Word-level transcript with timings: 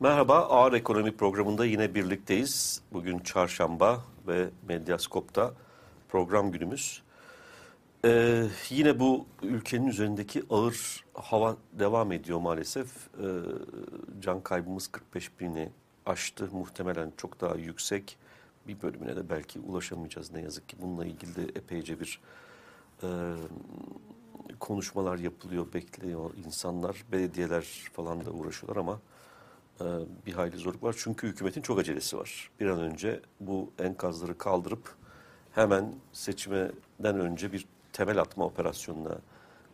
Merhaba, 0.00 0.38
Ağır 0.38 0.72
Ekonomi 0.72 1.16
programında 1.16 1.66
yine 1.66 1.94
birlikteyiz. 1.94 2.82
Bugün 2.92 3.18
çarşamba 3.18 4.04
ve 4.26 4.48
Medyaskop'ta 4.68 5.54
program 6.08 6.52
günümüz. 6.52 7.02
Ee, 8.04 8.44
yine 8.70 9.00
bu 9.00 9.26
ülkenin 9.42 9.86
üzerindeki 9.86 10.42
ağır 10.50 11.04
hava 11.14 11.56
devam 11.72 12.12
ediyor 12.12 12.38
maalesef. 12.38 12.86
Ee, 12.86 13.26
can 14.20 14.40
kaybımız 14.40 14.88
45 14.88 15.40
bini 15.40 15.68
aştı. 16.06 16.48
Muhtemelen 16.52 17.12
çok 17.16 17.40
daha 17.40 17.54
yüksek. 17.54 18.18
Bir 18.68 18.82
bölümüne 18.82 19.16
de 19.16 19.30
belki 19.30 19.60
ulaşamayacağız 19.60 20.32
ne 20.32 20.40
yazık 20.40 20.68
ki. 20.68 20.76
Bununla 20.82 21.04
ilgili 21.04 21.36
de 21.36 21.42
epeyce 21.42 22.00
bir 22.00 22.20
e, 23.02 23.08
konuşmalar 24.60 25.18
yapılıyor, 25.18 25.72
bekliyor 25.72 26.30
insanlar. 26.46 27.04
Belediyeler 27.12 27.64
falan 27.92 28.26
da 28.26 28.30
uğraşıyorlar 28.30 28.80
ama 28.80 29.00
e, 29.80 29.84
bir 30.26 30.32
hayli 30.32 30.56
zorluk 30.56 30.82
var. 30.82 30.94
Çünkü 30.98 31.28
hükümetin 31.28 31.62
çok 31.62 31.78
acelesi 31.78 32.18
var. 32.18 32.50
Bir 32.60 32.66
an 32.66 32.80
önce 32.80 33.20
bu 33.40 33.70
enkazları 33.78 34.38
kaldırıp 34.38 34.94
hemen 35.54 35.92
seçimden 36.12 37.20
önce 37.20 37.52
bir 37.52 37.66
temel 37.92 38.20
atma 38.20 38.44
operasyonuna 38.44 39.18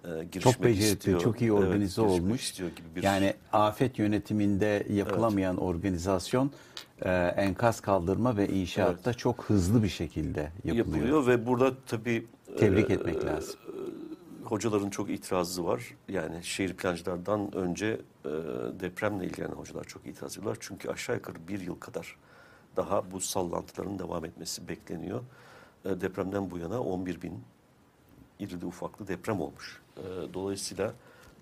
e, 0.05 0.25
girişmek 0.25 0.55
çok 0.55 0.65
becerikli, 0.65 0.93
istiyor. 0.93 1.21
çok 1.21 1.41
iyi 1.41 1.53
organize 1.53 2.03
evet, 2.03 2.11
olmuş. 2.11 2.53
Gibi 2.53 2.73
bir... 2.97 3.03
Yani 3.03 3.35
afet 3.53 3.99
yönetiminde 3.99 4.87
yapılamayan 4.91 5.55
evet. 5.55 5.65
organizasyon 5.65 6.51
e, 7.03 7.11
enkaz 7.37 7.81
kaldırma 7.81 8.37
ve 8.37 8.49
inşaatta 8.49 9.11
evet. 9.11 9.19
çok 9.19 9.45
hızlı 9.45 9.83
bir 9.83 9.89
şekilde 9.89 10.51
yapılıyor. 10.65 10.77
Yapılıyor 10.77 11.27
ve 11.27 11.47
burada 11.47 11.73
tabii 11.87 12.27
tebrik 12.59 12.91
e, 12.91 12.93
etmek 12.93 13.25
lazım. 13.25 13.55
Hocaların 14.45 14.91
çok 14.91 15.11
itirazı 15.11 15.65
var. 15.65 15.83
Yani 16.09 16.45
şehir 16.45 16.75
plancılardan 16.75 17.55
önce 17.55 18.01
e, 18.25 18.29
depremle 18.81 19.25
ilgilenen 19.25 19.53
hocalar 19.53 19.85
çok 19.85 20.07
itiraz 20.07 20.33
ediyorlar. 20.33 20.57
Çünkü 20.61 20.89
aşağı 20.89 21.17
yukarı 21.17 21.49
bir 21.49 21.61
yıl 21.61 21.81
kadar 21.81 22.17
daha 22.77 23.11
bu 23.11 23.21
sallantıların 23.21 23.99
devam 23.99 24.25
etmesi 24.25 24.69
bekleniyor. 24.69 25.21
E, 25.85 26.01
depremden 26.01 26.51
bu 26.51 26.59
yana 26.59 26.81
11 26.81 27.23
bin 27.23 27.45
irili 28.39 28.67
ufaklı 28.67 29.09
deprem 29.09 29.41
olmuş. 29.41 29.83
E, 29.97 30.03
dolayısıyla 30.35 30.93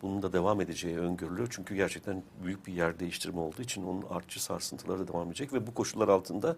bunun 0.03 0.23
da 0.23 0.33
devam 0.33 0.61
edeceği 0.61 0.99
öngörülüyor. 0.99 1.49
Çünkü 1.51 1.75
gerçekten 1.75 2.23
büyük 2.45 2.67
bir 2.67 2.73
yer 2.73 2.99
değiştirme 2.99 3.41
olduğu 3.41 3.63
için 3.63 3.87
onun 3.87 4.03
artçı 4.11 4.43
sarsıntıları 4.43 4.99
da 4.99 5.09
devam 5.09 5.27
edecek. 5.27 5.53
Ve 5.53 5.67
bu 5.67 5.75
koşullar 5.75 6.09
altında 6.09 6.57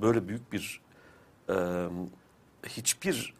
böyle 0.00 0.28
büyük 0.28 0.52
bir 0.52 0.80
hiçbir 2.66 3.34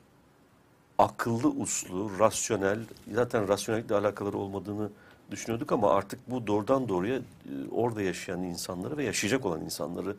akıllı 0.99 1.49
uslu, 1.49 2.19
rasyonel, 2.19 2.81
zaten 3.13 3.49
rasyonellikle 3.49 3.95
alakaları 3.95 4.39
olmadığını 4.39 4.91
düşünüyorduk 5.31 5.73
ama 5.73 5.91
artık 5.91 6.31
bu 6.31 6.47
doğrudan 6.47 6.89
doğruya 6.89 7.17
e, 7.17 7.23
orada 7.71 8.03
yaşayan 8.03 8.43
insanları 8.43 8.97
ve 8.97 9.05
yaşayacak 9.05 9.47
olan 9.47 9.61
insanları 9.61 10.17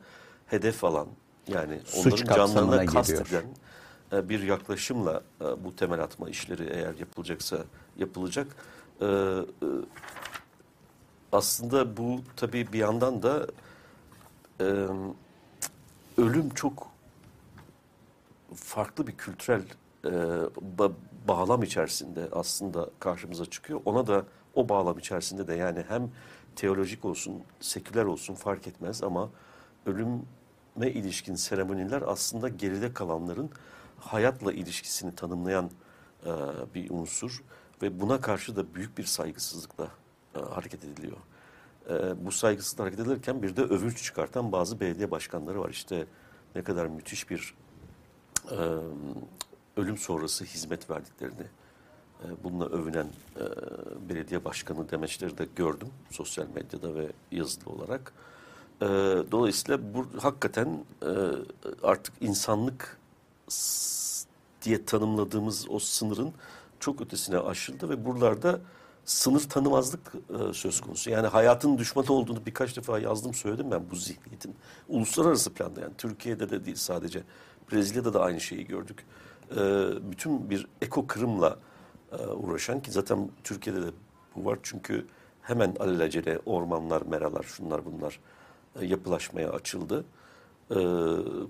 hedef 0.48 0.84
alan 0.84 1.08
yani 1.48 1.80
Suç 1.86 2.22
onların 2.24 2.36
canlarına 2.36 2.86
kast 2.86 3.10
giriyor. 3.10 3.28
eden 3.28 3.46
e, 4.18 4.30
bir 4.30 4.44
yaklaşımla 4.44 5.22
e, 5.42 5.64
bu 5.64 5.76
temel 5.76 6.00
atma 6.04 6.30
işleri 6.30 6.64
eğer 6.64 6.96
yapılacaksa 7.00 7.58
yapılacak. 7.98 8.48
Aslında 11.32 11.98
bu 11.98 12.22
tabii 12.36 12.74
bir 12.74 12.80
yandan 12.80 13.24
da 13.24 13.48
ölüm 16.18 16.50
çok 16.50 16.88
farklı 18.56 19.08
bir 19.08 19.12
kültürel 19.18 19.62
bağlam 21.28 21.64
içerisinde 21.64 22.30
aslında 22.32 22.90
karşımıza 23.00 23.46
çıkıyor. 23.46 23.82
Ona 23.86 24.08
da 24.08 24.26
o 24.56 24.70
bağlam 24.70 24.98
içerisinde 24.98 25.48
de 25.48 25.54
yani 25.54 25.84
hem 25.88 26.12
teolojik 26.56 27.06
olsun, 27.06 27.44
seküler 27.60 28.06
olsun 28.06 28.36
fark 28.36 28.68
etmez 28.68 29.04
ama 29.04 29.30
ölüme 29.86 30.22
ilişkin 30.80 31.36
seremoniler 31.36 32.04
aslında 32.06 32.50
geride 32.50 32.94
kalanların 32.94 33.50
hayatla 34.00 34.54
ilişkisini 34.54 35.16
tanımlayan 35.16 35.72
e, 36.26 36.30
bir 36.76 36.90
unsur 36.90 37.44
ve 37.82 38.00
buna 38.00 38.22
karşı 38.22 38.56
da 38.56 38.76
büyük 38.76 38.98
bir 38.98 39.04
saygısızlıkla 39.04 39.88
e, 40.36 40.40
hareket 40.40 40.84
ediliyor. 40.84 41.18
E, 41.90 42.26
bu 42.26 42.32
saygısızlıkla 42.32 42.84
hareket 42.84 43.00
edilirken 43.00 43.42
bir 43.42 43.56
de 43.56 43.62
övünç 43.62 44.04
çıkartan 44.04 44.52
bazı 44.52 44.80
belediye 44.80 45.12
başkanları 45.12 45.62
var. 45.62 45.70
İşte 45.70 46.06
ne 46.56 46.64
kadar 46.64 46.86
müthiş 46.86 47.30
bir 47.30 47.56
e, 48.52 48.58
ölüm 49.78 49.98
sonrası 49.98 50.46
hizmet 50.46 50.90
verdiklerini 50.90 51.46
bununla 52.44 52.66
övünen 52.66 53.08
e, 53.36 53.44
belediye 54.10 54.46
başkanı 54.46 54.92
demeçleri 54.92 55.38
de 55.38 55.48
gördüm 55.56 55.88
sosyal 56.12 56.48
medyada 56.56 56.96
ve 56.96 57.08
yazılı 57.32 57.74
olarak. 57.74 58.14
E, 58.82 58.86
dolayısıyla 59.32 59.94
bu 59.94 60.06
hakikaten 60.22 60.86
e, 61.02 61.12
artık 61.84 62.14
insanlık 62.22 62.98
diye 64.62 64.86
tanımladığımız 64.86 65.70
o 65.70 65.80
sınırın 65.80 66.34
çok 66.80 67.02
ötesine 67.02 67.38
aşıldı 67.40 67.90
ve 67.90 68.06
buralarda 68.06 68.60
sınır 69.06 69.40
tanımazlık 69.40 70.12
e, 70.16 70.54
söz 70.54 70.82
konusu. 70.82 71.10
Yani 71.10 71.28
hayatın 71.28 71.78
düşmanı 71.78 72.14
olduğunu 72.14 72.46
birkaç 72.46 72.78
defa 72.78 73.00
yazdım 73.00 73.34
söyledim 73.34 73.72
ben 73.72 73.82
bu 73.92 73.96
zihniyetin. 73.96 74.56
Uluslararası 74.90 75.54
planda 75.54 75.82
yani 75.82 75.94
Türkiye'de 75.98 76.50
de 76.50 76.66
değil 76.66 76.78
sadece 76.78 77.24
Brezilya'da 77.72 78.14
da 78.14 78.22
aynı 78.22 78.42
şeyi 78.42 78.68
gördük. 78.68 79.06
E, 79.52 79.60
bütün 80.12 80.50
bir 80.50 80.68
eko 80.82 81.08
kırımla 81.08 81.50
e, 81.50 81.71
uğraşan 82.18 82.82
ki 82.82 82.92
zaten 82.92 83.30
Türkiye'de 83.44 83.82
de 83.82 83.92
bu 84.36 84.46
var 84.46 84.60
çünkü 84.64 85.06
hemen 85.42 85.76
alelacele 85.80 86.40
ormanlar, 86.46 87.02
meralar, 87.02 87.44
şunlar 87.44 87.82
bunlar 87.86 88.20
e, 88.80 88.86
yapılaşmaya 88.86 89.52
açıldı. 89.52 90.06
E, 90.72 90.76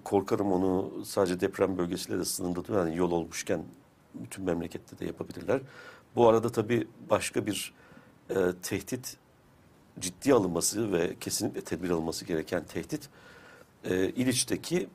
korkarım 0.03 0.51
onu 0.51 1.05
sadece 1.05 1.39
deprem 1.39 1.77
bölgesiyle 1.77 2.19
de 2.19 2.25
sınırlı 2.25 2.75
yani 2.75 2.97
yol 2.97 3.11
olmuşken 3.11 3.63
bütün 4.13 4.45
memlekette 4.45 4.99
de 4.99 5.05
yapabilirler. 5.05 5.61
Bu 6.15 6.29
arada 6.29 6.51
tabii 6.51 6.87
başka 7.09 7.45
bir 7.45 7.73
e, 8.29 8.35
tehdit 8.63 9.17
ciddi 9.99 10.33
alınması 10.33 10.91
ve 10.91 11.15
kesinlikle 11.19 11.61
tedbir 11.61 11.89
alınması 11.89 12.25
gereken 12.25 12.63
tehdit 12.63 13.09
e, 13.83 14.09
İliç'teki 14.09 14.89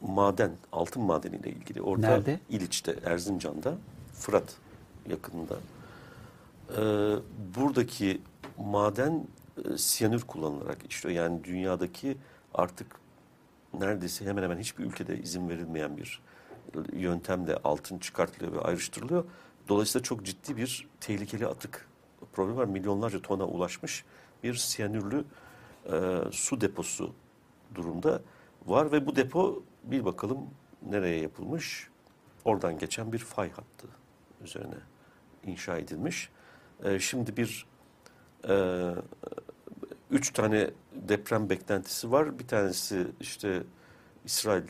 maden, 0.00 0.50
altın 0.72 1.02
madeniyle 1.02 1.50
ilgili. 1.50 1.82
Orada 1.82 2.08
Nerede? 2.08 2.40
İliç'te, 2.50 2.96
Erzincan'da, 3.04 3.74
Fırat 4.12 4.56
yakınında. 5.10 5.56
Ee, 6.76 7.16
buradaki 7.56 8.20
maden 8.58 9.26
e, 9.64 9.78
siyanür 9.78 10.22
kullanılarak 10.22 10.78
işliyor. 10.88 11.16
Yani 11.16 11.44
dünyadaki 11.44 12.16
artık 12.54 12.86
neredeyse 13.74 14.24
hemen 14.24 14.42
hemen 14.42 14.58
hiçbir 14.58 14.84
ülkede 14.84 15.18
izin 15.18 15.48
verilmeyen 15.48 15.96
bir 15.96 16.22
yöntemle 16.92 17.56
altın 17.64 17.98
çıkartılıyor 17.98 18.52
ve 18.52 18.60
ayrıştırılıyor. 18.60 19.24
Dolayısıyla 19.68 20.02
çok 20.02 20.24
ciddi 20.24 20.56
bir 20.56 20.88
tehlikeli 21.00 21.46
atık 21.46 21.88
problemi 22.32 22.58
var. 22.58 22.64
Milyonlarca 22.64 23.22
tona 23.22 23.44
ulaşmış 23.44 24.04
bir 24.42 24.54
siyanürlü 24.54 25.24
e, 25.92 26.18
su 26.30 26.60
deposu 26.60 27.12
durumda 27.74 28.22
var 28.66 28.92
ve 28.92 29.06
bu 29.06 29.16
depo 29.16 29.62
bir 29.84 30.04
bakalım 30.04 30.38
nereye 30.90 31.20
yapılmış. 31.20 31.88
Oradan 32.44 32.78
geçen 32.78 33.12
bir 33.12 33.18
fay 33.18 33.50
hattı 33.50 33.86
üzerine 34.44 34.78
inşa 35.46 35.78
edilmiş. 35.78 36.30
E, 36.84 36.98
şimdi 36.98 37.36
bir 37.36 37.66
e, 38.48 38.94
üç 40.10 40.32
tane 40.32 40.70
deprem 40.92 41.50
beklentisi 41.50 42.12
var. 42.12 42.38
Bir 42.38 42.46
tanesi 42.46 43.06
işte 43.20 43.62
İsrail 44.24 44.62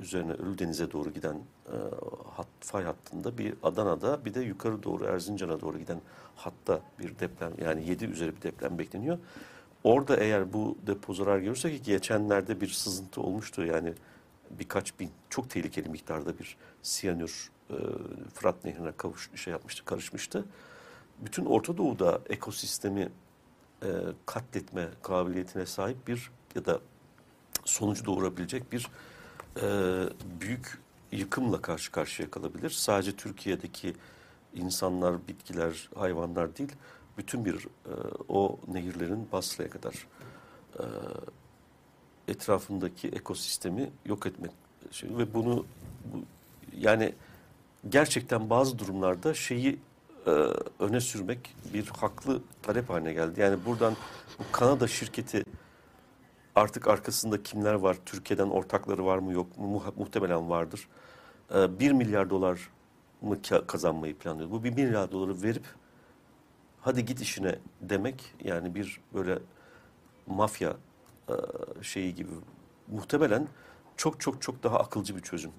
üzerine 0.00 0.32
Ölüdeniz'e 0.32 0.92
doğru 0.92 1.12
giden 1.12 1.36
e, 1.66 1.76
hat, 2.36 2.46
fay 2.60 2.84
hattında 2.84 3.38
bir 3.38 3.54
Adana'da 3.62 4.24
bir 4.24 4.34
de 4.34 4.40
yukarı 4.40 4.82
doğru 4.82 5.04
Erzincan'a 5.04 5.60
doğru 5.60 5.78
giden 5.78 6.00
hatta 6.36 6.80
bir 6.98 7.18
deprem 7.18 7.52
yani 7.64 7.88
7 7.88 8.04
üzeri 8.04 8.36
bir 8.36 8.42
deprem 8.42 8.78
bekleniyor. 8.78 9.18
Orada 9.84 10.16
eğer 10.16 10.52
bu 10.52 10.78
depo 10.86 11.14
zarar 11.14 11.38
görürse 11.38 11.72
ki 11.72 11.82
geçenlerde 11.82 12.60
bir 12.60 12.68
sızıntı 12.68 13.20
olmuştu 13.20 13.64
yani 13.64 13.92
birkaç 14.50 15.00
bin 15.00 15.10
çok 15.30 15.50
tehlikeli 15.50 15.88
miktarda 15.88 16.38
bir 16.38 16.56
siyanür 16.82 17.50
e, 17.70 17.74
Fırat 18.34 18.64
Nehri'ne 18.64 18.92
kavuş, 18.92 19.30
şey 19.34 19.52
yapmıştı, 19.52 19.84
karışmıştı. 19.84 20.44
Bütün 21.18 21.44
Orta 21.44 21.76
Doğu'da 21.76 22.20
ekosistemi 22.28 23.08
e, 23.82 23.88
katletme 24.26 24.88
kabiliyetine 25.02 25.66
sahip 25.66 26.08
bir 26.08 26.30
ya 26.54 26.64
da 26.64 26.80
sonucu 27.64 28.04
doğurabilecek 28.04 28.72
bir 28.72 28.88
e, 29.62 29.66
büyük 30.40 30.78
yıkımla 31.12 31.62
karşı 31.62 31.92
karşıya 31.92 32.30
kalabilir. 32.30 32.70
Sadece 32.70 33.16
Türkiye'deki 33.16 33.94
insanlar, 34.54 35.28
bitkiler, 35.28 35.88
hayvanlar 35.94 36.56
değil, 36.56 36.72
bütün 37.18 37.44
bir 37.44 37.54
e, 37.64 37.92
o 38.28 38.58
nehirlerin 38.68 39.28
Basra'ya 39.32 39.70
kadar 39.70 40.06
e, 40.78 40.84
etrafındaki 42.28 43.08
ekosistemi 43.08 43.90
yok 44.06 44.26
etmek 44.26 44.50
şey 44.90 45.16
ve 45.16 45.34
bunu 45.34 45.66
bu, 46.04 46.18
yani 46.78 47.12
gerçekten 47.88 48.50
bazı 48.50 48.78
durumlarda 48.78 49.34
şeyi 49.34 49.78
e, 50.26 50.30
öne 50.80 51.00
sürmek 51.00 51.56
bir 51.74 51.86
haklı 51.86 52.42
talep 52.62 52.90
haline 52.90 53.12
geldi. 53.12 53.40
Yani 53.40 53.64
buradan 53.66 53.96
bu 54.38 54.42
Kanada 54.52 54.88
şirketi 54.88 55.44
artık 56.54 56.88
arkasında 56.88 57.42
kimler 57.42 57.74
var? 57.74 57.96
Türkiye'den 58.06 58.48
ortakları 58.50 59.06
var 59.06 59.18
mı 59.18 59.32
yok 59.32 59.58
mu? 59.58 59.82
Muhtemelen 59.96 60.50
vardır. 60.50 60.88
E, 61.54 61.80
1 61.80 61.92
milyar 61.92 62.30
dolar 62.30 62.70
mı 63.22 63.34
ka- 63.34 63.66
kazanmayı 63.66 64.18
planlıyor? 64.18 64.50
Bu 64.50 64.64
1 64.64 64.70
milyar 64.70 65.12
doları 65.12 65.42
verip 65.42 65.64
hadi 66.80 67.04
git 67.04 67.20
işine 67.20 67.58
demek 67.80 68.34
yani 68.44 68.74
bir 68.74 69.00
böyle 69.14 69.38
mafya 70.26 70.76
şeyi 71.82 72.14
gibi 72.14 72.30
muhtemelen 72.88 73.48
çok 73.96 74.20
çok 74.20 74.42
çok 74.42 74.62
daha 74.62 74.78
akılcı 74.78 75.16
bir 75.16 75.22
çözüm 75.22 75.50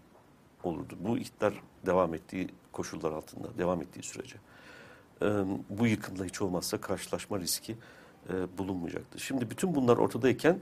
olurdu. 0.63 0.97
Bu 0.99 1.17
iktidar 1.17 1.53
devam 1.85 2.13
ettiği 2.13 2.49
koşullar 2.71 3.11
altında, 3.11 3.57
devam 3.57 3.81
ettiği 3.81 4.03
sürece. 4.03 4.35
E, 5.21 5.25
bu 5.69 5.87
yıkımla 5.87 6.25
hiç 6.25 6.41
olmazsa 6.41 6.81
karşılaşma 6.81 7.39
riski 7.39 7.77
e, 8.29 8.57
bulunmayacaktı. 8.57 9.19
Şimdi 9.19 9.49
bütün 9.49 9.75
bunlar 9.75 9.97
ortadayken 9.97 10.59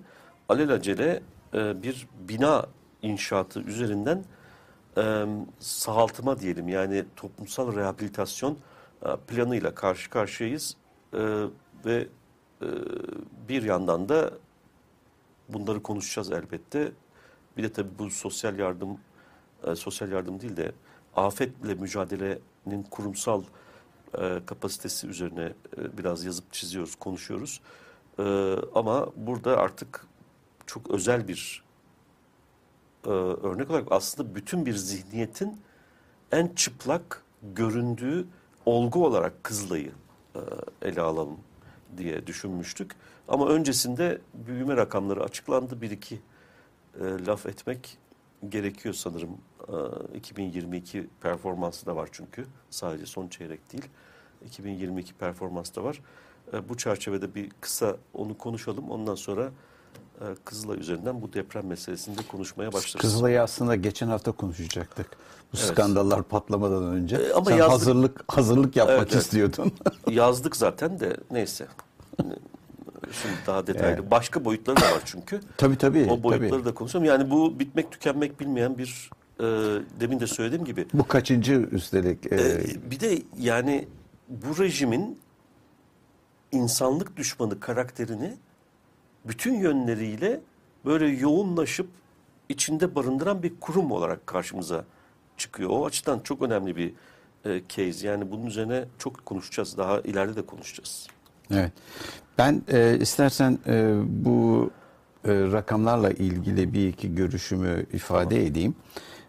alelacele 0.50 1.22
e, 1.54 1.84
bir 1.84 2.08
bina 2.20 2.66
inşaatı 3.02 3.60
üzerinden 3.60 4.24
e, 4.98 5.26
sağaltıma 5.60 6.40
diyelim 6.40 6.68
yani 6.68 7.06
toplumsal 7.16 7.76
rehabilitasyon 7.76 8.58
e, 9.06 9.16
planıyla 9.28 9.76
karşı 9.76 10.10
karşıyayız 10.10 10.76
E, 11.14 11.20
ve 11.86 12.08
e, 12.62 12.68
bir 13.50 13.64
yandan 13.64 14.10
da 14.10 14.32
bunları 15.50 15.84
konuşacağız 15.84 16.32
elbette. 16.32 16.92
Bir 17.58 17.64
de 17.64 17.72
tabii 17.74 18.00
bu 18.00 18.10
sosyal 18.10 18.60
yardım, 18.60 18.98
e, 19.68 19.76
sosyal 19.76 20.12
yardım 20.12 20.42
değil 20.42 20.58
de 20.58 20.72
afetle 21.16 21.74
mücadelenin 21.74 22.84
kurumsal 22.90 23.44
e, 24.18 24.40
kapasitesi 24.46 25.08
üzerine 25.08 25.54
e, 25.78 25.98
biraz 25.98 26.26
yazıp 26.26 26.54
çiziyoruz, 26.54 26.96
konuşuyoruz. 26.96 27.62
E, 28.20 28.56
ama 28.76 29.08
burada 29.16 29.58
artık 29.58 30.08
çok 30.66 30.90
özel 30.90 31.28
bir 31.28 31.64
e, 33.06 33.10
örnek 33.10 33.70
olarak 33.72 33.88
aslında 33.92 34.36
bütün 34.36 34.66
bir 34.66 34.76
zihniyetin 34.76 35.60
en 36.32 36.48
çıplak 36.56 37.24
göründüğü 37.56 38.28
olgu 38.66 39.06
olarak 39.06 39.44
Kızılay'ı 39.44 39.92
e, 40.36 40.40
ele 40.82 41.02
alalım 41.02 41.38
diye 41.98 42.28
düşünmüştük. 42.28 42.96
Ama 43.28 43.48
öncesinde 43.48 44.22
büyüme 44.34 44.78
rakamları 44.78 45.24
açıklandı. 45.24 45.82
Bir 45.82 45.92
iki 45.92 46.16
e, 47.00 47.26
laf 47.26 47.46
etmek 47.46 47.98
gerekiyor 48.50 48.94
sanırım. 48.96 49.30
E, 50.14 50.18
2022 50.18 51.08
performansı 51.22 51.86
da 51.86 51.96
var 51.96 52.10
çünkü. 52.12 52.46
Sadece 52.70 53.06
son 53.06 53.28
çeyrek 53.28 53.74
değil. 53.74 53.86
2022 54.46 55.14
performans 55.14 55.76
da 55.76 55.84
var. 55.84 56.02
E, 56.54 56.70
bu 56.70 56.78
çerçevede 56.78 57.36
bir 57.36 57.50
kısa 57.62 57.98
onu 58.14 58.38
konuşalım. 58.38 58.92
Ondan 58.92 59.16
sonra 59.16 59.50
e, 60.22 60.26
Kızılay 60.46 60.80
üzerinden 60.80 61.22
bu 61.22 61.34
deprem 61.34 61.66
meselesinde 61.68 62.22
konuşmaya 62.32 62.74
başlarız. 62.74 63.02
Kızılay'ı 63.02 63.42
aslında 63.42 63.76
geçen 63.76 64.08
hafta 64.08 64.32
konuşacaktık. 64.32 65.08
Bu 65.54 65.58
Evet. 65.58 65.68
skandallar 65.68 66.24
patlamadan 66.24 66.84
önce. 66.84 67.16
E, 67.16 67.34
ama 67.34 67.46
Sen 67.46 67.58
yazdık- 67.58 67.72
hazırlık 67.72 68.24
hazırlık 68.28 68.76
yapmak 68.76 68.98
evet. 68.98 69.16
istiyordun. 69.16 69.72
Yazdık 70.10 70.56
zaten 70.56 71.00
de 71.00 71.18
neyse. 71.32 71.68
Şimdi 73.22 73.36
daha 73.48 73.68
detaylı. 73.68 74.12
Başka 74.12 74.46
boyutları 74.46 74.78
da 74.78 74.82
var 74.92 75.02
çünkü. 75.06 75.40
tabii 75.58 75.78
tabii. 75.78 76.08
O 76.12 76.24
boyutları 76.24 76.50
tabii. 76.52 76.66
da 76.66 76.74
konuşalım. 76.74 77.06
Yani 77.06 77.32
bu 77.32 77.60
bitmek 77.60 77.92
tükenmek 77.92 78.40
bilmeyen 78.40 78.78
bir 78.78 79.10
e, 79.40 79.44
demin 80.00 80.20
de 80.20 80.28
söylediğim 80.28 80.66
gibi. 80.66 80.88
Bu 80.94 81.08
kaçıncı 81.08 81.54
üstelik? 81.72 82.32
e, 82.32 82.36
E, 82.36 82.92
bir 82.92 83.00
de 83.00 83.22
yani 83.40 83.88
bu 84.30 84.64
rejimin 84.64 85.20
insanlık 86.52 87.18
düşmanı 87.18 87.60
karakterini 87.60 88.34
bütün 89.26 89.54
yönleriyle 89.54 90.42
böyle 90.86 91.08
yoğunlaşıp 91.08 91.88
içinde 92.50 92.96
barındıran 92.96 93.44
bir 93.44 93.54
kurum 93.60 93.92
olarak 93.92 94.28
karşımıza 94.28 94.86
çıkıyor. 95.38 95.70
O 95.70 95.86
açıdan 95.86 96.20
çok 96.20 96.42
önemli 96.42 96.76
bir 96.76 96.94
e, 97.46 97.62
case. 97.70 98.08
Yani 98.08 98.32
bunun 98.32 98.46
üzerine 98.46 98.86
çok 99.00 99.26
konuşacağız. 99.26 99.78
Daha 99.78 100.00
ileride 100.00 100.36
de 100.36 100.46
konuşacağız. 100.46 101.08
Evet. 101.52 101.72
Ben 102.38 102.62
e, 102.72 102.98
istersen 103.02 103.60
e, 103.68 103.94
bu 104.08 104.70
e, 105.26 105.32
rakamlarla 105.32 106.12
ilgili 106.12 106.74
bir 106.74 106.88
iki 106.88 107.16
görüşümü 107.16 107.86
ifade 107.94 108.46
edeyim. 108.46 108.76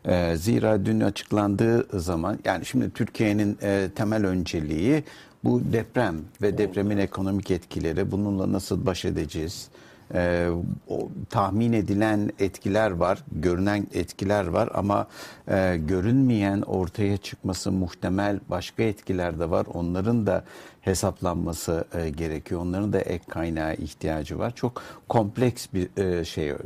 E, 0.05 0.37
zira 0.37 0.87
dün 0.87 1.01
açıklandığı 1.01 2.01
zaman 2.01 2.39
yani 2.45 2.65
şimdi 2.65 2.91
Türkiye'nin 2.91 3.59
e, 3.63 3.91
temel 3.95 4.27
önceliği 4.27 5.05
bu 5.45 5.63
deprem 5.73 6.17
ve 6.43 6.59
depremin 6.59 6.99
ekonomik 6.99 7.51
etkileri 7.51 8.11
bununla 8.11 8.53
nasıl 8.53 8.87
baş 8.87 9.05
edeceğiz? 9.05 9.69
E, 10.15 10.49
o, 10.89 11.09
tahmin 11.31 11.73
edilen 11.73 12.31
etkiler 12.39 12.91
var, 12.91 13.25
görünen 13.33 13.87
etkiler 13.93 14.47
var 14.47 14.69
ama 14.75 15.07
e, 15.49 15.77
görünmeyen 15.77 16.63
ortaya 16.63 17.17
çıkması 17.17 17.73
muhtemel 17.73 18.41
başka 18.49 18.83
etkiler 18.83 19.39
de 19.39 19.51
var. 19.51 19.67
Onların 19.75 20.27
da 20.27 20.45
hesaplanması 20.81 21.85
e, 21.95 22.11
gerekiyor. 22.11 22.61
Onların 22.61 22.93
da 22.93 23.01
ek 23.01 23.25
kaynağı 23.29 23.75
ihtiyacı 23.75 24.39
var. 24.39 24.53
Çok 24.55 24.83
kompleks 25.09 25.67
bir 25.75 26.03
e, 26.03 26.25
şey, 26.25 26.51
e, 26.51 26.57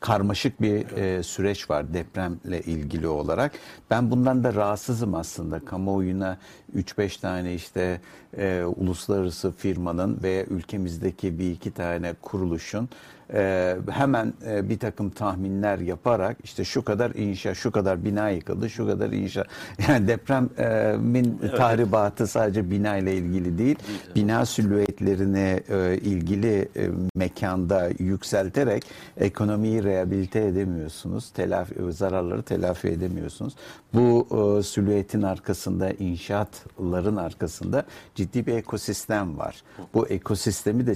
karmaşık 0.00 0.62
bir 0.62 0.96
e, 0.96 1.22
süreç 1.22 1.70
var 1.70 1.94
depremle 1.94 2.60
ilgili 2.60 3.08
olarak. 3.08 3.52
Ben 3.90 4.10
bundan 4.10 4.44
da 4.44 4.54
rahatsızım 4.54 5.14
aslında. 5.14 5.60
Kamuoyuna 5.60 6.38
3-5 6.76 7.20
tane 7.20 7.54
işte 7.54 8.00
e, 8.38 8.62
uluslararası 8.76 9.52
firmanın 9.52 10.22
veya 10.22 10.44
ülkemizdeki 10.44 11.38
bir 11.38 11.50
iki 11.50 11.70
tane 11.70 12.14
kuruluşun 12.22 12.88
e, 13.34 13.76
hemen 13.90 14.32
e, 14.46 14.68
bir 14.68 14.78
takım 14.78 15.10
tahminler 15.10 15.78
yaparak 15.78 16.36
işte 16.44 16.64
şu 16.64 16.84
kadar 16.84 17.10
inşa, 17.10 17.54
şu 17.54 17.70
kadar 17.70 18.04
bina 18.04 18.28
yıkıldı, 18.28 18.70
şu 18.70 18.86
kadar 18.86 19.10
inşa. 19.10 19.44
Yani 19.88 20.08
depremin 20.08 21.38
tahribatı 21.56 22.26
sadece 22.26 22.70
bina 22.70 22.96
ile 22.96 23.16
ilgili 23.16 23.58
değil, 23.58 23.76
bina 24.14 24.46
silüetlerini 24.46 25.62
e, 25.68 25.98
ilgili 25.98 26.68
e, 26.76 26.90
mekanda 27.14 27.90
yükselterek 27.98 28.84
ekonomiyi 29.16 29.84
rehabilite 29.84 30.40
edemiyorsunuz, 30.40 31.30
telafi, 31.30 31.74
zararları 31.92 32.42
telafi 32.42 32.88
edemiyorsunuz. 32.88 33.54
Bu 33.94 34.26
e, 34.30 34.62
silüetin 34.62 35.22
arkasında, 35.22 35.90
inşaatların 35.90 37.16
arkasında 37.16 37.84
ciddi 38.14 38.46
bir 38.46 38.54
ekosistem 38.54 39.38
var. 39.38 39.62
Bu 39.94 40.08
ekosistemi 40.08 40.86
de 40.86 40.94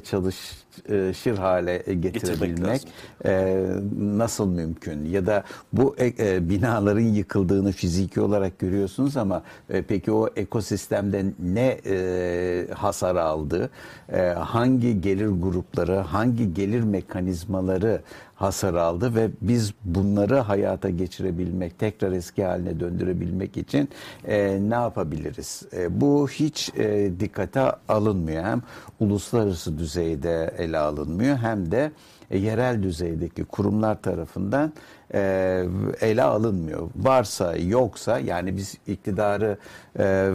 çalışır 0.89 1.39
hale 1.39 1.77
getirebilmek 2.01 2.61
lazım. 2.69 2.91
e, 3.25 3.65
nasıl 3.99 4.49
mümkün? 4.49 5.05
Ya 5.05 5.27
da 5.27 5.45
bu 5.73 5.97
e, 5.99 6.13
e, 6.19 6.49
binaların 6.49 7.01
yıkıldığını 7.01 7.73
fiziki 7.73 8.21
olarak 8.21 8.59
görüyorsunuz 8.59 9.17
ama 9.17 9.43
e, 9.71 9.83
peki 9.83 10.13
o 10.13 10.29
ekosistemde 10.37 11.25
ne 11.39 11.79
e, 11.87 12.67
hasar 12.75 13.17
aldı? 13.17 13.71
E, 14.13 14.21
hangi 14.21 15.01
gelir 15.01 15.29
grupları, 15.29 15.97
hangi 15.97 16.55
gelir 16.55 16.83
mekanizmaları 16.83 18.01
hasar 18.41 18.75
aldı 18.75 19.15
ve 19.15 19.31
biz 19.41 19.73
bunları 19.85 20.39
hayata 20.39 20.91
geçirebilmek, 20.91 21.79
tekrar 21.79 22.13
eski 22.13 22.45
haline 22.45 22.81
döndürebilmek 22.81 23.57
için 23.57 23.89
e, 24.25 24.59
ne 24.61 24.75
yapabiliriz? 24.75 25.63
E, 25.73 26.01
bu 26.01 26.29
hiç 26.29 26.71
e, 26.77 27.11
dikkate 27.21 27.61
alınmıyor. 27.89 28.45
Hem 28.45 28.63
uluslararası 29.01 29.79
düzeyde 29.79 30.55
ele 30.59 30.79
alınmıyor 30.79 31.37
hem 31.37 31.71
de 31.71 31.93
e, 32.31 32.39
yerel 32.39 32.83
düzeydeki 32.83 33.45
kurumlar 33.45 34.03
tarafından 34.03 34.73
e, 35.15 35.65
ele 36.01 36.23
alınmıyor. 36.23 36.89
Varsa 36.97 37.57
yoksa 37.57 38.19
yani 38.19 38.57
biz 38.57 38.75
iktidarı 38.87 39.59
e, 39.99 40.31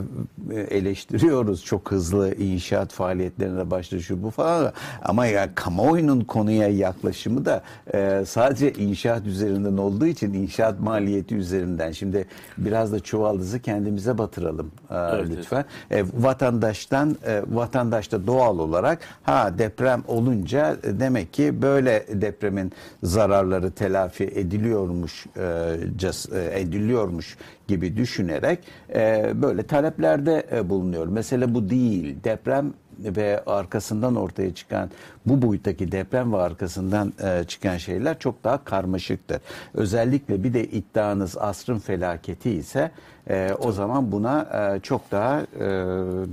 eleştiriyoruz 0.69 1.65
çok 1.65 1.91
hızlı 1.91 2.35
inşaat 2.35 2.91
faaliyetlerine 2.91 4.01
şu 4.01 4.23
bu 4.23 4.29
falan 4.29 4.73
ama 5.03 5.25
ya 5.25 5.49
kamuoyunun 5.55 6.21
konuya 6.21 6.67
yaklaşımı 6.67 7.45
da 7.45 7.63
e, 7.93 8.23
sadece 8.25 8.73
inşaat 8.73 9.25
üzerinden 9.25 9.77
olduğu 9.77 10.05
için 10.05 10.33
inşaat 10.33 10.79
maliyeti 10.79 11.35
üzerinden. 11.35 11.91
Şimdi 11.91 12.27
biraz 12.57 12.91
da 12.91 12.99
çuvaldızı 12.99 13.59
kendimize 13.59 14.17
batıralım 14.17 14.71
e, 14.91 14.95
Evet, 14.95 15.27
lütfen. 15.29 15.65
E, 15.91 16.03
vatandaştan 16.13 17.17
e, 17.27 17.41
vatandaş 17.47 18.11
da 18.11 18.27
doğal 18.27 18.59
olarak 18.59 18.99
ha 19.23 19.53
deprem 19.57 20.03
olunca 20.07 20.77
e, 20.83 20.99
demek 20.99 21.33
ki 21.33 21.61
böyle 21.61 22.05
depremin 22.09 22.71
zararları 23.03 23.71
telafi 23.71 24.23
ediliyormuş 24.65 25.25
e, 25.37 25.97
e, 26.33 26.59
ediliyormuş 26.59 27.37
gibi 27.67 27.97
düşünerek 27.97 28.59
e, 28.95 29.31
böyle 29.41 29.63
taleplerde 29.63 30.47
e, 30.51 30.69
bulunuyor. 30.69 31.07
Mesele 31.07 31.53
bu 31.53 31.69
değil. 31.69 32.15
Deprem 32.23 32.73
ve 32.99 33.43
arkasından 33.45 34.15
ortaya 34.15 34.53
çıkan 34.53 34.89
bu 35.25 35.41
boyuttaki 35.41 35.91
deprem 35.91 36.33
ve 36.33 36.37
arkasından 36.37 37.13
e, 37.23 37.43
çıkan 37.43 37.77
şeyler 37.77 38.19
çok 38.19 38.43
daha 38.43 38.63
karmaşıktır. 38.63 39.41
Özellikle 39.73 40.43
bir 40.43 40.53
de 40.53 40.63
iddianız 40.63 41.37
asrın 41.37 41.79
felaketi 41.79 42.51
ise 42.51 42.91
e, 43.29 43.53
o 43.59 43.71
zaman 43.71 44.11
buna 44.11 44.41
e, 44.75 44.79
çok 44.79 45.11
daha 45.11 45.41
e, 45.41 45.67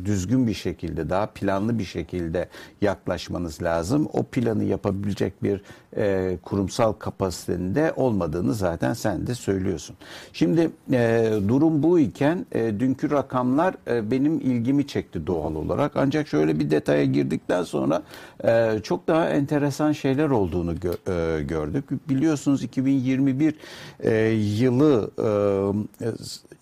düzgün 0.04 0.46
bir 0.46 0.54
şekilde, 0.54 1.11
daha 1.11 1.26
planlı 1.26 1.78
bir 1.78 1.84
şekilde 1.84 2.49
yaklaşmanız 2.80 3.62
lazım. 3.62 4.08
O 4.12 4.22
planı 4.22 4.64
yapabilecek 4.64 5.42
bir 5.42 5.62
e, 5.96 6.37
kurumsal 6.42 6.92
kapasitenin 6.92 7.75
de 7.75 7.92
olmadığını 7.96 8.54
zaten 8.54 8.92
sen 8.92 9.26
de 9.26 9.34
söylüyorsun. 9.34 9.96
Şimdi 10.32 10.70
e, 10.92 11.32
durum 11.49 11.82
bu 11.82 11.99
iken 11.99 12.46
e, 12.52 12.80
dünkü 12.80 13.11
rakamlar 13.11 13.75
e, 13.88 14.11
benim 14.11 14.40
ilgimi 14.40 14.87
çekti 14.87 15.26
doğal 15.26 15.54
olarak. 15.54 15.92
Ancak 15.94 16.28
şöyle 16.28 16.58
bir 16.58 16.70
detaya 16.70 17.04
girdikten 17.04 17.62
sonra 17.62 18.02
e, 18.44 18.80
çok 18.82 19.08
daha 19.08 19.28
enteresan 19.28 19.92
şeyler 19.92 20.30
olduğunu 20.30 20.72
gö- 20.74 21.38
e, 21.38 21.42
gördük. 21.42 21.84
Biliyorsunuz 22.08 22.62
2021 22.62 23.54
e, 24.00 24.14
yılı 24.58 25.10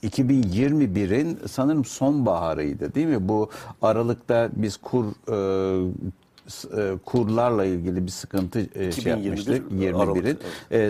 e, 0.03 0.09
2021'in 0.09 1.39
sanırım 1.51 1.85
sonbaharıydı 1.85 2.95
değil 2.95 3.07
mi? 3.07 3.29
Bu 3.29 3.51
Aralıkta 3.83 4.49
biz 4.53 4.77
kur 4.77 5.05
e, 5.29 5.37
e, 6.79 6.93
kurlarla 7.05 7.65
ilgili 7.65 8.07
bir 8.07 8.11
sıkıntı 8.11 8.59
e, 8.59 8.93
şey 8.93 9.13
2021 9.13 9.25
yapmıştık. 9.25 9.73
21'in. 9.73 9.95
Aralık, 9.95 10.41
E, 10.71 10.79
e, 10.79 10.89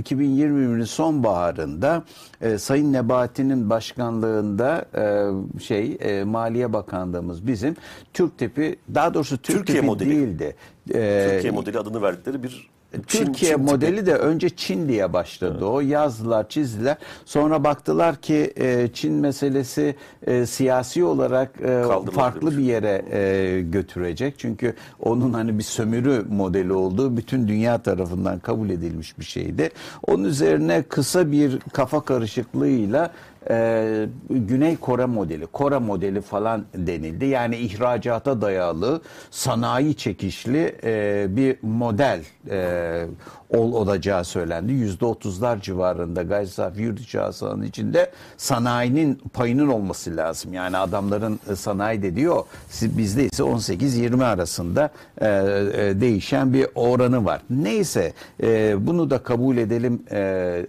2021'in 0.00 0.84
sonbaharında 0.84 2.04
e, 2.40 2.58
Sayın 2.58 2.92
Nebati'nin 2.92 3.70
başkanlığında 3.70 4.84
e, 4.96 5.60
şey 5.60 5.96
e, 6.00 6.24
Maliye 6.24 6.72
Bakanlığımız 6.72 7.46
bizim 7.46 7.76
Türk 8.14 8.38
tipi 8.38 8.76
daha 8.94 9.14
doğrusu 9.14 9.38
Türk 9.38 9.56
Türkiye 9.58 9.76
tipi 9.78 9.86
modeli. 9.86 10.10
değildi. 10.10 10.56
E, 10.94 11.28
Türkiye 11.30 11.52
modeli 11.52 11.78
adını 11.78 12.02
verdikleri 12.02 12.42
bir 12.42 12.71
Türkiye 12.92 13.24
Çin 13.24 13.32
tipi. 13.32 13.56
modeli 13.56 14.06
de 14.06 14.14
önce 14.14 14.50
Çin 14.50 14.88
diye 14.88 15.12
başladı. 15.12 15.64
O 15.64 15.80
yazdılar, 15.80 16.48
çizdiler. 16.48 16.96
Sonra 17.24 17.64
baktılar 17.64 18.16
ki 18.16 18.52
e, 18.56 18.88
Çin 18.94 19.12
meselesi 19.12 19.96
e, 20.26 20.46
siyasi 20.46 21.04
olarak 21.04 21.60
e, 21.60 21.82
farklı 22.12 22.58
bir 22.58 22.62
yere 22.62 23.04
e, 23.10 23.60
götürecek. 23.60 24.34
Çünkü 24.38 24.74
onun 25.00 25.32
hani 25.32 25.58
bir 25.58 25.62
sömürü 25.62 26.24
modeli 26.30 26.72
olduğu 26.72 27.16
bütün 27.16 27.48
dünya 27.48 27.82
tarafından 27.82 28.38
kabul 28.38 28.70
edilmiş 28.70 29.18
bir 29.18 29.24
şeydi. 29.24 29.70
Onun 30.06 30.24
üzerine 30.24 30.82
kısa 30.82 31.32
bir 31.32 31.58
kafa 31.72 32.00
karışıklığıyla 32.00 33.10
e, 33.50 34.06
Güney 34.30 34.76
Kore 34.76 35.04
modeli, 35.04 35.46
Kore 35.46 35.78
modeli 35.78 36.20
falan 36.20 36.64
denildi. 36.74 37.24
Yani 37.24 37.56
ihracata 37.56 38.40
dayalı, 38.40 39.00
sanayi 39.30 39.94
çekişli 39.94 40.76
e, 40.84 41.26
bir 41.28 41.56
model 41.62 42.20
e, 42.50 43.06
ol, 43.50 43.72
olacağı 43.72 44.24
söylendi. 44.24 44.72
Yüzde 44.72 45.04
otuzlar 45.04 45.60
civarında 45.60 46.22
gayri 46.22 46.46
safi 46.46 46.82
yurt 46.82 47.00
içi 47.00 47.18
içinde 47.66 48.10
sanayinin 48.36 49.14
payının 49.32 49.68
olması 49.68 50.16
lazım. 50.16 50.52
Yani 50.52 50.76
adamların 50.76 51.40
e, 51.50 51.56
sanayi 51.56 52.02
de 52.02 52.16
diyor, 52.16 52.44
siz- 52.68 52.98
bizde 52.98 53.24
ise 53.24 53.42
18-20 53.42 54.24
arasında 54.24 54.90
e, 55.20 55.26
e, 55.26 56.00
değişen 56.00 56.52
bir 56.52 56.66
oranı 56.74 57.24
var. 57.24 57.42
Neyse 57.50 58.12
e, 58.42 58.74
bunu 58.86 59.10
da 59.10 59.18
kabul 59.22 59.56
edelim 59.56 60.02
e, 60.12 60.66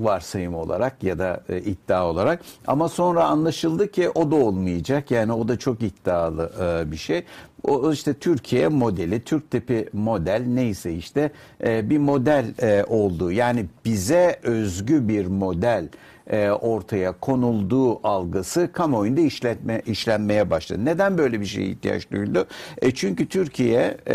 varsayım 0.00 0.54
olarak 0.54 1.02
ya 1.02 1.18
da 1.18 1.40
e, 1.48 1.58
iddia 1.58 2.06
olarak 2.10 2.40
ama 2.66 2.88
sonra 2.88 3.24
anlaşıldı 3.24 3.90
ki 3.90 4.10
o 4.10 4.30
da 4.30 4.34
olmayacak 4.34 5.10
yani 5.10 5.32
o 5.32 5.48
da 5.48 5.58
çok 5.58 5.82
iddialı 5.82 6.52
e, 6.60 6.90
bir 6.92 6.96
şey. 6.96 7.24
O 7.62 7.92
işte 7.92 8.14
Türkiye 8.14 8.68
modeli, 8.68 9.24
Türk 9.24 9.50
tipi 9.50 9.88
model 9.92 10.42
neyse 10.46 10.94
işte 10.94 11.30
e, 11.64 11.90
bir 11.90 11.98
model 11.98 12.54
e, 12.62 12.84
oldu. 12.84 13.32
Yani 13.32 13.66
bize 13.84 14.40
özgü 14.42 15.08
bir 15.08 15.26
model 15.26 15.88
e, 16.32 16.50
ortaya 16.50 17.12
konulduğu 17.12 18.06
algısı 18.08 18.72
kamuoyunda 18.72 19.20
işletme 19.20 19.82
işlenmeye 19.86 20.50
başladı. 20.50 20.84
Neden 20.84 21.18
böyle 21.18 21.40
bir 21.40 21.46
şeye 21.46 21.66
ihtiyaç 21.66 22.10
duyuldu? 22.10 22.46
E, 22.82 22.90
çünkü 22.90 23.28
Türkiye 23.28 23.96
e, 24.08 24.14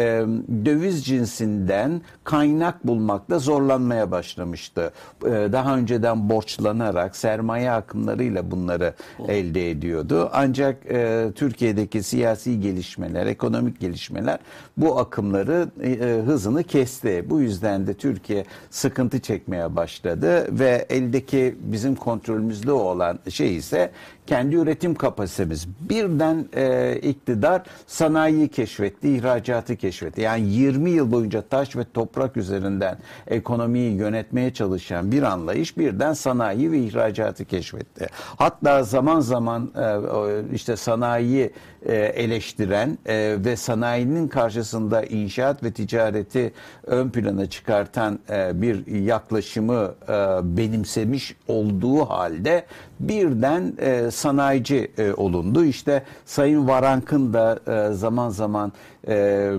döviz 0.66 1.06
cinsinden 1.06 2.02
kaynak 2.24 2.88
bulmakta 2.88 3.40
zorlanmaya 3.40 4.12
başlamıştı. 4.12 4.92
E, 5.26 5.30
daha 5.30 5.78
önceden 5.78 6.30
borçlanarak 6.30 7.16
sermaye 7.16 7.72
akımlarıyla 7.72 8.52
bunları 8.52 8.94
elde 9.28 9.72
ediyordu. 9.72 10.30
Ancak 10.34 10.92
e, 10.92 11.32
Türkiye'deki 11.36 12.04
siyasi 12.04 12.60
gelişmeler, 12.60 13.26
ekonomik 13.26 13.80
gelişmeler 13.80 14.40
bu 14.78 15.00
akımları 15.00 15.70
e, 15.82 15.92
e, 15.92 16.22
hızını 16.22 16.64
kesti. 16.64 17.26
Bu 17.30 17.42
yüzden 17.42 17.88
de 17.88 17.94
Türkiye 17.94 18.46
sıkıntı 18.70 19.20
çekmeye 19.20 19.76
başladı 19.76 20.60
ve 20.60 20.86
eldeki 20.90 21.56
bizim 21.62 21.96
kontrolümüzde 22.08 22.72
olan 22.72 23.20
şey 23.30 23.56
ise 23.56 23.92
kendi 24.28 24.56
üretim 24.56 24.96
kapasitemiz. 24.96 25.68
Birden 25.90 26.46
e, 26.56 26.96
iktidar 26.96 27.64
sanayiyi 27.88 28.48
keşfetti, 28.48 29.10
ihracatı 29.10 29.76
keşfetti. 29.76 30.22
Yani 30.22 30.50
20 30.50 30.90
yıl 30.90 31.12
boyunca 31.12 31.42
taş 31.42 31.76
ve 31.76 31.84
toprak 31.94 32.38
üzerinden 32.38 32.98
ekonomiyi 33.28 33.96
yönetmeye 33.96 34.54
çalışan 34.54 35.12
bir 35.12 35.24
anlayış 35.24 35.78
birden 35.78 36.14
sanayi 36.14 36.72
ve 36.72 36.80
ihracatı 36.80 37.46
keşfetti. 37.46 38.08
Hatta 38.38 38.84
zaman 38.84 39.20
zaman 39.20 39.72
e, 39.78 40.56
işte 40.56 40.76
sanayiyi 40.76 41.44
e, 41.46 41.77
eleştiren 41.92 42.98
e, 43.06 43.36
ve 43.46 43.56
sanayinin 43.56 44.28
karşısında 44.28 45.04
inşaat 45.04 45.64
ve 45.64 45.72
ticareti 45.72 46.54
ön 46.86 47.10
plana 47.10 47.50
çıkartan 47.50 48.20
e, 48.30 48.62
bir 48.62 48.88
yaklaşımı 48.88 49.96
e, 50.04 50.14
benimsemiş 50.58 51.36
olduğu 51.48 52.06
halde 52.06 52.66
birden 53.00 53.74
e, 53.80 54.12
sanayici 54.12 54.92
e, 54.98 55.14
olundu. 55.14 55.64
İşte 55.64 56.04
Sayın 56.26 56.68
Varank'ın 56.68 57.34
da 57.34 57.60
e, 57.68 57.94
zaman 57.94 58.30
zaman 58.30 58.72
e, 59.08 59.52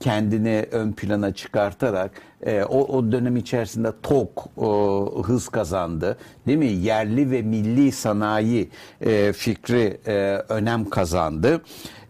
kendini 0.00 0.66
ön 0.72 0.92
plana 0.92 1.34
çıkartarak 1.34 2.10
e, 2.46 2.64
o, 2.64 2.96
o 2.96 3.12
dönem 3.12 3.36
içerisinde 3.36 3.92
TOK 4.02 4.46
o, 4.56 5.22
hız 5.26 5.48
kazandı. 5.48 6.16
Değil 6.46 6.58
mi? 6.58 6.66
Yerli 6.66 7.30
ve 7.30 7.42
milli 7.42 7.92
sanayi 7.92 8.70
e, 9.00 9.32
fikri 9.32 10.00
e, 10.06 10.12
önem 10.48 10.90
kazandı. 10.90 11.62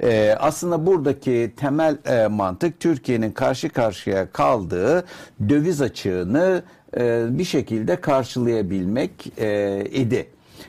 E, 0.02 0.36
aslında 0.40 0.86
buradaki 0.86 1.52
temel 1.56 1.98
e, 2.06 2.26
mantık 2.26 2.80
Türkiye'nin 2.80 3.30
karşı 3.30 3.68
karşıya 3.68 4.32
kaldığı 4.32 5.04
döviz 5.48 5.82
açığını 5.82 6.62
e, 6.96 7.26
bir 7.30 7.44
şekilde 7.44 7.96
karşılayabilmek 7.96 9.10
e, 9.38 9.84
idi. 9.84 10.26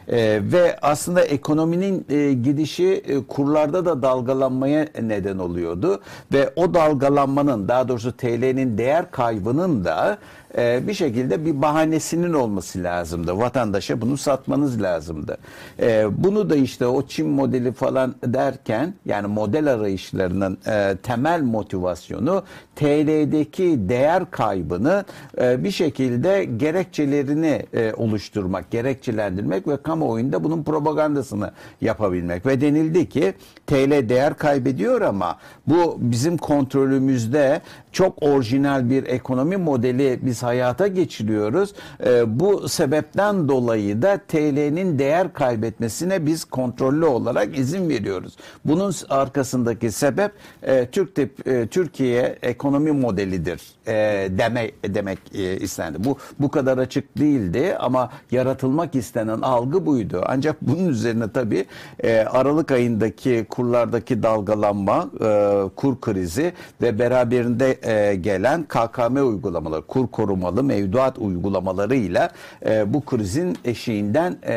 Ee, 0.07 0.39
ve 0.43 0.79
aslında 0.81 1.21
ekonominin 1.21 2.05
e, 2.09 2.33
gidişi 2.33 2.85
e, 2.85 3.23
kurlarda 3.27 3.85
da 3.85 4.01
dalgalanmaya 4.01 4.87
neden 5.01 5.37
oluyordu 5.37 6.01
ve 6.33 6.53
o 6.55 6.73
dalgalanmanın 6.73 7.67
daha 7.67 7.87
doğrusu 7.87 8.17
TL'nin 8.17 8.77
değer 8.77 9.11
kaybının 9.11 9.85
da 9.85 10.17
e, 10.57 10.87
bir 10.87 10.93
şekilde 10.93 11.45
bir 11.45 11.61
bahanesinin 11.61 12.33
olması 12.33 12.83
lazımdı. 12.83 13.37
Vatandaşa 13.37 14.01
bunu 14.01 14.17
satmanız 14.17 14.81
lazımdı. 14.81 15.37
E, 15.79 16.05
bunu 16.23 16.49
da 16.49 16.55
işte 16.55 16.87
o 16.87 17.07
Çin 17.07 17.29
modeli 17.29 17.71
falan 17.71 18.15
derken 18.25 18.93
yani 19.05 19.27
model 19.27 19.73
arayışlarının 19.73 20.57
e, 20.67 20.97
temel 21.03 21.41
motivasyonu 21.41 22.43
TL'deki 22.75 23.89
değer 23.89 24.31
kaybını 24.31 25.05
e, 25.41 25.63
bir 25.63 25.71
şekilde 25.71 26.43
gerekçelerini 26.43 27.65
e, 27.73 27.93
oluşturmak, 27.93 28.71
gerekçelendirmek 28.71 29.67
ve 29.67 29.77
kamuoyunda 29.77 30.43
bunun 30.43 30.63
propagandasını 30.63 31.51
yapabilmek. 31.81 32.45
Ve 32.45 32.61
denildi 32.61 33.09
ki 33.09 33.33
TL 33.67 34.09
değer 34.09 34.33
kaybediyor 34.33 35.01
ama 35.01 35.37
bu 35.67 35.97
bizim 35.99 36.37
kontrolümüzde 36.37 37.61
çok 37.91 38.23
orijinal 38.23 38.89
bir 38.89 39.07
ekonomi 39.07 39.57
modeli 39.57 40.19
biz 40.21 40.40
hayata 40.43 40.87
geçiriyoruz. 40.87 41.73
E, 42.05 42.39
bu 42.39 42.69
sebepten 42.69 43.49
dolayı 43.49 44.01
da 44.01 44.17
TL'nin 44.27 44.99
değer 44.99 45.33
kaybetmesine 45.33 46.25
biz 46.25 46.45
kontrollü 46.45 47.05
olarak 47.05 47.57
izin 47.57 47.89
veriyoruz. 47.89 48.37
Bunun 48.65 48.93
arkasındaki 49.09 49.91
sebep 49.91 50.31
e, 50.63 50.85
Türk 50.85 51.15
tip, 51.15 51.47
e, 51.47 51.67
Türkiye 51.67 52.37
ekonomi 52.41 52.91
modelidir 52.91 53.61
e, 53.87 53.93
deme, 54.37 54.71
demek 54.87 55.19
e, 55.33 55.57
istendi. 55.57 56.03
Bu 56.03 56.17
bu 56.39 56.51
kadar 56.51 56.77
açık 56.77 57.17
değildi 57.17 57.75
ama 57.79 58.09
yaratılmak 58.31 58.95
istenen 58.95 59.41
algı 59.41 59.85
buydu. 59.85 60.23
Ancak 60.25 60.61
bunun 60.61 60.89
üzerine 60.89 61.31
tabii 61.31 61.65
e, 62.03 62.19
Aralık 62.19 62.71
ayındaki 62.71 63.45
kurlardaki 63.49 64.23
dalgalanma, 64.23 65.09
e, 65.21 65.61
kur 65.75 66.01
krizi 66.01 66.53
ve 66.81 66.99
beraberinde 66.99 67.79
e, 67.83 68.15
gelen 68.15 68.63
KKM 68.63 69.15
uygulamaları, 69.15 69.81
kur 69.81 70.07
korumaları 70.07 70.30
korumalı 70.31 70.63
mevduat 70.63 71.17
uygulamalarıyla 71.17 72.29
e, 72.65 72.93
bu 72.93 73.01
krizin 73.01 73.57
eşiğinden 73.65 74.37
e, 74.43 74.55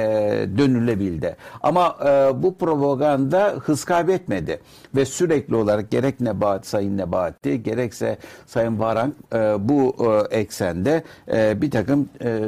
dönülebildi. 0.58 1.36
Ama 1.62 1.96
e, 2.04 2.42
bu 2.42 2.54
propaganda 2.54 3.54
hız 3.60 3.84
kaybetmedi 3.84 4.60
ve 4.94 5.04
sürekli 5.04 5.56
olarak 5.56 5.90
gerek 5.90 6.20
Nebahat 6.20 6.66
Sayın 6.66 6.98
Nebahati 6.98 7.62
gerekse 7.62 8.18
Sayın 8.46 8.78
Varank 8.78 9.14
e, 9.32 9.38
bu 9.68 9.96
e, 10.30 10.38
eksende 10.38 11.02
e, 11.32 11.62
bir 11.62 11.70
takım 11.70 12.08
e, 12.24 12.40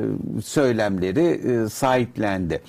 söylemleri 0.44 1.24
e, 1.24 1.68
sahiplendi. 1.68 2.60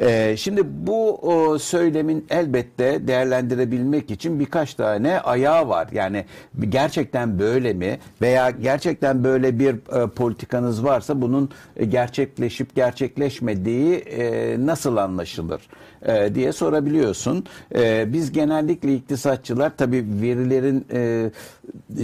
Ee, 0.00 0.34
şimdi 0.38 0.62
bu 0.86 1.14
o, 1.14 1.58
söylemin 1.58 2.26
elbette 2.30 3.08
değerlendirebilmek 3.08 4.10
için 4.10 4.40
birkaç 4.40 4.74
tane 4.74 5.20
ayağı 5.20 5.68
var. 5.68 5.88
Yani 5.92 6.24
gerçekten 6.68 7.38
böyle 7.38 7.72
mi 7.72 7.98
veya 8.22 8.50
gerçekten 8.50 9.24
böyle 9.24 9.58
bir 9.58 9.74
e, 9.74 10.06
politikanız 10.06 10.84
varsa 10.84 11.20
bunun 11.20 11.50
e, 11.76 11.84
gerçekleşip 11.84 12.74
gerçekleşmediği 12.74 13.94
e, 13.96 14.56
nasıl 14.66 14.96
anlaşılır 14.96 15.60
e, 16.06 16.34
diye 16.34 16.52
sorabiliyorsun. 16.52 17.44
E, 17.74 18.12
biz 18.12 18.32
genellikle 18.32 18.94
iktisatçılar 18.94 19.72
tabii 19.76 20.04
verilerin 20.22 20.86
e, 20.92 21.30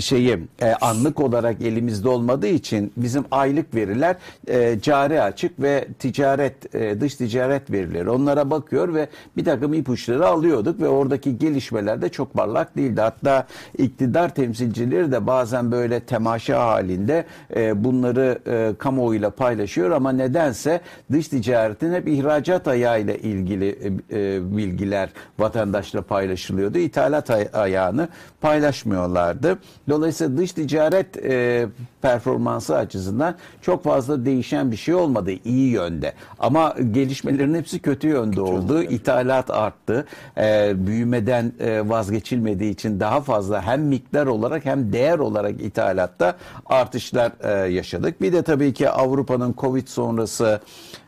şeyi 0.00 0.38
e, 0.62 0.72
anlık 0.72 1.20
olarak 1.20 1.62
elimizde 1.62 2.08
olmadığı 2.08 2.46
için 2.46 2.92
bizim 2.96 3.24
aylık 3.30 3.74
veriler 3.74 4.16
e, 4.48 4.80
cari 4.82 5.22
açık 5.22 5.62
ve 5.62 5.88
ticaret 5.98 6.74
e, 6.74 7.00
dış 7.00 7.14
ticaret 7.14 7.70
verileri 7.70 7.85
onlara 7.94 8.50
bakıyor 8.50 8.94
ve 8.94 9.08
bir 9.36 9.44
takım 9.44 9.74
ipuçları 9.74 10.26
alıyorduk 10.26 10.80
ve 10.80 10.88
oradaki 10.88 11.38
gelişmeler 11.38 12.02
de 12.02 12.08
çok 12.08 12.34
parlak 12.34 12.76
değildi. 12.76 13.00
Hatta 13.00 13.46
iktidar 13.78 14.34
temsilcileri 14.34 15.12
de 15.12 15.26
bazen 15.26 15.72
böyle 15.72 16.00
temaşa 16.00 16.66
halinde 16.66 17.24
e, 17.56 17.84
bunları 17.84 18.38
e, 18.46 18.74
kamuoyuyla 18.78 19.30
paylaşıyor 19.30 19.90
ama 19.90 20.12
nedense 20.12 20.80
dış 21.12 21.28
ticaretin 21.28 21.92
hep 21.92 22.08
ihracat 22.08 22.68
ayağıyla 22.68 23.14
ilgili 23.14 23.68
e, 23.68 23.86
e, 24.18 24.56
bilgiler 24.56 25.08
vatandaşla 25.38 26.02
paylaşılıyordu. 26.02 26.78
İthalat 26.78 27.30
ay- 27.30 27.48
ayağını 27.52 28.08
paylaşmıyorlardı. 28.40 29.58
Dolayısıyla 29.88 30.38
dış 30.38 30.52
ticaret 30.52 31.16
e, 31.16 31.66
performansı 32.02 32.76
açısından 32.76 33.34
çok 33.62 33.84
fazla 33.84 34.24
değişen 34.24 34.70
bir 34.72 34.76
şey 34.76 34.94
olmadı 34.94 35.30
iyi 35.44 35.70
yönde. 35.70 36.12
Ama 36.38 36.74
gelişmelerin 36.92 37.54
hepsi 37.54 37.75
kötü 37.78 38.08
yönde 38.08 38.40
oldu. 38.40 38.82
İthalat 38.82 39.50
arttı. 39.50 40.06
E, 40.38 40.72
büyümeden 40.86 41.52
e, 41.60 41.88
vazgeçilmediği 41.88 42.72
için 42.72 43.00
daha 43.00 43.20
fazla 43.20 43.62
hem 43.62 43.82
miktar 43.82 44.26
olarak 44.26 44.64
hem 44.64 44.92
değer 44.92 45.18
olarak 45.18 45.60
ithalatta 45.60 46.36
artışlar 46.66 47.32
e, 47.40 47.72
yaşadık. 47.72 48.20
Bir 48.22 48.32
de 48.32 48.42
tabii 48.42 48.74
ki 48.74 48.90
Avrupa'nın 48.90 49.54
Covid 49.58 49.88
sonrası 49.88 50.60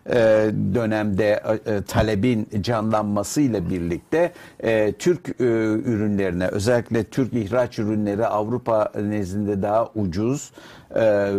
e, 0.08 0.14
dönemde 0.74 1.42
e, 1.66 1.82
talebin 1.82 2.48
canlanmasıyla 2.60 3.70
birlikte 3.70 4.32
e, 4.60 4.92
Türk 4.92 5.28
e, 5.28 5.44
ürünlerine 5.84 6.48
özellikle 6.48 7.04
Türk 7.04 7.32
ihraç 7.32 7.78
ürünleri 7.78 8.26
Avrupa 8.26 8.92
nezdinde 9.02 9.62
daha 9.62 9.88
ucuz 9.94 10.50
e, 10.96 11.32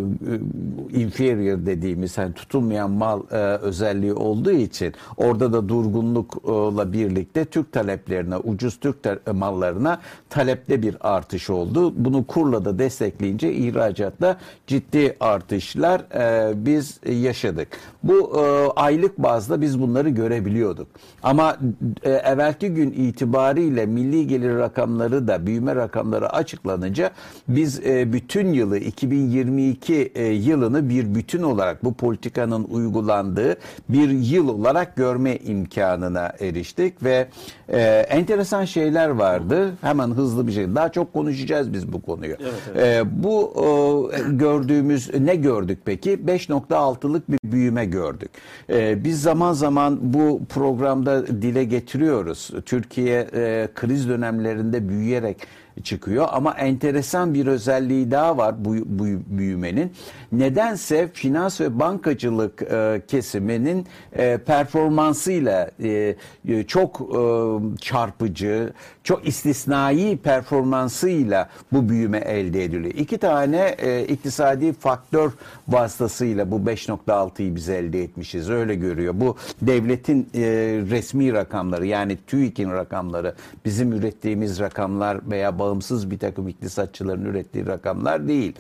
inferior 0.94 1.66
dediğimiz 1.66 2.18
hani 2.18 2.34
tutulmayan 2.34 2.92
mal 2.92 3.22
e, 3.32 3.36
özelliği 3.36 4.14
olduğu 4.14 4.52
için 4.52 4.94
orada 5.18 5.54
da 5.54 5.70
durgunlukla 5.70 6.94
birlikte 6.94 7.46
Türk 7.46 7.72
taleplerine 7.72 8.38
ucuz 8.38 8.80
Türk 8.80 9.00
mallarına 9.34 10.00
talepte 10.30 10.82
bir 10.82 10.96
artış 11.02 11.50
oldu. 11.50 11.94
Bunu 11.98 12.26
kurla 12.26 12.66
da 12.66 12.80
destekleyince 12.80 13.54
ihracatta 13.54 14.38
ciddi 14.68 15.16
artışlar 15.20 16.00
e, 16.00 16.54
biz 16.66 17.00
yaşadık. 17.06 17.68
Bu 18.04 18.42
e, 18.42 18.59
aylık 18.76 19.18
bazda 19.18 19.62
biz 19.62 19.82
bunları 19.82 20.10
görebiliyorduk. 20.10 20.88
Ama 21.24 21.58
e, 22.04 22.10
evvelki 22.10 22.70
gün 22.70 22.92
itibariyle 22.92 23.86
milli 23.86 24.28
gelir 24.28 24.56
rakamları 24.56 25.28
da 25.28 25.46
büyüme 25.46 25.76
rakamları 25.76 26.30
açıklanınca 26.30 27.12
biz 27.48 27.80
e, 27.80 28.14
bütün 28.14 28.54
yılı 28.54 28.78
2022 28.78 30.12
e, 30.16 30.26
yılını 30.26 30.90
bir 30.90 31.16
bütün 31.16 31.44
olarak 31.44 31.84
bu 31.84 31.94
politikanın 31.94 32.64
uygulandığı 32.64 33.58
bir 33.90 34.10
yıl 34.10 34.50
olarak 34.50 34.96
görme 34.96 35.38
imkanına 35.38 36.34
eriştik 36.40 37.04
ve 37.04 37.28
e, 37.70 37.82
enteresan 38.10 38.66
şeyler 38.66 39.10
vardı. 39.10 39.74
Hemen 39.82 40.10
hızlı 40.10 40.48
bir 40.48 40.52
şey. 40.52 40.76
Daha 40.76 40.92
çok 40.92 41.14
konuşacağız 41.14 41.74
biz 41.74 41.94
bu 41.94 42.02
konuyu. 42.02 42.36
E, 42.76 43.02
bu 43.24 43.54
e, 43.56 44.32
gördüğümüz 44.32 45.14
ne 45.20 45.36
gördük 45.36 45.80
peki? 45.86 46.12
5.6'lık 46.12 47.32
bir 47.32 47.40
büyüme 47.44 47.86
gördük. 47.86 48.32
E, 48.70 49.04
biz 49.04 49.22
zaman 49.22 49.54
zaman 49.54 50.00
bu 50.02 50.42
programda 50.50 51.28
dile 51.28 51.64
getiriyoruz. 51.64 52.52
Türkiye 52.66 53.28
e, 53.34 53.68
kriz 53.76 54.10
dönemlerinde 54.10 54.90
büyüyerek 54.90 55.38
çıkıyor 55.84 56.28
ama 56.32 56.54
enteresan 56.54 57.34
bir 57.34 57.48
özelliği 57.48 58.12
daha 58.12 58.38
var 58.38 58.66
bu, 58.66 58.76
bu 58.86 59.06
büyümenin. 59.38 59.94
Nedense 60.32 61.10
finans 61.14 61.62
ve 61.62 61.80
bankacılık 61.80 62.62
e, 62.62 63.02
kesiminin 63.08 63.88
e, 64.14 64.38
performansıyla 64.38 65.72
e, 65.84 66.16
e, 66.48 66.64
çok 66.64 67.02
e, 67.02 67.22
çarpıcı, 67.82 68.74
çok 69.10 69.28
istisnai 69.28 70.18
performansıyla 70.18 71.50
bu 71.72 71.90
büyüme 71.90 72.18
elde 72.18 72.64
ediliyor. 72.64 72.94
İki 72.94 73.18
tane 73.18 73.76
e, 73.78 74.04
iktisadi 74.04 74.74
faktör 74.74 75.32
vasıtasıyla 75.68 76.52
bu 76.52 76.56
5.6'yı 76.56 77.56
biz 77.56 77.70
elde 77.70 78.04
etmişiz. 78.04 78.50
Öyle 78.50 78.76
görüyor. 78.76 79.14
Bu 79.18 79.36
devletin 79.62 80.30
e, 80.36 80.42
resmi 80.90 81.34
rakamları 81.34 81.86
yani 81.86 82.18
TÜİK'in 82.28 82.72
rakamları 82.72 83.36
bizim 83.66 83.94
ürettiğimiz 83.94 84.60
rakamlar 84.60 85.30
veya 85.32 85.60
bağımsız 85.60 86.12
bir 86.12 86.20
takım 86.20 86.48
iktisatçıların 86.48 87.26
ürettiği 87.26 87.68
rakamlar 87.68 88.28
değil. 88.28 88.54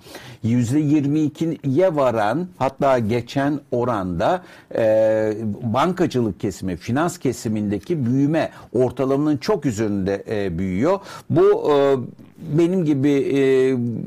%22'ye 0.43 1.95
varan 1.95 2.47
hatta 2.57 2.99
geçen 2.99 3.59
oranda 3.71 4.43
e, 4.75 5.33
bankacılık 5.62 6.39
kesimi, 6.39 6.77
finans 6.77 7.17
kesimindeki 7.17 8.05
büyüme 8.05 8.49
ortalamanın 8.73 9.38
çok 9.38 9.65
üzerinde 9.65 10.23
e, 10.27 10.38
büyüyor. 10.58 10.99
Bu 11.30 11.71
e, 11.71 11.75
benim 12.41 12.86
gibi 12.86 13.10
e, 13.10 13.39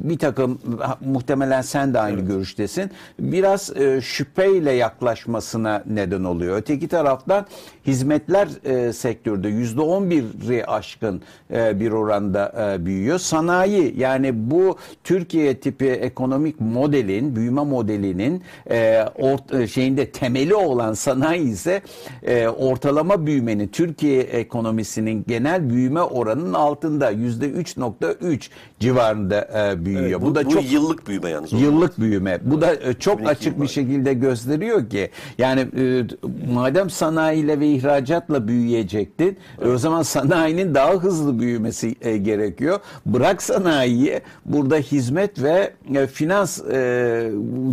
bir 0.09 0.19
takım 0.19 0.59
muhtemelen 1.01 1.63
sen 1.63 1.95
de 1.95 2.01
aynı 2.01 2.19
evet. 2.19 2.29
görüştesin. 2.29 2.91
Biraz 3.19 3.77
e, 3.77 4.01
şüpheyle 4.01 4.73
yaklaşmasına 4.73 5.83
neden 5.87 6.25
oluyor. 6.25 6.57
Öteki 6.57 6.89
taraftan 6.89 7.47
hizmetler 7.87 8.49
e, 8.65 8.93
sektörde 8.93 9.49
%11'i 9.49 10.65
aşkın 10.65 11.23
e, 11.55 11.81
bir 11.81 11.91
oranda 11.91 12.75
e, 12.75 12.87
büyüyor. 12.87 13.19
Sanayi 13.19 13.95
yani 13.99 14.51
bu 14.51 14.77
Türkiye 15.05 15.57
tipi 15.57 15.87
ekonomik 15.87 16.61
modelin, 16.61 17.37
büyüme 17.37 17.65
modelinin 17.65 18.43
e, 18.71 19.05
or, 19.19 19.61
e, 19.61 19.67
şeyinde 19.67 20.11
temeli 20.11 20.55
olan 20.55 20.93
sanayi 20.93 21.49
ise 21.49 21.83
e, 22.23 22.49
ortalama 22.49 23.27
büyümenin 23.27 23.69
Türkiye 23.69 24.23
ekonomisinin 24.23 25.25
genel 25.29 25.71
büyüme 25.71 26.03
oranının 26.03 26.55
altında 26.55 27.13
%3.3 27.13 28.22
3 28.23 28.51
civarında 28.81 29.71
e, 29.73 29.85
büyüyor. 29.85 30.05
Evet, 30.05 30.21
bu, 30.21 30.27
bu 30.27 30.35
da 30.35 30.45
bu 30.45 30.51
çok 30.51 30.73
yıllık 30.73 31.09
büyüme 31.09 31.31
yalnız. 31.31 31.53
Yıllık 31.53 32.01
büyüme. 32.01 32.39
Bu 32.45 32.55
e, 32.55 32.59
evet, 32.67 32.87
da 32.87 32.99
çok 32.99 33.29
açık 33.29 33.63
bir 33.63 33.69
şekilde 33.69 34.15
gösteriyor 34.15 34.91
ki 34.91 35.11
yani 35.39 35.61
e, 35.61 36.05
madem 36.53 36.91
sanayiyle 36.91 37.61
ve 37.61 37.69
ihracatla 37.69 38.49
büyüyecektin 38.49 39.27
e, 39.27 39.37
evet. 39.59 39.75
o 39.75 39.79
zaman 39.79 40.03
sanayinin 40.03 40.75
daha 40.75 40.93
hızlı 40.93 41.39
büyümesi 41.39 41.95
e, 42.01 42.17
gerekiyor. 42.17 42.81
Bırak 43.07 43.43
sanayiyi 43.43 44.21
burada 44.45 44.77
hizmet 44.77 45.43
ve 45.43 45.73
e, 45.95 46.07
finans 46.07 46.61
e, 46.61 47.33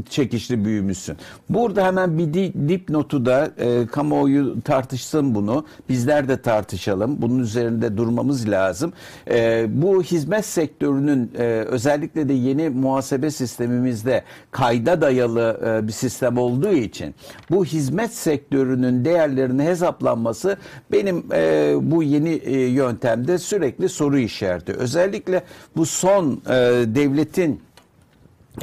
çekişli 0.09 0.65
büyümüşsün. 0.65 1.17
Burada 1.49 1.85
hemen 1.85 2.17
bir 2.17 2.33
dipnotu 2.69 3.25
da 3.25 3.51
e, 3.57 3.87
kamuoyu 3.87 4.61
tartışsın 4.61 5.35
bunu. 5.35 5.65
Bizler 5.89 6.27
de 6.27 6.41
tartışalım. 6.41 7.21
Bunun 7.21 7.39
üzerinde 7.39 7.97
durmamız 7.97 8.49
lazım. 8.49 8.93
E, 9.31 9.65
bu 9.69 10.03
hizmet 10.03 10.38
sektörünün 10.45 11.31
e, 11.37 11.43
özellikle 11.43 12.29
de 12.29 12.33
yeni 12.33 12.69
muhasebe 12.69 13.31
sistemimizde 13.31 14.23
kayda 14.51 15.01
dayalı 15.01 15.59
e, 15.65 15.87
bir 15.87 15.93
sistem 15.93 16.37
olduğu 16.37 16.71
için 16.73 17.15
bu 17.49 17.65
hizmet 17.65 18.13
sektörünün 18.13 19.05
değerlerinin 19.05 19.65
hesaplanması 19.65 20.57
benim 20.91 21.23
e, 21.33 21.73
bu 21.81 22.03
yeni 22.03 22.29
e, 22.29 22.59
yöntemde 22.59 23.37
sürekli 23.37 23.89
soru 23.89 24.17
işareti. 24.17 24.73
Özellikle 24.73 25.43
bu 25.75 25.85
son 25.85 26.41
e, 26.49 26.53
devletin 26.95 27.61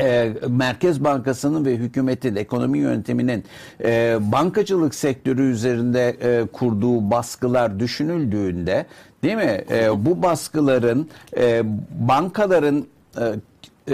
e, 0.00 0.32
Merkez 0.48 1.04
Bankası'nın 1.04 1.64
ve 1.64 1.76
hükümetin 1.76 2.36
ekonomi 2.36 2.78
yönetiminin 2.78 3.44
e, 3.84 4.18
bankacılık 4.20 4.94
sektörü 4.94 5.50
üzerinde 5.52 6.08
e, 6.08 6.46
kurduğu 6.46 7.10
baskılar 7.10 7.80
düşünüldüğünde 7.80 8.86
değil 9.26 9.36
mi? 9.36 9.64
E, 9.70 10.04
bu 10.06 10.22
baskıların 10.22 11.08
e, 11.36 11.62
bankaların 12.08 12.86
e, 13.18 13.24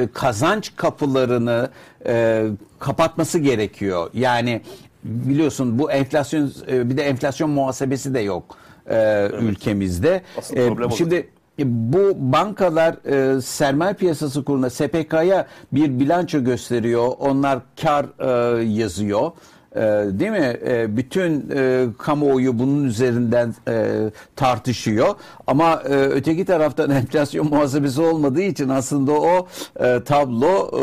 e, 0.01 0.09
kazanç 0.13 0.77
kapılarını 0.77 1.71
e, 2.07 2.47
kapatması 2.79 3.39
gerekiyor. 3.39 4.11
Yani 4.15 4.61
biliyorsun 5.05 5.79
bu 5.79 5.91
enflasyon 5.91 6.53
e, 6.69 6.91
bir 6.91 6.97
de 6.97 7.03
enflasyon 7.03 7.51
muhasebesi 7.51 8.15
de 8.15 8.21
yok 8.21 8.57
e, 8.91 9.29
ülkemizde. 9.41 10.23
Asıl 10.39 10.57
E, 10.57 10.91
şimdi 10.97 11.29
e, 11.59 11.93
bu 11.93 12.13
bankalar 12.17 12.95
e, 13.37 13.41
sermaye 13.41 13.93
piyasası 13.93 14.45
kuruluna 14.45 14.71
SPK'ya 14.71 15.47
bir 15.73 16.01
bilanço 16.01 16.45
gösteriyor. 16.45 17.13
Onlar 17.19 17.59
kar 17.83 18.07
e, 18.19 18.65
yazıyor. 18.65 19.31
E, 19.77 19.81
değil 20.11 20.31
mi? 20.31 20.57
E, 20.67 20.97
bütün 20.97 21.51
e, 21.55 21.87
kamuoyu 21.99 22.59
bunun 22.59 22.85
üzerinden 22.85 23.55
e, 23.69 23.97
tartışıyor. 24.37 25.15
Ama 25.47 25.83
e, 25.89 25.95
öteki 25.95 26.45
taraftan 26.45 26.91
enflasyon 27.01 27.49
muhasebesi 27.49 28.01
olmadığı 28.01 28.43
için 28.43 28.69
aslında 28.69 29.13
o 29.13 29.49
e, 29.81 30.01
tablo 30.05 30.71
e, 30.79 30.83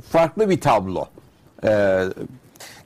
farklı 0.00 0.50
bir 0.50 0.60
tablo. 0.60 1.04
E, 1.64 2.02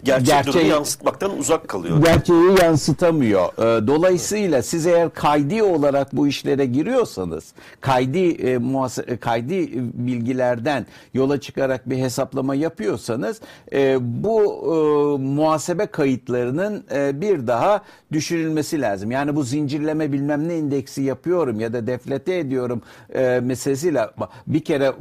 Gerçek 0.05 0.27
Gerçeği- 0.27 0.53
durumu 0.55 0.69
yansıtmaktan 0.71 1.39
uzak 1.39 1.69
kalıyor. 1.69 2.03
gerçeği 2.05 2.51
yansıtamıyor. 2.63 3.49
Ee, 3.59 3.87
Dolayısıyla 3.87 4.63
siz 4.63 4.87
eğer 4.87 5.11
kaydi 5.11 5.63
olarak 5.63 6.17
bu 6.17 6.27
işlere 6.29 6.67
giriyorsanız, 6.67 7.45
kaydi 7.81 8.19
e, 8.29 8.57
muhase- 8.57 9.11
e, 9.13 9.17
kaydi 9.17 9.71
bilgilerden 9.95 10.87
yola 11.15 11.41
çıkarak 11.41 11.91
bir 11.91 11.97
hesaplama 11.99 12.55
yapıyorsanız, 12.55 13.41
e, 13.73 13.97
bu 14.01 14.43
e, 14.43 15.23
muhasebe 15.23 15.87
kayıtlarının 15.87 16.85
e, 16.95 17.21
bir 17.21 17.47
daha 17.47 17.83
düşürülmesi 18.13 18.81
lazım. 18.81 19.11
Yani 19.11 19.37
bu 19.37 19.43
zincirleme 19.43 20.13
bilmem 20.13 20.49
ne 20.49 20.59
indeksi 20.59 21.03
yapıyorum 21.03 21.61
ya 21.61 21.73
da 21.73 21.87
deflete 21.87 22.39
ediyorum 22.39 22.83
e, 23.15 23.41
meselesiyle 23.43 24.07
bir 24.47 24.65
kere 24.65 24.85
e, 24.85 24.93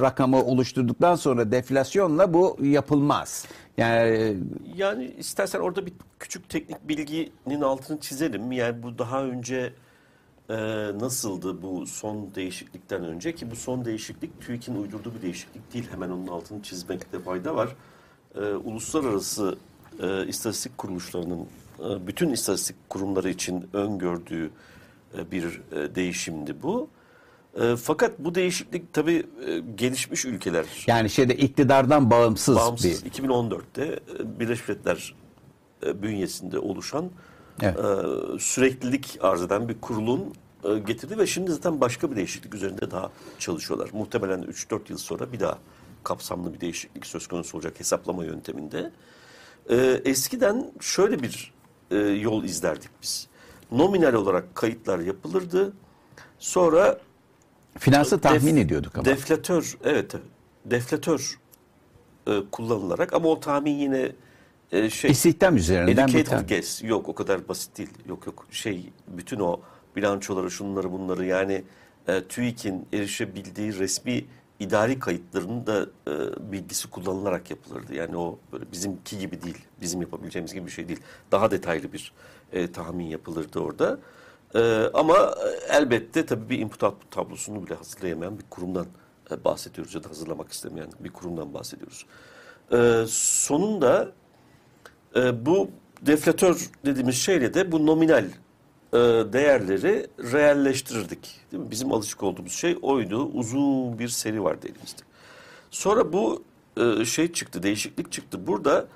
rakamı 0.00 0.44
oluşturduktan 0.44 1.14
sonra 1.16 1.52
deflasyonla 1.52 2.34
bu 2.34 2.56
yapılmaz. 2.62 3.44
Yani 3.76 4.36
Yani 4.76 5.14
istersen 5.18 5.60
orada 5.60 5.86
bir 5.86 5.92
küçük 6.18 6.48
teknik 6.48 6.88
bilginin 6.88 7.60
altını 7.60 8.00
çizelim. 8.00 8.52
Yani 8.52 8.82
bu 8.82 8.98
daha 8.98 9.24
önce 9.24 9.72
e, 10.50 10.56
nasıldı 11.00 11.62
bu 11.62 11.86
son 11.86 12.34
değişiklikten 12.34 13.04
önce 13.04 13.34
ki 13.34 13.50
bu 13.50 13.56
son 13.56 13.84
değişiklik 13.84 14.40
TÜİK'in 14.40 14.74
uydurduğu 14.82 15.14
bir 15.14 15.22
değişiklik 15.22 15.74
değil. 15.74 15.88
Hemen 15.90 16.10
onun 16.10 16.26
altını 16.26 16.62
çizmekte 16.62 17.18
fayda 17.18 17.56
var. 17.56 17.76
E, 18.34 18.40
uluslararası 18.40 19.58
e, 20.02 20.26
istatistik 20.26 20.78
kuruluşlarının 20.78 21.46
e, 21.78 22.06
bütün 22.06 22.30
istatistik 22.30 22.76
kurumları 22.88 23.30
için 23.30 23.68
öngördüğü 23.72 24.50
e, 25.18 25.30
bir 25.30 25.60
e, 25.72 25.94
değişimdi 25.94 26.62
bu. 26.62 26.88
E, 27.60 27.76
fakat 27.76 28.18
bu 28.18 28.34
değişiklik 28.34 28.92
tabii 28.92 29.26
e, 29.46 29.58
gelişmiş 29.74 30.24
ülkeler 30.24 30.66
Yani 30.86 31.10
şeyde 31.10 31.36
iktidardan 31.36 32.10
bağımsız, 32.10 32.56
bağımsız 32.56 33.04
bir 33.04 33.10
2014'te 33.10 33.84
e, 33.84 34.40
Birleşmiş 34.40 34.68
Milletler 34.68 35.14
e, 35.86 36.02
bünyesinde 36.02 36.58
oluşan 36.58 37.10
Evet. 37.62 37.76
e, 37.78 38.38
süreklilik 38.38 39.18
arz 39.20 39.42
eden 39.42 39.68
bir 39.68 39.80
kurulun 39.80 40.34
e, 40.64 40.78
getirdi 40.78 41.18
ve 41.18 41.26
şimdi 41.26 41.52
zaten 41.52 41.80
başka 41.80 42.10
bir 42.10 42.16
değişiklik 42.16 42.54
üzerinde 42.54 42.90
daha 42.90 43.10
çalışıyorlar. 43.38 43.90
Muhtemelen 43.92 44.42
3-4 44.42 44.80
yıl 44.88 44.98
sonra 44.98 45.32
bir 45.32 45.40
daha 45.40 45.58
kapsamlı 46.04 46.54
bir 46.54 46.60
değişiklik 46.60 47.06
söz 47.06 47.26
konusu 47.26 47.56
olacak 47.56 47.80
hesaplama 47.80 48.24
yönteminde. 48.24 48.90
E, 49.70 49.76
eskiden 50.04 50.72
şöyle 50.80 51.22
bir 51.22 51.52
e, 51.90 51.96
yol 51.96 52.44
izlerdik 52.44 52.90
biz. 53.02 53.28
Nominal 53.72 54.12
olarak 54.12 54.54
kayıtlar 54.54 54.98
yapılırdı. 54.98 55.72
Sonra 56.38 56.98
finansı 57.78 58.20
tahmin 58.20 58.56
Def- 58.56 58.60
ediyorduk 58.60 58.96
ama. 58.96 59.04
Deflatör, 59.04 59.78
evet. 59.84 60.14
Deflatör 60.64 61.38
e, 62.26 62.36
kullanılarak 62.52 63.12
ama 63.12 63.28
o 63.28 63.40
tahmin 63.40 63.74
yine 63.74 64.12
e, 64.72 64.90
şey 64.90 65.10
İstihdam 65.10 65.56
üzerinden 65.56 66.08
bir 66.08 66.24
tane. 66.24 66.46
guess. 66.46 66.82
Yok 66.84 67.08
o 67.08 67.14
kadar 67.14 67.48
basit 67.48 67.78
değil. 67.78 67.90
Yok 68.08 68.26
yok 68.26 68.46
şey 68.50 68.90
bütün 69.08 69.40
o 69.40 69.60
bilançoları 69.96 70.50
şunları 70.50 70.92
bunları 70.92 71.24
yani 71.26 71.64
e, 72.08 72.24
TÜİK'in 72.24 72.86
erişebildiği 72.92 73.78
resmi 73.78 74.24
idari 74.60 74.98
kayıtlarının 74.98 75.66
da 75.66 75.86
e, 76.08 76.12
bilgisi 76.52 76.90
kullanılarak 76.90 77.50
yapılırdı. 77.50 77.94
Yani 77.94 78.16
o 78.16 78.38
böyle 78.52 78.72
bizimki 78.72 79.18
gibi 79.18 79.42
değil. 79.42 79.58
Bizim 79.80 80.00
yapabileceğimiz 80.00 80.54
gibi 80.54 80.66
bir 80.66 80.70
şey 80.70 80.88
değil. 80.88 81.00
Daha 81.32 81.50
detaylı 81.50 81.92
bir 81.92 82.12
e, 82.52 82.72
tahmin 82.72 83.06
yapılırdı 83.06 83.60
orada. 83.60 83.98
E, 84.54 84.90
ama 84.94 85.16
e, 85.16 85.74
elbette 85.76 86.26
tabii 86.26 86.50
bir 86.50 86.58
input 86.58 86.82
output 86.82 87.10
tablosunu 87.10 87.66
bile 87.66 87.74
hazırlayamayan 87.74 88.38
bir 88.38 88.44
kurumdan 88.50 88.86
e, 89.30 89.44
bahsediyoruz 89.44 89.94
ya 89.94 90.04
da 90.04 90.08
hazırlamak 90.08 90.52
istemeyen 90.52 90.88
bir 91.00 91.10
kurumdan 91.10 91.54
bahsediyoruz. 91.54 92.06
E, 92.72 93.04
sonunda 93.08 94.12
e, 95.16 95.46
bu 95.46 95.70
deflatör 96.02 96.70
dediğimiz 96.86 97.16
şeyle 97.16 97.54
de 97.54 97.72
bu 97.72 97.86
nominal 97.86 98.24
e, 98.24 98.98
değerleri 99.32 100.06
realleştirirdik. 100.18 101.40
Değil 101.52 101.62
mi? 101.62 101.70
Bizim 101.70 101.92
alışık 101.92 102.22
olduğumuz 102.22 102.52
şey 102.52 102.78
oydu. 102.82 103.24
Uzun 103.24 103.98
bir 103.98 104.08
seri 104.08 104.44
vardı 104.44 104.66
elimizde. 104.66 105.02
Sonra 105.70 106.12
bu 106.12 106.42
e, 106.76 107.04
şey 107.04 107.32
çıktı, 107.32 107.62
değişiklik 107.62 108.12
çıktı. 108.12 108.46
Burada 108.46 108.86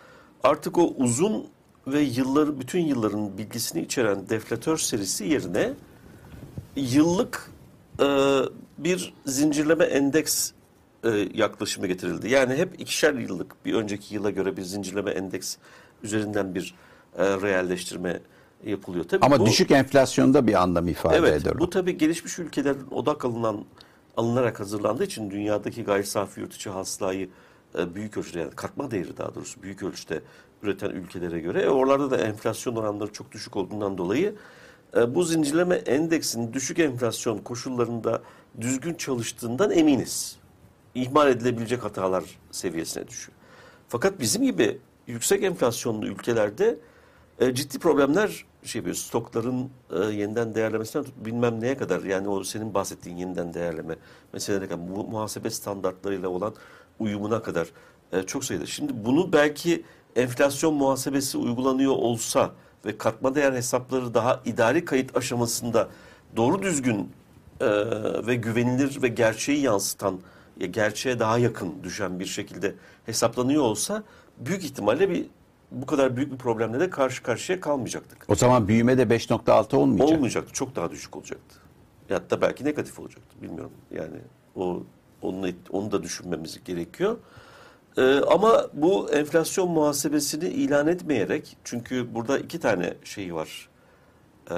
artık 0.43 0.79
o 0.79 0.95
uzun 0.97 1.47
ve 1.87 2.01
yılları 2.01 2.61
bütün 2.61 2.81
yılların 2.81 3.39
bilgisini 3.39 3.83
içeren 3.83 4.29
deflatör 4.29 4.77
serisi 4.77 5.25
yerine 5.25 5.73
yıllık 6.77 7.51
e, 8.01 8.07
bir 8.79 9.15
zincirleme 9.27 9.85
endeks 9.85 10.51
e, 11.05 11.09
yaklaşımı 11.35 11.87
getirildi. 11.87 12.31
Yani 12.31 12.55
hep 12.55 12.81
ikişer 12.81 13.15
yıllık 13.15 13.65
bir 13.65 13.75
önceki 13.75 14.15
yıla 14.15 14.31
göre 14.31 14.57
bir 14.57 14.63
zincirleme 14.63 15.11
endeks 15.11 15.57
üzerinden 16.03 16.55
bir 16.55 16.75
e, 17.19 17.25
realleştirme 17.25 18.21
yapılıyor. 18.67 19.05
Tabii 19.05 19.25
Ama 19.27 19.41
bu- 19.41 19.47
düşük 19.47 19.71
enflasyonda 19.71 20.47
bir 20.47 20.63
anlam 20.63 20.89
ifade 20.89 21.17
Evet, 21.17 21.43
eder 21.43 21.53
o. 21.55 21.59
bu 21.59 21.71
tabii 21.71 21.99
gelişmiş 21.99 22.39
ülkelerin 22.39 22.87
odak 22.91 23.25
alınan 23.25 23.65
alınarak 24.17 24.61
hazırlandığı 24.61 25.05
için 25.05 25.31
dünyadaki 25.31 25.85
gayri 25.85 26.07
safi 26.07 26.41
yurt 26.41 26.55
içi 26.55 26.71
hasılayı 26.71 27.29
büyük 27.95 28.17
ölçüde 28.17 28.39
yani 28.39 28.51
katma 28.51 28.91
değeri 28.91 29.17
daha 29.17 29.35
doğrusu 29.35 29.63
büyük 29.63 29.83
ölçüde 29.83 30.23
üreten 30.63 30.91
ülkelere 30.91 31.41
göre 31.41 31.63
e, 31.63 31.69
oralarda 31.69 32.11
da 32.11 32.17
enflasyon 32.17 32.77
oranları 32.77 33.13
çok 33.13 33.33
düşük 33.33 33.57
olduğundan 33.57 33.99
dolayı 33.99 34.35
e, 34.97 35.15
bu 35.15 35.23
zincirleme 35.23 35.75
endeksinin 35.75 36.53
düşük 36.53 36.79
enflasyon 36.79 37.39
koşullarında 37.39 38.23
düzgün 38.61 38.95
çalıştığından 38.95 39.71
eminiz. 39.71 40.37
İhmal 40.95 41.29
edilebilecek 41.31 41.85
hatalar 41.85 42.25
seviyesine 42.51 43.09
düşüyor. 43.09 43.39
Fakat 43.89 44.21
bizim 44.21 44.43
gibi 44.43 44.79
yüksek 45.07 45.43
enflasyonlu 45.43 46.07
ülkelerde 46.07 46.79
e, 47.41 47.55
ciddi 47.55 47.79
problemler 47.79 48.45
şey 48.65 48.79
yapıyor. 48.79 48.97
Stokların 48.97 49.71
e, 49.91 49.99
yeniden 49.99 50.55
değerlemesinden 50.55 51.05
tut 51.05 51.15
bilmem 51.17 51.61
neye 51.61 51.77
kadar 51.77 52.03
yani 52.03 52.29
o 52.29 52.45
senin 52.45 52.75
bahsettiğin 52.75 53.17
yeniden 53.17 53.55
değerleme 53.55 53.97
meselelerine 54.33 54.69
kadar 54.69 54.83
mu- 54.83 55.07
muhasebe 55.11 55.51
standartlarıyla 55.51 56.29
olan 56.29 56.55
uyumuna 56.99 57.43
kadar 57.43 57.69
e, 58.13 58.23
çok 58.23 58.45
sayıda. 58.45 58.67
Şimdi 58.67 58.93
bunu 59.05 59.33
belki 59.33 59.85
enflasyon 60.17 60.75
muhasebesi 60.75 61.39
uygulanıyor 61.39 61.93
olsa 61.93 62.51
ve 62.87 62.99
katma 62.99 63.35
değer 63.35 63.53
hesapları 63.53 64.15
daha 64.15 64.41
idari 64.45 64.85
kayıt 64.85 65.17
aşamasında 65.17 65.89
doğru 66.37 66.63
düzgün 66.63 67.13
e, 67.61 67.67
ve 68.27 68.35
güvenilir 68.35 69.03
ve 69.03 69.09
gerçeği 69.09 69.61
yansıtan, 69.61 70.21
ya 70.61 70.67
gerçeğe 70.67 71.19
daha 71.19 71.39
yakın 71.39 71.75
düşen 71.83 72.21
bir 72.21 72.27
şekilde 72.27 72.75
hesaplanıyor 73.07 73.63
olsa 73.63 74.03
büyük 74.39 74.65
ihtimalle 74.65 75.11
bir 75.11 75.27
bu 75.71 75.87
kadar 75.87 76.17
büyük 76.17 76.33
bir 76.33 76.39
problemle 76.39 76.81
de 76.81 76.91
karşı 76.91 77.23
karşıya 77.23 77.61
kalmayacaktık. 77.61 78.25
O 78.29 78.35
zaman 78.35 78.69
büyüme 78.69 78.99
de 78.99 79.03
5.6 79.03 79.77
olmayacak. 79.77 80.09
Olmayacaktı. 80.09 80.53
Çok 80.53 80.77
daha 80.77 80.91
düşük 80.91 81.17
olacaktı. 81.17 81.57
Hatta 82.09 82.41
belki 82.41 82.65
negatif 82.65 83.01
olacaktı. 83.01 83.43
Bilmiyorum. 83.43 83.73
Yani 83.91 84.17
o 84.57 84.83
onu 85.27 85.49
onu 85.71 85.93
da 85.93 86.03
düşünmemiz 86.03 86.65
gerekiyor. 86.65 87.17
Ee, 87.99 88.03
ama 88.03 88.67
bu 88.73 89.11
enflasyon 89.11 89.71
muhasebesini 89.71 90.49
ilan 90.49 90.87
etmeyerek 90.87 91.57
çünkü 91.65 92.15
burada 92.15 92.39
iki 92.39 92.61
tane 92.61 92.95
şeyi 93.05 93.35
var. 93.35 93.69
Ee, 94.51 94.57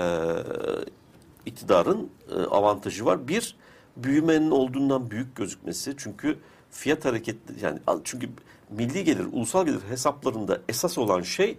iktidarın 1.46 2.10
e, 2.30 2.34
avantajı 2.34 3.04
var. 3.04 3.28
Bir, 3.28 3.56
büyümenin 3.96 4.50
olduğundan 4.50 5.10
büyük 5.10 5.36
gözükmesi. 5.36 5.94
Çünkü 5.96 6.38
fiyat 6.70 7.04
hareketli 7.04 7.64
yani 7.64 7.78
çünkü 8.04 8.28
milli 8.70 9.04
gelir, 9.04 9.26
ulusal 9.32 9.66
gelir 9.66 9.80
hesaplarında 9.88 10.60
esas 10.68 10.98
olan 10.98 11.22
şey 11.22 11.58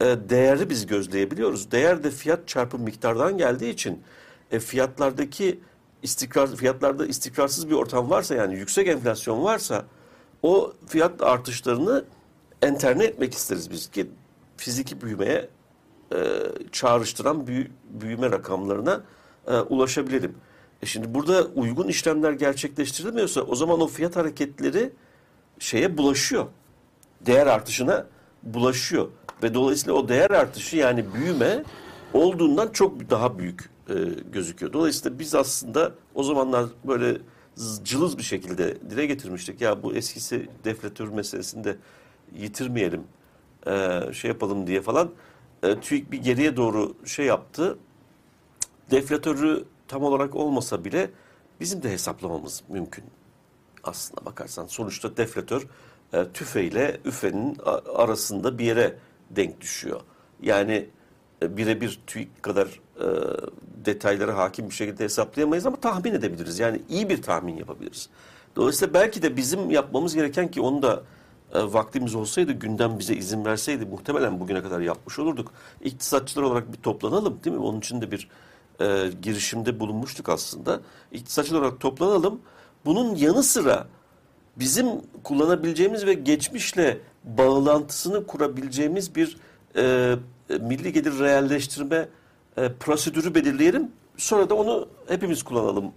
e, 0.00 0.04
değeri 0.04 0.70
biz 0.70 0.86
gözleyebiliyoruz. 0.86 1.70
Değer 1.70 2.04
de 2.04 2.10
fiyat 2.10 2.48
çarpı 2.48 2.78
miktardan 2.78 3.38
geldiği 3.38 3.70
için 3.70 4.02
e, 4.50 4.58
fiyatlardaki 4.58 5.60
istikrar 6.02 6.56
fiyatlarda 6.56 7.06
istikrarsız 7.06 7.70
bir 7.70 7.74
ortam 7.74 8.10
varsa 8.10 8.34
yani 8.34 8.54
yüksek 8.54 8.88
enflasyon 8.88 9.42
varsa 9.44 9.84
o 10.42 10.72
fiyat 10.86 11.22
artışlarını 11.22 12.04
enterne 12.62 13.04
etmek 13.04 13.34
isteriz 13.34 13.70
biz 13.70 13.90
ki 13.90 14.10
fiziki 14.56 15.00
büyümeye 15.00 15.48
e, 16.14 16.18
çağrıştıran 16.72 17.46
büyü- 17.46 17.70
büyüme 17.90 18.30
rakamlarına 18.30 19.00
e, 19.46 19.56
ulaşabilelim. 19.56 20.34
E 20.82 20.86
şimdi 20.86 21.14
burada 21.14 21.44
uygun 21.44 21.88
işlemler 21.88 22.32
gerçekleştirilmiyorsa 22.32 23.40
o 23.40 23.54
zaman 23.54 23.80
o 23.80 23.86
fiyat 23.86 24.16
hareketleri 24.16 24.92
şeye 25.58 25.98
bulaşıyor. 25.98 26.46
Değer 27.26 27.46
artışına 27.46 28.06
bulaşıyor. 28.42 29.08
Ve 29.42 29.54
dolayısıyla 29.54 29.94
o 29.94 30.08
değer 30.08 30.30
artışı 30.30 30.76
yani 30.76 31.14
büyüme 31.14 31.64
olduğundan 32.12 32.68
çok 32.68 33.10
daha 33.10 33.38
büyük 33.38 33.70
e, 33.88 33.94
gözüküyor. 34.32 34.72
Dolayısıyla 34.72 35.18
biz 35.18 35.34
aslında 35.34 35.92
o 36.14 36.22
zamanlar 36.22 36.66
böyle 36.84 37.18
cılız 37.84 38.18
bir 38.18 38.22
şekilde 38.22 38.90
dile 38.90 39.06
getirmiştik. 39.06 39.60
Ya 39.60 39.82
bu 39.82 39.94
eskisi 39.94 40.48
deflatör 40.64 41.08
meselesinde 41.08 41.76
yitirmeyelim, 42.38 43.02
e, 43.66 44.00
şey 44.12 44.28
yapalım 44.28 44.66
diye 44.66 44.82
falan. 44.82 45.10
E, 45.62 45.80
TÜİK 45.80 46.12
bir 46.12 46.18
geriye 46.22 46.56
doğru 46.56 46.94
şey 47.06 47.26
yaptı. 47.26 47.78
Deflatörü 48.90 49.64
tam 49.88 50.02
olarak 50.02 50.36
olmasa 50.36 50.84
bile 50.84 51.10
bizim 51.60 51.82
de 51.82 51.90
hesaplamamız 51.90 52.62
mümkün 52.68 53.04
aslında 53.84 54.24
bakarsan. 54.24 54.66
Sonuçta 54.66 55.16
deflatör 55.16 55.66
e, 56.12 56.28
tüfeyle 56.34 57.00
üfenin 57.04 57.56
a- 57.64 57.94
arasında 58.02 58.58
bir 58.58 58.64
yere 58.64 58.96
denk 59.30 59.60
düşüyor. 59.60 60.00
Yani 60.42 60.88
e, 61.42 61.56
birebir 61.56 62.00
TÜİK 62.06 62.42
kadar 62.42 62.80
e, 63.02 63.06
detaylara 63.84 64.36
hakim 64.36 64.70
bir 64.70 64.74
şekilde 64.74 65.04
hesaplayamayız 65.04 65.66
ama 65.66 65.76
tahmin 65.76 66.14
edebiliriz. 66.14 66.58
Yani 66.58 66.82
iyi 66.88 67.08
bir 67.08 67.22
tahmin 67.22 67.56
yapabiliriz. 67.56 68.08
Dolayısıyla 68.56 68.94
belki 68.94 69.22
de 69.22 69.36
bizim 69.36 69.70
yapmamız 69.70 70.14
gereken 70.14 70.50
ki 70.50 70.60
onu 70.60 70.82
da 70.82 71.02
e, 71.54 71.62
vaktimiz 71.62 72.14
olsaydı, 72.14 72.52
gündem 72.52 72.98
bize 72.98 73.14
izin 73.14 73.44
verseydi 73.44 73.86
muhtemelen 73.86 74.40
bugüne 74.40 74.62
kadar 74.62 74.80
yapmış 74.80 75.18
olurduk. 75.18 75.52
İktisatçılar 75.84 76.42
olarak 76.42 76.72
bir 76.72 76.78
toplanalım 76.78 77.38
değil 77.44 77.56
mi? 77.56 77.62
Onun 77.62 77.78
için 77.78 78.00
de 78.00 78.10
bir 78.10 78.28
e, 78.80 79.10
girişimde 79.22 79.80
bulunmuştuk 79.80 80.28
aslında. 80.28 80.80
İktisatçılar 81.12 81.60
olarak 81.60 81.80
toplanalım. 81.80 82.40
Bunun 82.84 83.14
yanı 83.14 83.42
sıra 83.42 83.86
bizim 84.56 84.86
kullanabileceğimiz 85.24 86.06
ve 86.06 86.14
geçmişle 86.14 86.98
bağlantısını 87.24 88.26
kurabileceğimiz 88.26 89.14
bir 89.14 89.36
e, 89.76 89.82
e, 90.50 90.58
milli 90.58 90.92
gelir 90.92 91.18
realleştirme 91.18 92.08
e, 92.56 92.72
prosedürü 92.72 93.34
belirleyelim. 93.34 93.90
Sonra 94.16 94.50
da 94.50 94.54
onu 94.54 94.88
hepimiz 95.08 95.42
kullanalım 95.42 95.92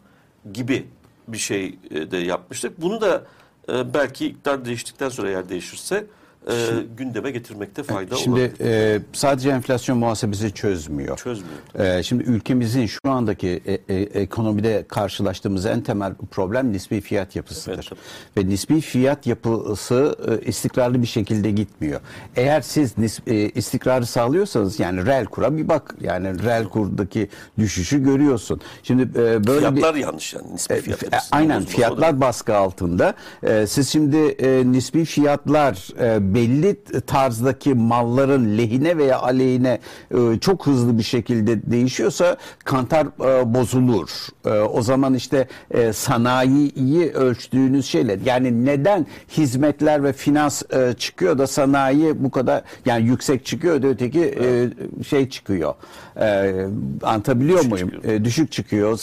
gibi 0.54 0.88
bir 1.28 1.38
şey 1.38 1.80
e, 1.91 2.12
de 2.12 2.18
yapmıştık. 2.18 2.82
Bunu 2.82 3.02
da 3.02 3.24
e, 3.70 3.94
belki 3.94 4.26
iktidar 4.26 4.65
değiştikten 4.65 5.10
sonra 5.10 5.30
eğer 5.30 5.50
değişirse 5.50 6.06
e, 6.49 6.53
gündeme 6.97 7.31
getirmekte 7.31 7.84
fayda 7.84 8.15
Şimdi 8.15 8.39
olabilir. 8.39 8.95
e, 8.95 8.99
sadece 9.13 9.49
enflasyon 9.49 9.97
muhasebesi 9.97 10.51
çözmüyor. 10.51 11.17
Çözmüyor. 11.17 11.97
E, 11.97 12.03
şimdi 12.03 12.23
ülkemizin 12.23 12.86
şu 12.86 12.99
andaki 13.10 13.62
e, 13.65 13.73
e, 13.73 13.95
ekonomide 14.01 14.86
karşılaştığımız 14.88 15.65
en 15.65 15.81
temel 15.81 16.13
problem 16.31 16.73
nispi 16.73 17.01
fiyat 17.01 17.36
yapısıdır. 17.36 17.89
Evet. 17.91 17.99
Ve 18.38 18.49
nispi 18.49 18.81
fiyat 18.81 19.27
yapısı 19.27 20.15
e, 20.27 20.45
istikrarlı 20.47 21.01
bir 21.01 21.08
şekilde 21.08 21.51
gitmiyor. 21.51 21.99
Eğer 22.36 22.62
siz 22.62 22.91
nis- 22.97 23.31
e, 23.31 23.49
istikrarı 23.49 24.05
sağlıyorsanız 24.05 24.79
yani 24.79 25.05
reel 25.05 25.25
kura 25.25 25.58
bir 25.58 25.67
bak. 25.67 25.95
Yani 26.01 26.43
reel 26.43 26.63
kurdaki 26.65 27.29
düşüşü 27.60 28.03
görüyorsun. 28.03 28.62
Şimdi 28.84 29.01
e, 29.01 29.47
böyle 29.47 29.75
bir 29.75 29.81
Fiyatlar 29.81 29.95
yanlış 29.95 30.34
yani. 30.34 30.53
Nispi 30.53 30.73
e, 30.73 30.81
fiyat 30.81 31.03
e, 31.03 31.10
Aynen 31.31 31.65
fiyatlar 31.65 32.21
baskı 32.21 32.55
altında. 32.55 33.13
E, 33.43 33.67
siz 33.67 33.89
şimdi 33.89 34.17
e, 34.17 34.71
nispi 34.71 35.05
fiyatlar 35.05 35.89
e, 36.15 36.35
belli 36.36 36.84
tarzdaki 37.08 37.74
malların 37.74 38.58
lehine 38.58 38.98
veya 38.98 39.19
aleyhine 39.19 39.80
e, 40.12 40.39
çok 40.39 40.67
hızlı 40.67 40.98
bir 40.98 41.04
şekilde 41.04 41.71
değişiyorsa 41.71 42.38
kantar 42.63 43.06
e, 43.06 43.54
bozulur. 43.54 44.10
E, 44.45 44.50
o 44.50 44.82
zaman 44.82 45.13
işte 45.13 45.48
e, 45.71 45.93
sanayiyi 45.93 47.12
ölçtüğünüz 47.12 47.86
şeyler 47.86 48.19
yani 48.26 48.65
neden 48.65 49.06
hizmetler 49.38 50.04
ve 50.04 50.13
finans 50.13 50.63
e, 50.74 50.93
çıkıyor 50.93 51.38
da 51.38 51.48
sanayi 51.48 52.24
bu 52.24 52.32
kadar 52.32 52.62
yani 52.86 53.06
yüksek 53.06 53.45
çıkıyor 53.45 53.82
da 53.82 53.88
öteki 53.88 54.36
e, 54.41 54.69
şey 55.04 55.30
çıkıyor. 55.30 55.74
E, 56.19 56.56
anlatabiliyor 57.04 57.60
Düşük 57.60 57.71
muyum? 57.71 57.89
çıkıyor. 57.89 58.13
E, 58.13 58.26
düşük 58.26 58.52
çıkıyor. 58.52 59.00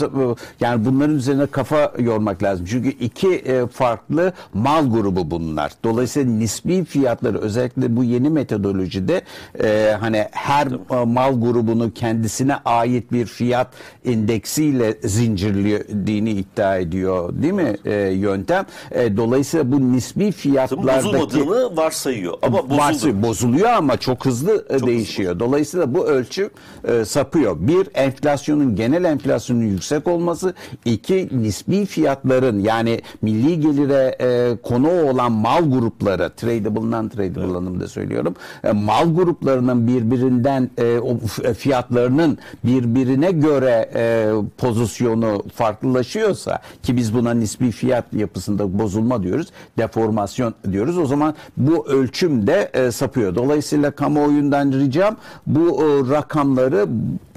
Yani 0.60 0.84
bunların 0.84 1.16
üzerine 1.16 1.46
kafa 1.46 1.92
yormak 1.98 2.42
lazım. 2.42 2.66
Çünkü 2.68 2.88
iki 2.88 3.28
e, 3.34 3.66
farklı 3.66 4.32
mal 4.54 4.90
grubu 4.90 5.30
bunlar. 5.30 5.72
Dolayısıyla 5.84 6.32
nispi 6.32 6.84
fiyatları 7.22 7.38
özellikle 7.38 7.96
bu 7.96 8.04
yeni 8.04 8.30
metodolojide 8.30 9.22
e, 9.62 9.96
hani 10.00 10.26
her 10.30 10.66
e, 10.66 11.04
mal 11.04 11.40
grubunu 11.40 11.92
kendisine 11.94 12.56
ait 12.64 13.12
bir 13.12 13.26
fiyat 13.26 13.68
indeksiyle 14.04 14.98
zincirlediğini 15.04 16.30
iddia 16.30 16.76
ediyor. 16.78 17.32
Değil 17.42 17.52
mi 17.52 17.76
e, 17.84 17.94
yöntem? 17.94 18.66
E, 18.90 19.16
dolayısıyla 19.16 19.72
bu 19.72 19.92
nispi 19.92 20.32
fiyatlardaki 20.32 21.04
bozulmadığını 21.04 21.76
varsayıyor. 21.76 22.34
Ama 22.42 22.58
bozuldu. 22.62 22.80
Varsa- 22.80 23.22
bozuluyor 23.22 23.68
ama 23.68 23.96
çok 23.96 24.26
hızlı 24.26 24.64
e, 24.70 24.86
değişiyor. 24.86 25.38
Dolayısıyla 25.40 25.94
bu 25.94 26.06
ölçü 26.06 26.50
e, 26.84 27.04
sapıyor. 27.04 27.56
Bir, 27.60 27.88
enflasyonun 27.94 28.76
genel 28.76 29.04
enflasyonun 29.04 29.62
yüksek 29.64 30.08
olması. 30.08 30.54
iki 30.84 31.28
nispi 31.32 31.86
fiyatların 31.86 32.60
yani 32.60 33.00
milli 33.22 33.60
gelire 33.60 34.16
e, 34.20 34.56
konu 34.62 35.10
olan 35.10 35.32
mal 35.32 35.70
grupları, 35.70 36.30
tradable, 36.36 36.90
non-tradable 37.16 37.56
anlamda 37.56 37.88
söylüyorum. 37.88 38.34
E, 38.64 38.72
mal 38.72 39.14
gruplarının 39.14 39.86
birbirinden 39.86 40.70
e, 40.78 40.98
o 40.98 41.18
f- 41.18 41.54
fiyatlarının 41.54 42.38
birbirine 42.64 43.30
göre 43.30 43.90
e, 43.94 44.30
pozisyonu 44.58 45.42
farklılaşıyorsa 45.54 46.58
ki 46.82 46.96
biz 46.96 47.14
buna 47.14 47.34
nispi 47.34 47.70
fiyat 47.70 48.12
yapısında 48.12 48.78
bozulma 48.78 49.22
diyoruz, 49.22 49.46
deformasyon 49.78 50.54
diyoruz. 50.72 50.98
O 50.98 51.06
zaman 51.06 51.34
bu 51.56 51.86
ölçüm 51.88 52.46
de 52.46 52.70
e, 52.74 52.90
sapıyor. 52.90 53.34
Dolayısıyla 53.34 53.90
kamuoyundan 53.90 54.72
ricam 54.72 55.16
bu 55.46 55.60
e, 55.82 56.10
rakamları 56.14 56.86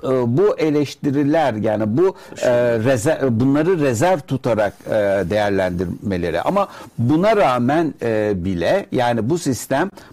e, 0.03 0.37
bu 0.37 0.57
eleştiriler 0.57 1.53
yani 1.53 1.97
bu 1.97 2.15
e, 2.41 2.79
rezerv, 2.79 3.27
bunları 3.31 3.79
rezerv 3.79 4.19
tutarak 4.19 4.73
e, 4.87 4.91
değerlendirmeleri 5.29 6.41
ama 6.41 6.67
buna 6.97 7.35
rağmen 7.37 7.93
e, 8.01 8.33
bile 8.35 8.85
yani 8.91 9.29
bu 9.29 9.37
sistem 9.37 9.64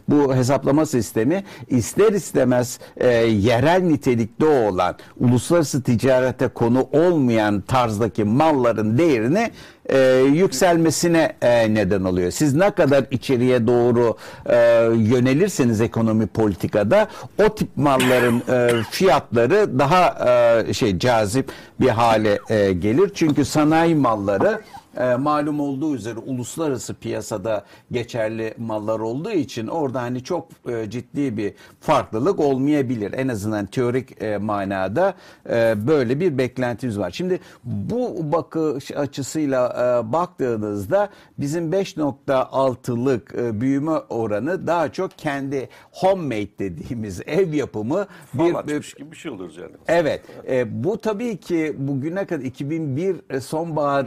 bu 0.08 0.34
hesaplama 0.34 0.86
sistemi 0.86 1.44
ister 1.68 2.12
istemez 2.12 2.78
e, 2.96 3.08
yerel 3.24 3.82
nitelikte 3.82 4.46
olan 4.46 4.94
uluslararası 5.20 5.82
ticarete 5.82 6.48
konu 6.48 6.88
olmayan 6.92 7.60
tarzdaki 7.60 8.24
malların 8.24 8.98
değerini 8.98 9.50
e, 9.88 9.98
yükselmesine 10.34 11.32
e, 11.42 11.74
neden 11.74 12.04
oluyor. 12.04 12.30
Siz 12.30 12.54
ne 12.54 12.70
kadar 12.70 13.04
içeriye 13.10 13.66
doğru 13.66 14.16
e, 14.46 14.56
yönelirseniz 14.96 15.80
ekonomi 15.80 16.26
politikada 16.26 17.08
o 17.44 17.54
tip 17.54 17.76
malların 17.76 18.42
e, 18.48 18.82
fiyatları 18.90 19.78
daha 19.78 20.28
e, 20.68 20.74
şey 20.74 20.98
cazip 20.98 21.52
bir 21.80 21.88
hale 21.88 22.38
e, 22.48 22.72
gelir. 22.72 23.10
Çünkü 23.14 23.44
sanayi 23.44 23.94
malları 23.94 24.60
e, 24.96 25.14
malum 25.16 25.60
olduğu 25.60 25.94
üzere 25.94 26.18
uluslararası 26.18 26.94
piyasada 26.94 27.64
geçerli 27.92 28.54
mallar 28.58 29.00
olduğu 29.00 29.30
için 29.30 29.66
orada 29.66 30.02
hani 30.02 30.24
çok 30.24 30.48
e, 30.68 30.90
ciddi 30.90 31.36
bir 31.36 31.54
farklılık 31.80 32.40
olmayabilir. 32.40 33.12
En 33.12 33.28
azından 33.28 33.66
teorik 33.66 34.22
e, 34.22 34.38
manada 34.38 35.14
e, 35.50 35.86
böyle 35.86 36.20
bir 36.20 36.38
beklentimiz 36.38 36.98
var. 36.98 37.10
Şimdi 37.10 37.40
bu 37.64 38.32
bakış 38.32 38.90
açısıyla 38.90 39.68
e, 39.68 40.12
baktığınızda 40.12 41.08
bizim 41.38 41.72
5.6'lık 41.72 43.34
e, 43.34 43.60
büyüme 43.60 43.90
oranı 43.90 44.66
daha 44.66 44.92
çok 44.92 45.18
kendi 45.18 45.68
homemade 45.92 46.58
dediğimiz 46.58 47.20
ev 47.26 47.52
yapımı 47.52 48.06
bir, 48.34 48.54
açmış 48.54 48.94
gibi 48.94 49.10
bir 49.10 49.16
şey 49.16 49.32
oluruz 49.32 49.56
yani. 49.56 49.72
Evet. 49.88 50.22
E, 50.48 50.84
bu 50.84 50.98
tabii 50.98 51.36
ki 51.36 51.74
bugüne 51.78 52.24
kadar 52.26 52.44
2001 52.44 53.16
e, 53.30 53.40
sonbahar 53.40 54.06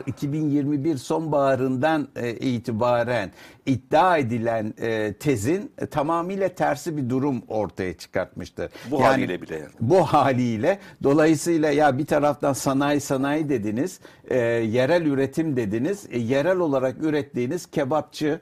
2021 0.75 0.97
sonbaharından 0.97 2.07
e, 2.15 2.33
itibaren 2.33 3.31
iddia 3.65 4.17
edilen 4.17 4.73
e, 4.81 5.13
tezin 5.13 5.71
e, 5.77 5.85
tamamıyla 5.85 6.49
tersi 6.49 6.97
bir 6.97 7.09
durum 7.09 7.43
ortaya 7.47 7.97
çıkartmıştır. 7.97 8.71
Bu 8.91 9.03
haliyle 9.03 9.41
bile 9.41 9.55
yani. 9.55 9.69
Bu 9.81 10.01
haliyle 10.01 10.79
dolayısıyla 11.03 11.71
ya 11.71 11.97
bir 11.97 12.05
taraftan 12.05 12.53
sanayi 12.53 13.01
sanayi 13.01 13.49
dediniz, 13.49 13.99
e, 14.29 14.37
yerel 14.37 15.05
üretim 15.05 15.55
dediniz, 15.55 16.05
e, 16.11 16.19
yerel 16.19 16.57
olarak 16.57 17.03
ürettiğiniz 17.03 17.65
kebapçı 17.65 18.39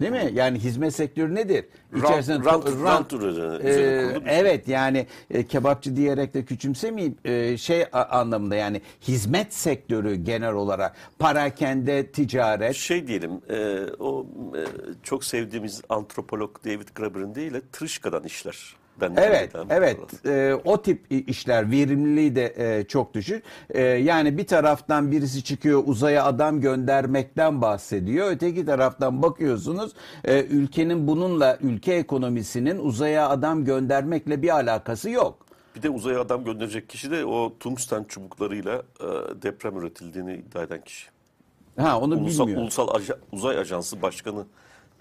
Değil 0.00 0.12
mi? 0.12 0.30
Yani 0.34 0.58
hizmet 0.58 0.94
sektörü 0.94 1.34
nedir? 1.34 1.64
Rant- 1.94 2.44
rant- 2.44 2.84
rant 2.84 3.12
üzerine- 3.12 3.68
e, 3.68 3.74
şey. 3.74 4.22
Evet 4.26 4.68
yani 4.68 5.06
e, 5.30 5.46
kebapçı 5.46 5.96
diyerek 5.96 6.34
de 6.34 6.44
küçümsemeyeyim 6.44 7.16
e, 7.24 7.56
şey 7.56 7.84
anlamında 7.92 8.54
yani 8.56 8.82
hizmet 9.08 9.54
sektörü 9.54 10.14
genel 10.14 10.52
olarak 10.52 10.96
parakende 11.18 12.06
ticaret 12.06 12.74
Şey 12.74 13.06
diyelim, 13.06 13.30
e, 13.50 13.78
o 13.98 14.26
e, 14.56 14.60
çok 15.02 15.24
sevdiğimiz 15.24 15.82
antropolog 15.88 16.64
David 16.64 16.88
Graeber'in 16.94 17.34
değil 17.34 17.52
de 17.54 17.60
tırışkadan 17.72 18.24
işler. 18.24 18.76
Evet, 19.16 19.52
evet. 19.70 19.98
Ee, 20.26 20.54
o 20.64 20.82
tip 20.82 21.06
işler 21.28 21.70
verimliliği 21.70 22.36
de 22.36 22.54
e, 22.78 22.84
çok 22.84 23.14
düşük. 23.14 23.44
Ee, 23.70 23.80
yani 23.82 24.38
bir 24.38 24.46
taraftan 24.46 25.10
birisi 25.12 25.44
çıkıyor 25.44 25.82
uzaya 25.86 26.24
adam 26.24 26.60
göndermekten 26.60 27.62
bahsediyor. 27.62 28.30
Öteki 28.30 28.66
taraftan 28.66 29.22
bakıyorsunuz 29.22 29.92
e, 30.24 30.42
ülkenin 30.44 31.06
bununla 31.08 31.58
ülke 31.60 31.92
ekonomisinin 31.94 32.78
uzaya 32.78 33.28
adam 33.28 33.64
göndermekle 33.64 34.42
bir 34.42 34.48
alakası 34.54 35.10
yok. 35.10 35.46
Bir 35.76 35.82
de 35.82 35.90
uzaya 35.90 36.20
adam 36.20 36.44
gönderecek 36.44 36.88
kişi 36.88 37.10
de 37.10 37.24
o 37.24 37.52
tungsten 37.60 38.04
çubuklarıyla 38.04 38.82
e, 39.00 39.06
deprem 39.42 39.76
üretildiğini 39.78 40.34
iddia 40.34 40.62
eden 40.62 40.80
kişi. 40.80 41.08
Ha 41.80 42.00
onu 42.00 42.14
Ulusal, 42.16 42.46
bilmiyor. 42.46 42.62
Ulusal 42.62 42.88
Aja- 42.88 43.18
Uzay 43.32 43.58
Ajansı 43.58 44.02
Başkanı 44.02 44.44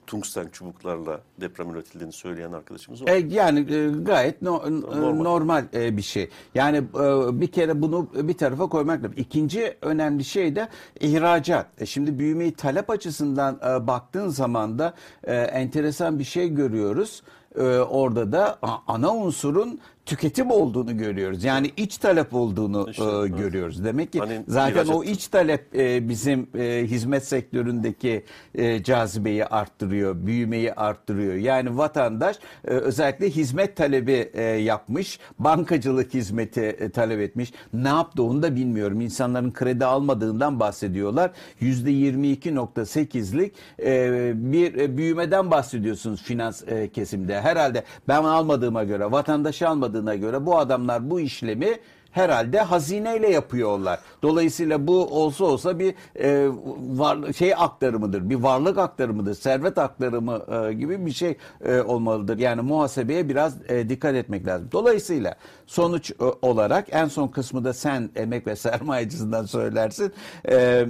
tungsten 0.08 0.48
çubuklarla 0.48 1.22
deprem 1.42 1.70
üretildiğini 1.70 2.14
söyleyen 2.14 2.52
arkadaşımız 2.52 3.04
var. 3.04 3.08
E, 3.08 3.18
yani 3.18 3.60
e, 3.74 3.88
gayet 4.02 4.42
no- 4.42 4.64
e, 4.68 4.72
Normal. 4.72 5.24
normal, 5.24 5.66
e, 5.74 5.98
bir 5.98 6.02
şey. 6.02 6.30
Yani 6.56 6.78
e, 6.78 7.42
bir 7.42 7.48
kere 7.48 7.82
bunu 7.82 8.08
bir 8.14 8.38
tarafa 8.38 8.68
koymak 8.70 8.98
lazım. 9.04 9.14
İkinci 9.18 9.78
önemli 9.82 10.24
şey 10.24 10.56
de 10.56 10.68
ihracat. 11.00 11.68
E, 11.82 11.86
şimdi 11.86 12.20
büyümeyi 12.20 12.54
talep 12.54 12.90
açısından 12.90 13.60
e, 13.70 13.88
baktığın 13.88 14.28
zaman 14.28 14.80
da 14.80 14.94
e, 15.24 15.36
enteresan 15.36 16.20
bir 16.20 16.24
şey 16.24 16.50
görüyoruz. 16.50 17.24
E, 17.56 17.64
orada 17.78 18.32
da 18.32 18.58
ana 18.88 19.14
unsurun 19.16 19.80
tüketim 20.08 20.52
olduğunu 20.52 20.98
görüyoruz. 20.98 21.44
Yani 21.44 21.72
iç 21.78 21.98
talep 21.98 22.34
olduğunu 22.34 22.88
İşte, 22.90 23.04
e, 23.04 23.28
görüyoruz. 23.28 23.84
Demek 23.84 24.14
ki 24.14 24.20
Hani 24.20 24.42
zaten 24.48 24.88
o 24.88 25.04
iç 25.04 25.28
talep 25.28 25.76
e, 25.76 26.10
bizim 26.10 26.48
e, 26.58 26.84
hizmet 26.86 27.28
sektöründeki 27.28 28.24
e, 28.56 28.84
cazibeyi 28.84 29.46
arttırıyor, 29.46 30.26
büyümeyi 30.26 30.74
arttırıyor. 30.74 31.34
Yani 31.34 31.78
vatandaş 31.78 32.36
e, 32.68 32.70
özellikle 32.70 33.30
hizmet 33.30 33.76
talebi 33.76 34.32
e, 34.34 34.44
yapmış, 34.44 35.20
bankacılık 35.40 36.14
hizmeti 36.14 36.62
e, 36.62 36.90
talep 36.90 37.20
etmiş. 37.20 37.54
Ne 37.74 37.88
yaptı 37.88 38.24
onu 38.24 38.44
da 38.44 38.56
bilmiyorum. 38.56 39.02
İnsanların 39.02 39.52
kredi 39.52 39.86
almadığından 39.86 40.60
bahsediyorlar. 40.60 41.32
%22.8'lik 41.62 43.54
e, 43.80 44.32
bir 44.36 44.76
e, 44.76 44.98
büyümeden 44.98 45.52
bahsediyorsunuz 45.52 46.22
finans 46.22 46.64
e, 46.68 46.88
kesimde. 46.90 47.42
Herhalde 47.42 47.84
ben 48.08 48.24
almadığıma 48.24 48.84
göre, 48.84 49.12
vatandaş 49.12 49.62
almadığına 49.98 50.16
göre 50.16 50.46
bu 50.46 50.58
adamlar 50.58 51.10
bu 51.10 51.20
işlemi 51.20 51.80
herhalde 52.12 52.62
hazineyle 52.62 53.30
yapıyorlar. 53.30 54.00
Dolayısıyla 54.22 54.88
bu 54.88 55.06
olsa 55.06 55.46
olsa 55.46 55.80
bir 55.80 55.94
e, 56.16 56.50
var, 56.98 57.34
şey 57.34 57.54
aktarımıdır, 57.54 58.30
bir 58.30 58.36
varlık 58.36 58.78
aktarımıdır, 58.78 59.34
servet 59.34 59.78
aktarımı 59.78 60.42
e, 60.70 60.74
gibi 60.74 61.06
bir 61.06 61.12
şey 61.12 61.38
e, 61.66 61.82
olmalıdır. 61.82 62.38
Yani 62.38 62.62
muhasebeye 62.62 63.30
biraz 63.30 63.70
e, 63.70 63.90
dikkat 63.90 64.16
etmek 64.16 64.48
lazım. 64.48 64.70
Dolayısıyla 64.72 65.36
sonuç 65.68 66.12
e, 66.12 66.24
olarak 66.42 66.88
en 66.92 67.08
son 67.08 67.28
kısmı 67.28 67.64
da 67.64 67.74
sen 67.74 68.10
emek 68.16 68.48
ve 68.48 68.56
sermayecisinden 68.56 69.46
söylersin. 69.46 70.12
E, 70.50 70.86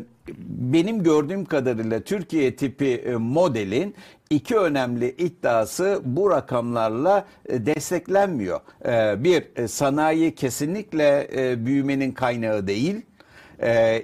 benim 0.47 1.03
gördüğüm 1.03 1.45
kadarıyla 1.45 1.99
Türkiye 1.99 2.55
tipi 2.55 2.85
e, 2.85 3.15
modelin 3.15 3.95
iki 4.29 4.57
önemli 4.57 5.15
iddiası 5.17 6.01
bu 6.05 6.29
rakamlarla 6.31 7.25
e, 7.45 7.65
desteklenmiyor. 7.65 8.59
E, 8.85 9.23
Bir, 9.23 9.67
sanayi 9.67 10.35
kesinlikle 10.35 11.27
büyümenin 11.65 12.11
kaynağı 12.11 12.67
değil. 12.67 13.01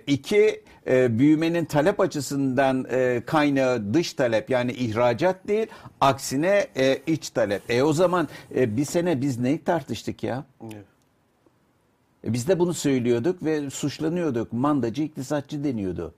İki, 0.08 0.64
büyümenin 0.88 1.66
talep 1.66 2.00
açısından 2.00 2.88
kaynağı 3.26 3.94
dış 3.94 4.14
talep 4.14 4.50
yani 4.50 4.72
ihracat 4.72 5.48
değil, 5.48 5.68
aksine 6.02 6.68
iç 7.08 7.30
talep. 7.30 7.62
E 7.70 7.84
o 7.84 7.94
zaman 7.94 8.28
bir 8.56 8.86
sene 8.86 9.22
biz 9.22 9.40
neyi 9.40 9.64
tartıştık 9.64 10.24
ya? 10.24 10.46
Evet. 10.64 10.92
E, 12.28 12.34
Biz 12.34 12.48
de 12.48 12.60
bunu 12.60 12.74
söylüyorduk 12.74 13.44
ve 13.44 13.70
suçlanıyorduk. 13.70 14.54
Mandacı 14.54 15.04
iktisatçı 15.04 15.64
deniyordu. 15.64 16.14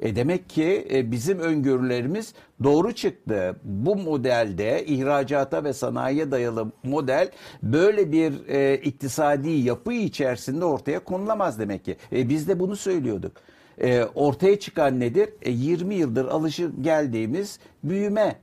E 0.00 0.16
demek 0.16 0.50
ki 0.50 0.88
e, 0.92 1.10
bizim 1.10 1.38
öngörülerimiz 1.38 2.34
doğru 2.62 2.92
çıktı. 2.92 3.56
Bu 3.64 3.96
modelde 3.96 4.86
ihracata 4.86 5.64
ve 5.64 5.72
sanayiye 5.72 6.30
dayalı 6.30 6.72
model 6.82 7.30
böyle 7.62 8.12
bir 8.12 8.48
e, 8.48 8.76
iktisadi 8.76 9.50
yapı 9.50 9.92
içerisinde 9.92 10.64
ortaya 10.64 11.04
konulamaz 11.04 11.58
demek 11.58 11.84
ki. 11.84 11.96
E, 12.12 12.28
biz 12.28 12.48
de 12.48 12.60
bunu 12.60 12.76
söylüyorduk. 12.76 13.32
E, 13.78 14.04
ortaya 14.14 14.58
çıkan 14.60 15.00
nedir? 15.00 15.28
E, 15.42 15.50
20 15.50 15.94
yıldır 15.94 16.24
alışıp 16.24 16.84
geldiğimiz 16.84 17.58
büyüme. 17.84 18.36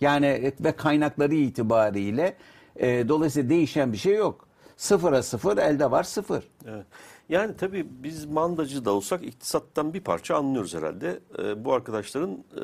Yani 0.00 0.26
e, 0.26 0.52
ve 0.64 0.72
kaynakları 0.72 1.34
itibariyle 1.34 2.34
e, 2.76 3.08
dolayısıyla 3.08 3.50
değişen 3.50 3.92
bir 3.92 3.98
şey 3.98 4.14
yok. 4.14 4.49
Sıfıra 4.80 5.22
sıfır 5.22 5.58
elde 5.58 5.90
var 5.90 6.02
sıfır. 6.02 6.44
Evet. 6.66 6.86
Yani 7.28 7.56
tabii 7.56 7.86
biz 7.90 8.24
mandacı 8.24 8.84
da 8.84 8.90
olsak 8.90 9.24
iktisattan 9.24 9.94
bir 9.94 10.00
parça 10.00 10.36
anlıyoruz 10.36 10.74
herhalde. 10.74 11.20
Ee, 11.38 11.64
bu 11.64 11.72
arkadaşların 11.72 12.30
e, 12.30 12.62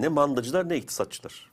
ne 0.00 0.08
mandacılar 0.08 0.68
ne 0.68 0.76
iktisatçılar. 0.76 1.51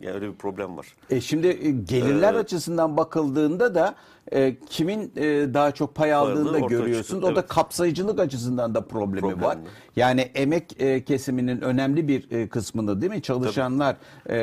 Yani 0.00 0.14
öyle 0.14 0.28
bir 0.28 0.34
problem 0.36 0.76
var. 0.76 0.86
E 1.10 1.20
şimdi 1.20 1.46
e, 1.46 1.70
gelirler 1.70 2.34
Ee, 2.34 2.38
açısından 2.38 2.96
bakıldığında 2.96 3.74
da 3.74 3.94
e, 4.32 4.56
kimin 4.70 5.12
e, 5.16 5.22
daha 5.54 5.70
çok 5.70 5.94
pay 5.94 6.14
aldığını 6.14 6.52
da 6.52 6.58
görüyorsunuz. 6.58 7.06
çıkıyor, 7.06 7.32
O 7.32 7.36
da 7.36 7.40
evet. 7.40 7.48
kapsayıcılık 7.48 8.20
açısından 8.20 8.74
da 8.74 8.80
problemi 8.80 9.20
Problemli. 9.20 9.42
var. 9.44 9.58
Yani 9.96 10.20
emek 10.20 10.80
e, 10.82 11.04
kesiminin 11.04 11.60
önemli 11.60 12.08
bir 12.08 12.30
e, 12.30 12.48
kısmını 12.48 13.00
değil 13.00 13.12
mi? 13.12 13.22
Çalışanlar 13.22 13.96
e, 14.28 14.36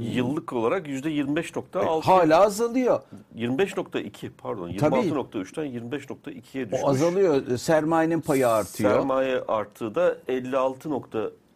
Yıllık 0.00 0.52
olarak 0.52 0.88
yüzde 0.88 1.10
25.6. 1.10 2.02
hala 2.02 2.40
azalıyor. 2.40 3.00
25.2 3.36 4.30
pardon. 4.38 4.72
Tabii. 4.78 4.96
26.3'ten 4.96 5.66
25.2'ye 5.66 6.66
düşmüş. 6.66 6.80
O 6.84 6.88
azalıyor. 6.88 7.56
Sermayenin 7.58 8.20
payı 8.20 8.48
artıyor. 8.48 8.90
Sermaye 8.90 9.40
artığı 9.48 9.94
da 9.94 10.16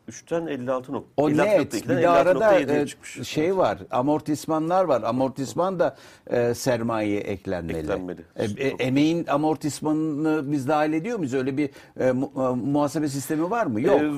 56.3'ten 0.09 0.47
56. 0.47 0.93
O 1.17 1.31
net. 1.31 1.89
Bir 1.89 1.89
de 1.89 2.09
arada 2.09 2.61
56.7'ye 2.61 3.21
e, 3.21 3.25
şey 3.25 3.57
var. 3.57 3.79
Amortismanlar 3.91 4.85
var. 4.85 5.03
Amortisman 5.03 5.79
da 5.81 5.97
e, 6.27 6.55
sermayeye 6.55 7.21
eklenmeli. 7.21 7.79
Eklenmeli. 7.79 8.21
E, 8.37 8.45
e, 8.45 8.69
emeğin 8.69 9.27
amortismanını 9.27 10.53
biz 10.53 10.69
dahil 10.69 10.93
ediyor 10.93 11.19
muyuz? 11.19 11.35
Öyle 11.35 11.57
bir 11.57 11.71
e, 12.01 12.13
mu- 12.13 12.33
e, 12.37 12.41
muhasebe 12.71 13.09
sistemi 13.09 13.51
var 13.51 13.67
mı? 13.67 13.81
Yok. 13.81 14.01
Ee, 14.01 14.11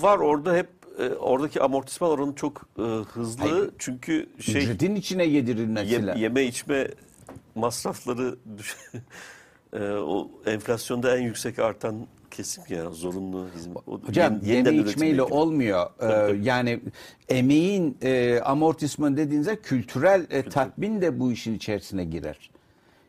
var 0.00 0.18
orada 0.18 0.54
hep 0.56 0.68
e, 0.98 1.08
oradaki 1.08 1.62
amortisman 1.62 2.10
oranı 2.10 2.34
çok 2.34 2.62
e, 2.78 2.82
hızlı. 2.82 3.48
Hayır. 3.50 3.70
Çünkü 3.78 4.28
şey 4.40 4.62
Ücretin 4.62 4.94
içine 4.94 5.24
yedirilmesi 5.24 5.92
Ye- 5.92 6.14
yeme 6.16 6.44
içme 6.44 6.88
masrafları 7.54 8.36
Ee, 9.72 9.90
o 9.90 10.30
enflasyonda 10.46 11.16
en 11.16 11.22
yüksek 11.22 11.58
artan 11.58 12.06
kesim 12.32 12.64
ya 12.68 12.90
zorunlu 12.90 13.46
hizmet. 13.56 13.76
O 13.86 14.00
Hocam 14.00 14.38
yeni- 14.44 14.68
yeme 14.68 14.90
içmeyle 14.90 15.16
üretime 15.16 15.36
olmuyor. 15.40 15.86
Ee, 16.00 16.36
yani 16.42 16.80
emeğin 17.28 17.96
e, 18.02 18.40
amortismanı 18.40 19.16
dediğinizde 19.16 19.56
kültürel 19.56 20.26
e, 20.30 20.42
tatmin 20.42 21.00
de 21.02 21.20
bu 21.20 21.32
işin 21.32 21.54
içerisine 21.54 22.04
girer. 22.04 22.50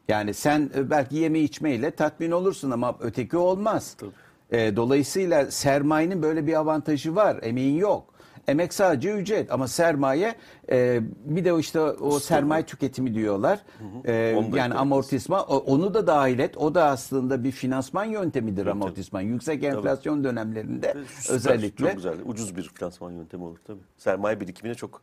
Yani 0.07 0.33
sen 0.33 0.69
e, 0.75 0.89
belki 0.89 1.15
yeme 1.15 1.39
içmeyle 1.39 1.91
tatmin 1.91 2.31
olursun 2.31 2.71
ama 2.71 2.95
öteki 2.99 3.37
olmaz. 3.37 3.95
Tabii. 3.99 4.11
E, 4.51 4.75
dolayısıyla 4.75 5.51
sermayenin 5.51 6.21
böyle 6.21 6.47
bir 6.47 6.53
avantajı 6.53 7.15
var. 7.15 7.37
Emeğin 7.41 7.77
yok. 7.77 8.12
Emek 8.47 8.73
sadece 8.73 9.11
ücret 9.11 9.51
ama 9.51 9.67
sermaye 9.67 10.35
e, 10.71 10.99
bir 11.25 11.45
de 11.45 11.59
işte 11.59 11.79
o 11.81 12.19
sermaye 12.19 12.65
tüketimi 12.65 13.13
diyorlar. 13.15 13.59
E, 14.05 14.35
Onu 14.37 14.57
yani 14.57 14.73
amortisman 14.73 15.45
o- 15.47 15.57
onu 15.57 15.93
da 15.93 16.07
dahil 16.07 16.39
et. 16.39 16.57
O 16.57 16.75
da 16.75 16.85
aslında 16.85 17.43
bir 17.43 17.51
finansman 17.51 18.05
yöntemidir 18.05 18.65
amortisman. 18.65 19.21
Yüksek 19.21 19.63
enflasyon 19.63 20.23
dönemlerinde 20.23 20.93
Süper, 21.07 21.35
özellikle. 21.35 21.85
Çok 21.85 21.95
güzel. 21.95 22.15
Ucuz 22.25 22.55
bir 22.55 22.63
finansman 22.63 23.11
yöntemi 23.11 23.43
olur 23.43 23.57
tabii. 23.67 23.79
Sermaye 23.97 24.39
birikimine 24.39 24.75
çok 24.75 25.01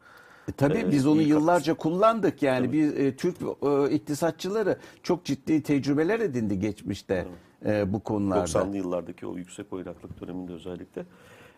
E, 0.48 0.52
Tabii 0.52 0.78
e, 0.78 0.90
biz 0.90 1.06
onu 1.06 1.22
yıllarca 1.22 1.74
kullandık. 1.74 2.42
Yani 2.42 2.72
biz 2.72 2.92
e, 2.98 3.16
Türk 3.16 3.36
e, 3.62 3.90
iktisatçıları 3.94 4.76
çok 5.02 5.24
ciddi 5.24 5.62
tecrübeler 5.62 6.20
edindi 6.20 6.58
geçmişte 6.58 7.26
e, 7.66 7.92
bu 7.92 8.00
konularda. 8.00 8.44
90'lı 8.58 8.76
yıllardaki 8.76 9.26
o 9.26 9.36
yüksek 9.36 9.72
oynaklık 9.72 10.20
döneminde 10.20 10.52
özellikle. 10.52 11.04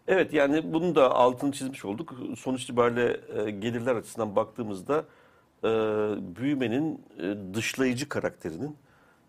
Evet 0.08 0.32
yani 0.32 0.72
bunu 0.72 0.94
da 0.94 1.14
altını 1.14 1.52
çizmiş 1.52 1.84
olduk. 1.84 2.14
Sonuç 2.38 2.62
itibariyle 2.62 3.20
e, 3.46 3.50
gelirler 3.50 3.96
açısından 3.96 4.36
baktığımızda 4.36 5.04
e, 5.64 5.68
büyümenin 6.36 7.00
e, 7.18 7.54
dışlayıcı 7.54 8.08
karakterinin 8.08 8.76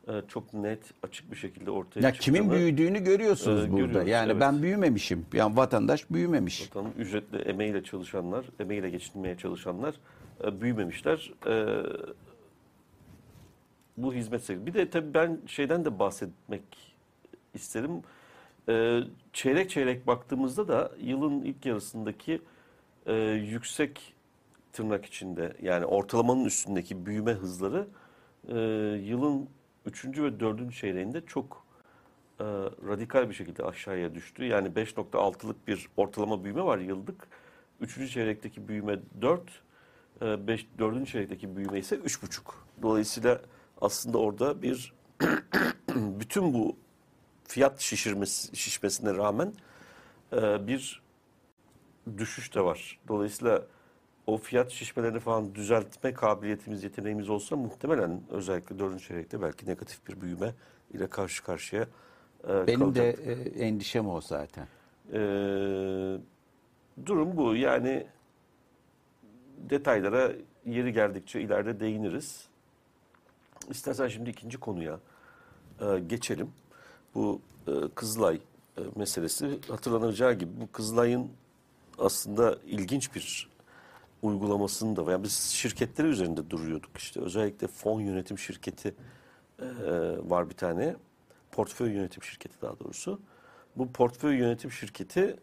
e, 0.07 0.11
çok 0.28 0.53
net 0.53 0.80
açık 1.03 1.32
bir 1.32 1.36
şekilde 1.36 1.71
ortaya 1.71 1.99
Ya 1.99 2.13
çıktığını. 2.13 2.36
kimin 2.36 2.51
büyüdüğünü 2.51 3.03
görüyorsunuz 3.03 3.65
e, 3.65 3.71
burada. 3.71 4.03
Yani 4.03 4.32
evet. 4.32 4.41
ben 4.41 4.61
büyümemişim. 4.61 5.26
Yani 5.34 5.57
vatandaş 5.57 6.09
büyümemiş. 6.11 6.61
Vatanın 6.61 6.91
ücretle 6.97 7.39
emeğiyle 7.39 7.84
çalışanlar, 7.84 8.45
emeğiyle 8.59 8.89
geçinmeye 8.89 9.38
çalışanlar 9.38 9.95
e, 10.43 10.61
büyümemişler. 10.61 11.32
E, 11.47 11.84
bu 13.97 14.13
hizmet 14.13 14.43
sektörü. 14.43 14.65
Bir 14.65 14.74
de 14.74 14.89
tabii 14.89 15.13
ben 15.13 15.39
şeyden 15.47 15.86
de 15.86 15.99
bahsetmek 15.99 16.63
isterim. 17.53 17.91
E, 18.70 18.99
çeyrek 19.34 19.70
çeyrek 19.70 20.07
baktığımızda 20.07 20.68
da 20.68 20.91
yılın 20.99 21.41
ilk 21.41 21.66
yarısındaki 21.66 22.41
e, 23.05 23.14
yüksek 23.24 24.14
tırnak 24.74 25.05
içinde 25.05 25.53
yani 25.61 25.86
ortalamanın 25.86 26.45
üstündeki 26.45 27.05
büyüme 27.05 27.32
hızları 27.32 27.88
e, 28.47 28.55
yılın 29.03 29.49
3. 29.86 30.05
ve 30.05 30.39
4. 30.39 30.74
çeyreğinde 30.74 31.26
çok 31.26 31.66
e, 32.39 32.43
radikal 32.88 33.30
bir 33.30 33.34
şekilde 33.34 33.64
aşağıya 33.64 34.16
düştü. 34.16 34.45
Yani 34.45 34.68
5.6'lık 34.68 35.68
bir 35.68 35.89
ortalama 35.97 36.43
büyüme 36.43 36.64
var 36.64 36.78
yıllık. 36.78 37.28
3. 37.82 38.11
çeyrekteki 38.11 38.68
büyüme 38.68 38.99
4, 39.22 39.41
e, 40.22 40.47
5, 40.47 40.68
4. 40.80 41.07
çeyrekteki 41.07 41.55
büyüme 41.55 41.80
ise 41.80 41.95
3.5. 41.95 42.53
Dolayısıyla 42.82 43.41
aslında 43.82 44.18
orada 44.18 44.61
bir 44.61 44.93
bütün 45.95 46.53
bu 46.53 46.76
fiyat 47.53 47.79
şişirmesi, 47.79 48.55
şişmesine 48.57 49.13
rağmen 49.13 49.53
e, 50.33 50.67
bir 50.67 51.01
düşüş 52.17 52.55
de 52.55 52.61
var. 52.61 52.99
Dolayısıyla 53.07 53.61
o 54.27 54.37
fiyat 54.37 54.71
şişmelerini 54.71 55.19
falan 55.19 55.55
düzeltme 55.55 56.13
kabiliyetimiz, 56.13 56.83
yeteneğimiz 56.83 57.29
olsa 57.29 57.55
muhtemelen 57.55 58.21
özellikle 58.29 58.79
dördüncü 58.79 59.07
çeyrekte 59.07 59.41
belki 59.41 59.65
negatif 59.65 60.07
bir 60.07 60.21
büyüme 60.21 60.53
ile 60.93 61.07
karşı 61.07 61.43
karşıya 61.43 61.87
e, 62.47 62.67
Benim 62.67 62.95
de 62.95 63.15
kalacaktık. 63.15 63.57
e, 63.57 63.65
endişem 63.65 64.09
o 64.09 64.21
zaten. 64.21 64.67
E, 65.13 65.19
durum 67.05 67.37
bu. 67.37 67.55
Yani 67.55 68.07
detaylara 69.57 70.31
yeri 70.65 70.93
geldikçe 70.93 71.41
ileride 71.41 71.79
değiniriz. 71.79 72.47
İstersen 73.69 74.07
şimdi 74.07 74.29
ikinci 74.29 74.57
konuya 74.57 74.99
e, 75.81 75.99
geçelim. 75.99 76.51
Bu 77.16 77.41
e, 77.68 77.72
Kızılay 77.95 78.39
e, 78.78 78.82
meselesi 78.95 79.59
hatırlanacağı 79.70 80.34
gibi 80.34 80.51
bu 80.61 80.72
Kızılay'ın 80.72 81.32
aslında 81.99 82.57
ilginç 82.66 83.16
bir 83.16 83.49
uygulamasını 84.22 84.95
da 84.95 85.11
yani 85.11 85.24
biz 85.24 85.34
şirketleri 85.38 86.07
üzerinde 86.07 86.49
duruyorduk 86.49 86.97
işte. 86.97 87.22
Özellikle 87.22 87.68
fon 87.68 88.01
yönetim 88.01 88.38
şirketi 88.38 88.95
e, 89.59 89.66
var 90.30 90.49
bir 90.49 90.55
tane. 90.55 90.95
Portföy 91.51 91.91
yönetim 91.91 92.24
şirketi 92.24 92.61
daha 92.61 92.80
doğrusu. 92.80 93.20
Bu 93.76 93.91
portföy 93.91 94.36
yönetim 94.36 94.72
şirketi 94.72 95.38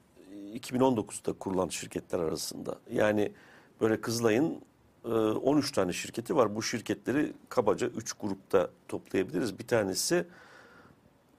2019'da 0.54 1.32
kurulan 1.32 1.68
şirketler 1.68 2.18
arasında. 2.18 2.78
Yani 2.92 3.32
böyle 3.80 4.00
Kızılay'ın 4.00 4.62
e, 5.04 5.08
13 5.08 5.72
tane 5.72 5.92
şirketi 5.92 6.36
var. 6.36 6.54
Bu 6.56 6.62
şirketleri 6.62 7.32
kabaca 7.48 7.86
3 7.86 8.12
grupta 8.12 8.70
toplayabiliriz. 8.88 9.58
Bir 9.58 9.66
tanesi 9.66 10.26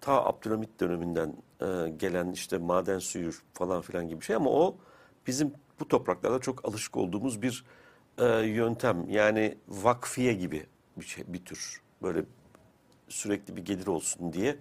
ta 0.02 0.26
Abdülhamit 0.26 0.80
döneminden 0.80 1.34
e, 1.62 1.90
gelen 1.90 2.32
işte 2.32 2.58
maden 2.58 3.00
suyu 3.00 3.32
falan 3.54 3.82
filan 3.82 4.08
gibi 4.08 4.20
bir 4.20 4.26
şey 4.26 4.36
ama 4.36 4.50
o 4.50 4.76
bizim 5.28 5.54
bu 5.80 5.88
topraklarda 5.88 6.40
çok 6.40 6.66
alışık 6.68 6.98
olduğumuz 6.98 7.42
bir 7.42 7.66
e, 8.18 8.26
yöntem. 8.40 9.10
Yani 9.10 9.58
vakfiye 9.68 10.34
gibi 10.34 10.66
bir 10.98 11.06
şey, 11.06 11.24
bir 11.28 11.46
tür 11.46 11.82
böyle 12.04 12.24
sürekli 13.10 13.56
bir 13.56 13.66
gelir 13.66 13.88
olsun 13.88 14.34
diye. 14.34 14.58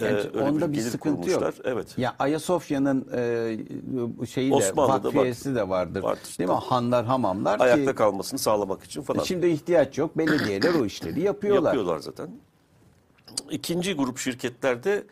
e, 0.00 0.04
Yani 0.04 0.18
öyle 0.18 0.40
onda 0.42 0.72
bir 0.72 0.76
gelir 0.76 0.90
sıkıntı 0.90 1.30
yok. 1.30 1.40
kurmuşlar. 1.40 1.72
Evet. 1.72 1.98
Ya 1.98 2.16
Ayasofya'nın 2.18 3.08
e, 4.22 4.26
şeyi 4.26 4.52
de 4.52 4.72
vakfiyesi 4.76 5.54
de 5.54 5.68
vardır. 5.68 6.02
Vardır, 6.02 6.36
Değil 6.38 6.50
mi? 6.50 6.56
Hanlar, 6.56 7.04
hamamlar 7.04 7.60
Ayakta 7.60 7.90
ki 7.90 7.96
kalmasını 7.96 8.38
sağlamak 8.38 8.84
için 8.84 9.02
falan. 9.02 9.22
şimdi 9.22 9.46
ihtiyaç 9.46 9.98
yok. 9.98 10.18
Belediyeler 10.18 10.74
o 10.74 10.84
işleri 10.84 11.20
yapıyorlar. 11.20 11.74
Yapıyorlar 11.74 11.98
zaten. 11.98 12.30
İkinci 13.50 13.94
grup 13.94 14.18
şirketlerde 14.18 15.04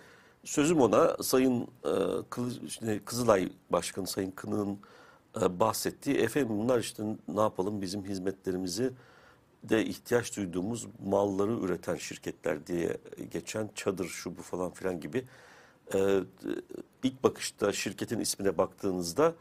sözüm 0.44 0.80
ona 0.80 1.16
Sayın 1.22 1.68
e, 1.84 2.98
Kızılay 3.04 3.48
Başkanı 3.70 4.06
Sayın 4.06 4.30
Kınık'ın 4.30 4.78
e, 5.42 5.60
bahsettiği 5.60 6.16
efendim 6.16 6.58
bunlar 6.58 6.78
işte 6.78 7.02
ne 7.28 7.40
yapalım 7.40 7.82
bizim 7.82 8.04
hizmetlerimizi 8.04 8.92
de 9.64 9.84
ihtiyaç 9.84 10.36
duyduğumuz 10.36 10.86
malları 11.06 11.52
üreten 11.52 11.96
şirketler 11.96 12.66
diye 12.66 12.96
geçen 13.32 13.70
çadır 13.74 14.06
şu 14.06 14.36
bu 14.36 14.42
falan 14.42 14.70
filan 14.70 15.00
gibi. 15.00 15.24
E, 15.94 16.20
ilk 17.02 17.24
bakışta 17.24 17.72
şirketin 17.72 18.20
ismine 18.20 18.58
baktığınızda 18.58 19.34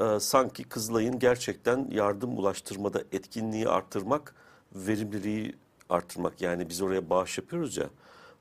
e, 0.00 0.20
sanki 0.20 0.64
Kızılay'ın 0.64 1.18
gerçekten 1.18 1.88
yardım 1.90 2.38
ulaştırmada 2.38 3.02
etkinliği 3.12 3.68
artırmak, 3.68 4.34
verimliliği 4.74 5.56
artırmak 5.90 6.40
yani 6.40 6.68
biz 6.68 6.82
oraya 6.82 7.10
bağış 7.10 7.38
yapıyoruz 7.38 7.76
ya 7.76 7.86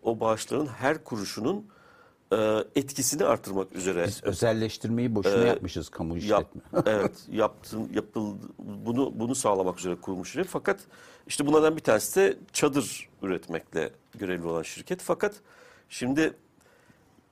o 0.04 0.20
bağışların 0.20 0.66
her 0.66 1.04
kuruşunun 1.04 1.66
e, 2.34 2.64
etkisini 2.76 3.26
artırmak 3.26 3.76
üzere 3.76 4.06
Biz 4.08 4.24
özelleştirmeyi 4.24 5.16
boşuna 5.16 5.44
Ee, 5.44 5.48
yapmışız 5.48 5.90
kamu 5.90 6.18
Yap, 6.18 6.24
işletme. 6.24 6.62
evet 6.86 7.26
yaptın 7.32 7.90
yapıldı 7.94 8.48
bunu 8.60 9.20
bunu 9.20 9.36
sağlamak 9.36 9.80
üzere 9.80 9.96
kurulmuş 9.96 10.32
şirket. 10.32 10.52
Fakat 10.52 10.80
işte 11.28 11.46
bunlardan 11.48 11.76
bir 11.76 11.82
tanesi 11.82 12.16
de 12.16 12.38
çadır 12.54 13.10
üretmekle 13.22 13.92
görevli 14.18 14.48
olan 14.48 14.64
şirket. 14.64 15.02
Fakat 15.02 15.36
şimdi 15.90 16.34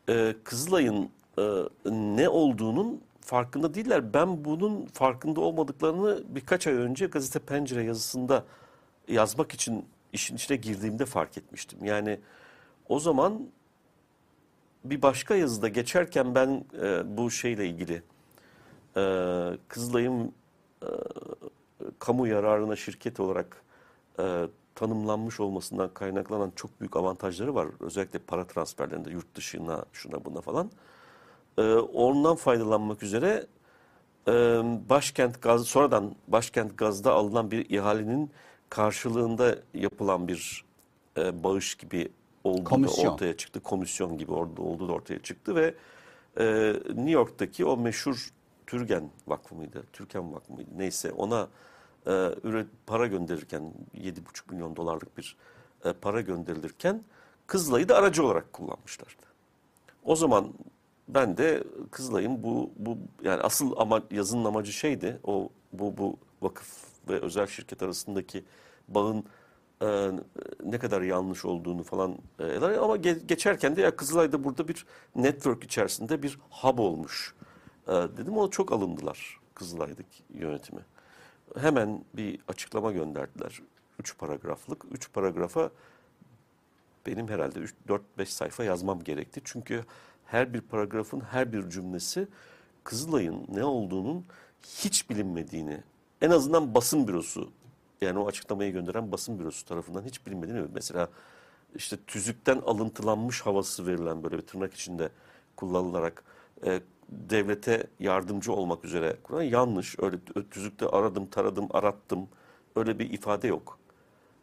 e, 0.09 0.35
Kızılay'ın 0.43 1.09
e, 1.39 1.43
ne 1.85 2.29
olduğunun 2.29 3.01
farkında 3.21 3.73
değiller. 3.73 4.13
Ben 4.13 4.45
bunun 4.45 4.85
farkında 4.85 5.41
olmadıklarını 5.41 6.23
birkaç 6.27 6.67
ay 6.67 6.73
önce 6.73 7.05
gazete 7.05 7.39
Pencere 7.39 7.83
yazısında 7.83 8.43
yazmak 9.07 9.53
için 9.53 9.85
işin 10.13 10.35
içine 10.35 10.57
girdiğimde 10.57 11.05
fark 11.05 11.37
etmiştim. 11.37 11.85
Yani 11.85 12.19
o 12.89 12.99
zaman 12.99 13.47
bir 14.85 15.01
başka 15.01 15.35
yazıda 15.35 15.67
geçerken 15.67 16.35
ben 16.35 16.65
e, 16.81 17.17
bu 17.17 17.31
şeyle 17.31 17.67
ilgili 17.67 18.01
e, 18.97 19.03
Kızılay'ın 19.67 20.33
e, 20.83 20.87
kamu 21.99 22.27
yararına 22.27 22.75
şirket 22.75 23.19
olarak 23.19 23.61
e, 24.19 24.45
tanımlanmış 24.75 25.39
olmasından 25.39 25.93
kaynaklanan 25.93 26.51
çok 26.55 26.79
büyük 26.81 26.95
avantajları 26.97 27.55
var. 27.55 27.67
Özellikle 27.79 28.19
para 28.19 28.47
transferlerinde 28.47 29.09
yurt 29.09 29.35
dışına 29.35 29.85
şuna 29.93 30.25
buna 30.25 30.41
falan. 30.41 30.71
E, 31.57 31.73
ondan 31.73 32.35
faydalanmak 32.35 33.03
üzere 33.03 33.45
e, 34.27 34.31
başkent 34.89 35.41
gaz 35.41 35.65
sonradan 35.65 36.15
başkent 36.27 36.77
gazda 36.77 37.13
alınan 37.13 37.51
bir 37.51 37.69
ihalenin 37.69 38.31
karşılığında 38.69 39.55
yapılan 39.73 40.27
bir 40.27 40.65
e, 41.17 41.43
bağış 41.43 41.75
gibi 41.75 42.09
olduğu 42.43 42.65
da 42.65 42.69
Komisyon. 42.69 43.13
ortaya 43.13 43.37
çıktı. 43.37 43.59
Komisyon 43.59 44.17
gibi 44.17 44.31
orada 44.31 44.61
olduğu 44.61 44.87
da 44.87 44.93
ortaya 44.93 45.19
çıktı 45.19 45.55
ve 45.55 45.73
e, 46.39 46.73
New 46.87 47.11
York'taki 47.11 47.65
o 47.65 47.77
meşhur 47.77 48.29
Türgen 48.67 49.09
Vakfı 49.27 49.55
mıydı? 49.55 49.83
Türken 49.93 50.33
Vakfı 50.33 50.53
mıydı? 50.53 50.69
Neyse 50.77 51.11
ona 51.11 51.47
e, 52.07 52.11
üret, 52.43 52.67
para 52.85 53.07
gönderirken 53.07 53.73
7,5 53.95 54.51
milyon 54.51 54.75
dolarlık 54.75 55.17
bir 55.17 55.37
e, 55.85 55.93
para 55.93 56.21
gönderilirken 56.21 57.03
Kızılay'ı 57.47 57.89
da 57.89 57.95
aracı 57.95 58.25
olarak 58.25 58.53
kullanmışlardı. 58.53 59.27
O 60.03 60.15
zaman 60.15 60.53
ben 61.07 61.37
de 61.37 61.63
Kızılay'ın 61.91 62.43
bu 62.43 62.71
bu 62.77 62.97
yani 63.23 63.41
asıl 63.41 63.73
ama 63.77 64.01
yazının 64.11 64.45
amacı 64.45 64.73
şeydi. 64.73 65.19
O 65.23 65.49
bu 65.73 65.97
bu 65.97 66.17
vakıf 66.41 66.67
ve 67.09 67.19
özel 67.19 67.47
şirket 67.47 67.83
arasındaki 67.83 68.43
bağın 68.87 69.23
e, 69.81 70.11
ne 70.63 70.79
kadar 70.79 71.01
yanlış 71.01 71.45
olduğunu 71.45 71.83
falan 71.83 72.17
e, 72.39 72.57
ama 72.57 72.95
ge- 72.97 73.25
geçerken 73.25 73.75
de 73.75 73.81
ya 73.81 73.95
Kızılay'da 73.95 74.43
burada 74.43 74.67
bir 74.67 74.85
network 75.15 75.63
içerisinde 75.63 76.23
bir 76.23 76.39
hub 76.49 76.79
olmuş. 76.79 77.35
E, 77.87 77.91
dedim 77.91 78.37
o 78.37 78.49
çok 78.49 78.71
alındılar 78.71 79.39
Kızılay'daki 79.55 80.23
yönetimi. 80.33 80.81
Hemen 81.59 82.05
bir 82.13 82.39
açıklama 82.47 82.91
gönderdiler. 82.91 83.61
Üç 83.99 84.17
paragraflık. 84.17 84.85
Üç 84.91 85.13
paragrafa 85.13 85.71
benim 87.05 87.27
herhalde 87.27 87.59
4-5 88.19 88.25
sayfa 88.25 88.63
yazmam 88.63 89.03
gerekti. 89.03 89.41
Çünkü 89.43 89.85
her 90.25 90.53
bir 90.53 90.61
paragrafın 90.61 91.19
her 91.19 91.53
bir 91.53 91.69
cümlesi 91.69 92.27
Kızılay'ın 92.83 93.45
ne 93.49 93.63
olduğunun 93.63 94.25
hiç 94.63 95.09
bilinmediğini, 95.09 95.83
en 96.21 96.29
azından 96.29 96.73
basın 96.73 97.07
bürosu, 97.07 97.51
yani 98.01 98.19
o 98.19 98.27
açıklamayı 98.27 98.73
gönderen 98.73 99.11
basın 99.11 99.39
bürosu 99.39 99.65
tarafından 99.65 100.03
hiç 100.03 100.25
bilinmediğini, 100.25 100.67
mesela 100.73 101.09
işte 101.75 101.97
tüzükten 102.07 102.57
alıntılanmış 102.57 103.41
havası 103.41 103.87
verilen 103.87 104.23
böyle 104.23 104.37
bir 104.37 104.41
tırnak 104.41 104.73
içinde 104.73 105.09
kullanılarak 105.55 106.23
e, 106.65 106.81
devlete 107.09 107.87
yardımcı 107.99 108.53
olmak 108.53 108.85
üzere 108.85 109.15
kuran 109.23 109.41
yanlış. 109.41 109.95
Öyle 109.99 110.17
tüzükte 110.51 110.87
aradım, 110.87 111.25
taradım, 111.25 111.67
arattım. 111.71 112.27
Öyle 112.75 112.99
bir 112.99 113.09
ifade 113.09 113.47
yok. 113.47 113.79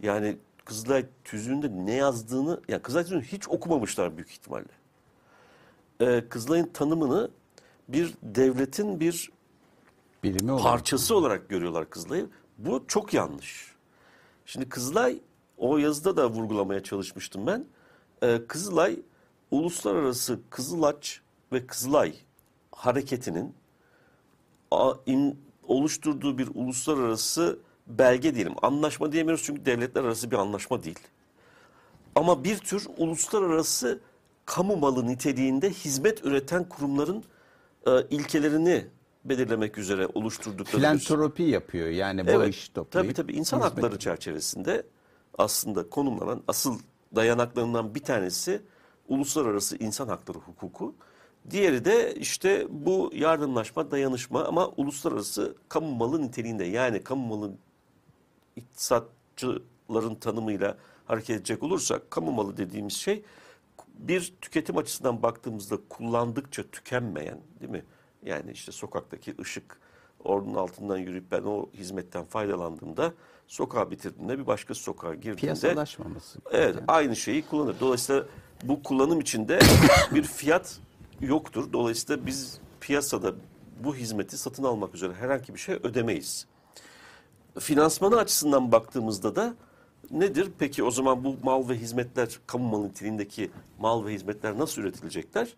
Yani 0.02 0.36
Kızılay 0.64 1.06
tüzüğünde 1.24 1.70
ne 1.86 1.94
yazdığını, 1.94 2.60
yani 2.68 2.82
Kızılay 2.82 3.04
tüzüğünü 3.04 3.22
hiç 3.22 3.48
okumamışlar 3.48 4.16
büyük 4.16 4.30
ihtimalle. 4.30 4.68
Ee, 6.00 6.24
Kızılay'ın 6.28 6.66
tanımını 6.66 7.30
bir 7.88 8.14
devletin 8.22 9.00
bir 9.00 9.32
Birimi 10.24 10.52
olarak. 10.52 10.64
parçası 10.64 11.16
olarak 11.16 11.48
görüyorlar 11.48 11.90
Kızılay'ı. 11.90 12.26
Bu 12.58 12.84
çok 12.88 13.14
yanlış. 13.14 13.74
Şimdi 14.46 14.68
Kızılay, 14.68 15.20
o 15.56 15.78
yazıda 15.78 16.16
da 16.16 16.30
vurgulamaya 16.30 16.82
çalışmıştım 16.82 17.46
ben. 17.46 17.64
Ee, 18.22 18.40
Kızılay, 18.48 18.96
uluslararası 19.50 20.40
Kızılaç 20.50 21.20
ve 21.52 21.66
Kızılay 21.66 22.14
hareketinin 22.72 23.54
a- 24.70 24.92
im- 25.06 25.34
oluşturduğu 25.68 26.38
bir 26.38 26.48
uluslararası 26.54 27.58
belge 27.86 28.34
diyelim. 28.34 28.54
Anlaşma 28.62 29.12
diyemiyoruz 29.12 29.44
çünkü 29.44 29.64
devletler 29.66 30.04
arası 30.04 30.30
bir 30.30 30.36
anlaşma 30.36 30.82
değil. 30.82 30.98
Ama 32.14 32.44
bir 32.44 32.58
tür 32.58 32.86
uluslararası 32.98 34.00
kamu 34.46 34.76
malı 34.76 35.06
niteliğinde 35.06 35.70
hizmet 35.70 36.24
üreten 36.24 36.68
kurumların 36.68 37.24
e, 37.86 37.90
ilkelerini 38.10 38.86
belirlemek 39.24 39.78
üzere 39.78 40.06
oluşturdukları 40.14 40.76
Filantropi 40.76 41.42
yapıyor 41.42 41.88
yani 41.88 42.20
Evet, 42.20 42.36
bağış 42.36 42.68
toplayıp. 42.68 42.92
Tabii 42.92 43.14
tabii 43.14 43.32
insan 43.32 43.60
hakları 43.60 43.98
çerçevesinde 43.98 44.86
aslında 45.38 45.90
konumlanan 45.90 46.42
asıl 46.48 46.78
dayanaklarından 47.14 47.94
bir 47.94 48.02
tanesi 48.02 48.62
uluslararası 49.08 49.76
insan 49.76 50.08
hakları 50.08 50.38
hukuku. 50.38 50.94
Diğeri 51.50 51.84
de 51.84 52.14
işte 52.14 52.66
bu 52.70 53.10
yardımlaşma, 53.14 53.90
dayanışma 53.90 54.44
ama 54.44 54.68
uluslararası 54.68 55.56
kamu 55.68 55.94
malı 55.94 56.22
niteliğinde 56.22 56.64
yani 56.64 57.02
kamu 57.02 57.36
malı 57.36 57.52
iktisatçıların 58.56 60.14
tanımıyla 60.20 60.78
hareket 61.06 61.36
edecek 61.36 61.62
olursak 61.62 62.10
kamu 62.10 62.32
malı 62.32 62.56
dediğimiz 62.56 62.92
şey 62.92 63.24
bir 63.98 64.34
tüketim 64.40 64.76
açısından 64.76 65.22
baktığımızda 65.22 65.78
kullandıkça 65.88 66.62
tükenmeyen 66.62 67.40
değil 67.60 67.72
mi? 67.72 67.84
Yani 68.24 68.50
işte 68.52 68.72
sokaktaki 68.72 69.34
ışık 69.40 69.78
onun 70.24 70.54
altından 70.54 70.98
yürüyüp 70.98 71.32
ben 71.32 71.42
o 71.42 71.70
hizmetten 71.74 72.24
faydalandığımda 72.24 73.12
sokağa 73.46 73.90
bitirdiğimde 73.90 74.38
bir 74.38 74.46
başka 74.46 74.74
sokağa 74.74 75.14
girdiğinde 75.14 75.40
Piyasalaşmaması. 75.40 76.38
Evet, 76.52 76.76
aynı 76.88 77.16
şeyi 77.16 77.46
kullanır. 77.46 77.76
Dolayısıyla 77.80 78.24
bu 78.64 78.82
kullanım 78.82 79.20
içinde 79.20 79.58
bir 80.14 80.22
fiyat 80.22 80.80
yoktur. 81.20 81.72
Dolayısıyla 81.72 82.26
biz 82.26 82.60
piyasada 82.80 83.32
bu 83.84 83.96
hizmeti 83.96 84.38
satın 84.38 84.64
almak 84.64 84.94
üzere 84.94 85.14
herhangi 85.14 85.54
bir 85.54 85.58
şey 85.58 85.74
ödemeyiz. 85.74 86.46
Finansmanı 87.58 88.16
açısından 88.16 88.72
baktığımızda 88.72 89.36
da 89.36 89.54
nedir? 90.10 90.50
Peki 90.58 90.84
o 90.84 90.90
zaman 90.90 91.24
bu 91.24 91.36
mal 91.42 91.68
ve 91.68 91.74
hizmetler, 91.74 92.38
kamu 92.46 92.68
malı 92.68 92.88
niteliğindeki 92.88 93.50
mal 93.78 94.06
ve 94.06 94.12
hizmetler 94.12 94.58
nasıl 94.58 94.82
üretilecekler? 94.82 95.48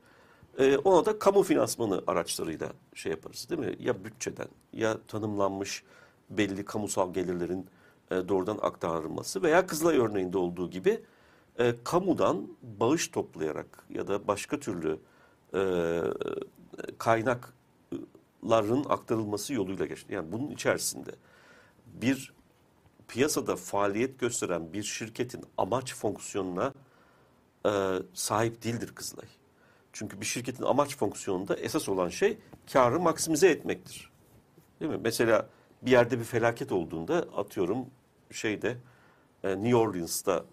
Ee, 0.59 0.77
ona 0.77 1.07
da 1.07 1.19
kamu 1.19 1.43
finansmanı 1.43 2.03
araçlarıyla 2.07 2.73
şey 2.95 3.13
yaparız 3.13 3.47
değil 3.51 3.61
mi? 3.61 3.77
Ya 3.81 4.05
bütçeden 4.05 4.49
ya 4.73 4.99
tanımlanmış 5.09 5.83
belli 6.31 6.65
kamusal 6.65 7.15
gelirlerin 7.15 7.67
e, 8.11 8.29
doğrudan 8.29 8.59
aktarılması 8.63 9.43
veya 9.43 9.67
Kızılay 9.67 9.99
örneğinde 9.99 10.39
olduğu 10.39 10.71
gibi 10.71 11.03
e, 11.59 11.75
kamudan 11.85 12.49
bağış 12.63 13.09
toplayarak 13.09 13.85
ya 13.91 14.09
da 14.09 14.29
başka 14.29 14.61
türlü 14.61 14.99
e, 15.55 16.01
kaynakların 16.99 18.85
aktarılması 18.89 19.55
yoluyla 19.55 19.87
geçti. 19.87 20.15
Yani 20.15 20.33
bunun 20.33 20.51
içerisinde 20.51 21.11
bir 21.87 22.33
piyasada 23.09 23.57
faaliyet 23.57 24.19
gösteren 24.19 24.73
bir 24.73 24.83
şirketin 24.83 25.45
amaç 25.59 25.95
fonksiyonuna 25.95 26.73
e, 27.67 27.71
sahip 28.15 28.65
değildir 28.65 28.93
Kızılay. 28.95 29.36
Çünkü 29.99 30.21
bir 30.21 30.27
şirketin 30.27 30.63
amaç 30.63 30.97
fonksiyonunda 30.97 31.57
esas 31.57 31.89
olan 31.89 32.09
şey 32.09 32.39
karı 32.73 33.01
maksimize 33.01 33.49
etmektir. 33.49 34.11
Değil 34.81 34.93
mi? 34.93 34.99
Mesela 35.03 35.49
bir 35.83 35.91
yerde 35.91 36.19
bir 36.19 36.25
felaket 36.25 36.73
olduğunda 36.73 37.15
atıyorum 37.15 37.87
şeyde 38.31 38.77
e, 39.45 39.49
New 39.49 39.77
Orleans'ta 39.77 40.45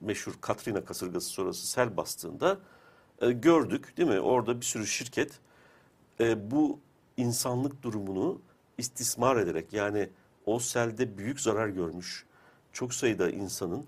meşhur 0.00 0.32
Katrina 0.40 0.84
kasırgası 0.84 1.28
sonrası 1.28 1.66
sel 1.66 1.96
bastığında 1.96 2.58
e, 3.20 3.32
gördük 3.32 3.96
değil 3.96 4.08
mi? 4.08 4.20
Orada 4.20 4.60
bir 4.60 4.64
sürü 4.66 4.86
şirket 4.86 5.40
e, 6.20 6.50
bu 6.50 6.78
insanlık 7.16 7.82
durumunu 7.82 8.40
istismar 8.78 9.36
ederek 9.36 9.72
yani 9.72 10.08
o 10.46 10.58
selde 10.58 11.18
büyük 11.18 11.40
zarar 11.40 11.68
görmüş 11.68 12.26
çok 12.72 12.94
sayıda 12.94 13.30
insanın 13.30 13.86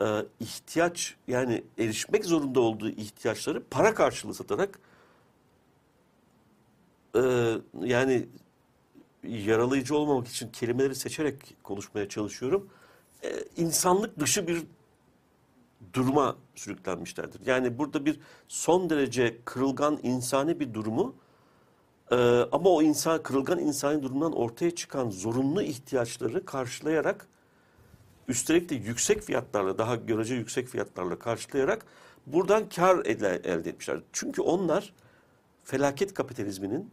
e, 0.00 0.06
ihtiyaç 0.40 1.16
yani 1.28 1.64
erişmek 1.78 2.24
zorunda 2.24 2.60
olduğu 2.60 2.88
ihtiyaçları 2.88 3.62
para 3.70 3.94
karşılığı 3.94 4.34
satarak 4.34 4.78
e, 7.16 7.20
yani 7.80 8.28
yaralayıcı 9.22 9.96
olmamak 9.96 10.28
için 10.28 10.48
kelimeleri 10.48 10.94
seçerek 10.94 11.56
konuşmaya 11.62 12.08
çalışıyorum. 12.08 12.68
E, 13.24 13.44
insanlık 13.56 14.20
dışı 14.20 14.46
bir 14.46 14.62
duruma 15.92 16.36
sürüklenmişlerdir. 16.54 17.46
Yani 17.46 17.78
burada 17.78 18.06
bir 18.06 18.20
son 18.48 18.90
derece 18.90 19.38
kırılgan 19.44 19.98
insani 20.02 20.60
bir 20.60 20.74
durumu 20.74 21.14
e, 22.10 22.16
ama 22.52 22.70
o 22.70 22.82
insan 22.82 23.22
kırılgan 23.22 23.58
insani 23.58 24.02
durumdan 24.02 24.32
ortaya 24.32 24.70
çıkan 24.70 25.10
zorunlu 25.10 25.62
ihtiyaçları 25.62 26.44
karşılayarak 26.44 27.28
üstelik 28.28 28.68
de 28.68 28.74
yüksek 28.74 29.22
fiyatlarla 29.22 29.78
daha 29.78 29.96
görece 29.96 30.34
yüksek 30.34 30.68
fiyatlarla 30.68 31.18
karşılayarak 31.18 31.86
buradan 32.26 32.68
kar 32.68 33.04
elde, 33.04 33.28
etmişler. 33.70 34.00
Çünkü 34.12 34.42
onlar 34.42 34.92
felaket 35.64 36.14
kapitalizminin 36.14 36.90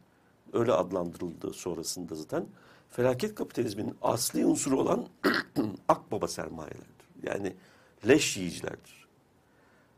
öyle 0.54 0.74
adlandırıldığı 0.74 1.54
sonrasında 1.54 2.16
zaten 2.16 2.46
felaket 2.90 3.36
kapitalizminin 3.36 3.96
asli 4.02 4.46
unsuru 4.46 4.80
olan 4.80 5.08
akbaba 5.88 6.28
sermayelerdir. 6.28 7.08
Yani 7.24 7.54
leş 8.08 8.38
yiyicilerdir. 8.38 9.08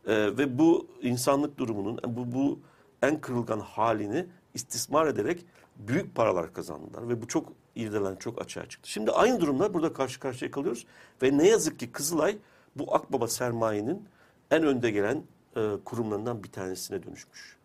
Ee, 0.07 0.38
ve 0.38 0.57
bu 0.57 0.88
insanlık 1.01 1.57
durumunun 1.57 1.99
bu, 2.07 2.31
bu 2.31 2.59
en 3.01 3.21
kırılgan 3.21 3.59
halini 3.59 4.25
istismar 4.53 5.07
ederek 5.07 5.45
büyük 5.75 6.15
paralar 6.15 6.53
kazandılar 6.53 7.09
ve 7.09 7.21
bu 7.21 7.27
çok 7.27 7.53
irdelen 7.76 8.15
çok 8.15 8.41
açığa 8.41 8.69
çıktı. 8.69 8.89
Şimdi 8.89 9.11
aynı 9.11 9.41
durumlar 9.41 9.74
burada 9.74 9.93
karşı 9.93 10.19
karşıya 10.19 10.51
kalıyoruz 10.51 10.86
ve 11.21 11.38
ne 11.38 11.47
yazık 11.47 11.80
ki 11.80 11.91
Kızılay 11.91 12.38
bu 12.76 12.95
akbaba 12.95 13.28
sermayenin 13.28 14.07
en 14.51 14.63
önde 14.63 14.91
gelen 14.91 15.24
e, 15.55 15.71
kurumlarından 15.86 16.43
bir 16.43 16.51
tanesine 16.51 17.03
dönüşmüş. 17.03 17.57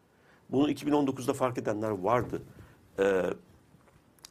Bunu 0.51 0.71
2019'da 0.71 1.33
fark 1.33 1.59
edenler 1.59 1.91
vardı. 1.91 2.43
E, 2.99 3.23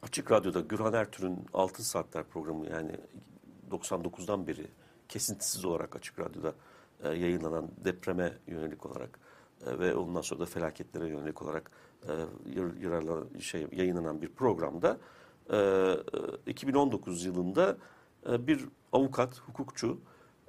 Açık 0.03 0.32
Radyo'da 0.32 0.59
Gürhan 0.59 0.93
Ertürk'ün 0.93 1.45
Altın 1.53 1.84
Saatler 1.84 2.23
programı 2.23 2.65
yani 2.69 2.91
99'dan 3.71 4.47
beri 4.47 4.67
kesintisiz 5.09 5.65
olarak 5.65 5.95
Açık 5.95 6.19
Radyo'da 6.19 6.53
e, 7.03 7.07
yayınlanan 7.07 7.67
depreme 7.86 8.34
yönelik 8.47 8.86
olarak 8.86 9.19
e, 9.65 9.80
ve 9.80 9.95
ondan 9.95 10.21
sonra 10.21 10.39
da 10.39 10.45
felaketlere 10.45 11.07
yönelik 11.07 11.41
olarak 11.41 11.71
e, 12.03 12.11
yar- 12.55 12.82
yararlanan 12.82 13.28
şey 13.39 13.67
yayınlanan 13.71 14.21
bir 14.21 14.30
programda 14.30 14.97
2019 16.47 17.25
yılında 17.25 17.77
e, 18.29 18.47
bir 18.47 18.65
avukat, 18.91 19.39
hukukçu 19.39 19.99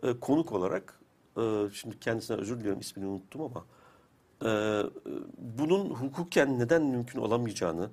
e, 0.03 0.21
konuk 0.21 0.53
olarak 0.53 1.01
e, 1.37 1.43
şimdi 1.73 2.01
kendisine 2.01 2.37
özür 2.37 2.61
diliyorum 2.61 2.81
ismini 2.81 3.07
unuttum 3.07 3.41
ama 3.43 3.65
e, 4.45 4.83
bunun 5.39 5.91
hukuken 5.91 6.59
neden 6.59 6.83
mümkün 6.83 7.21
olamayacağını 7.21 7.91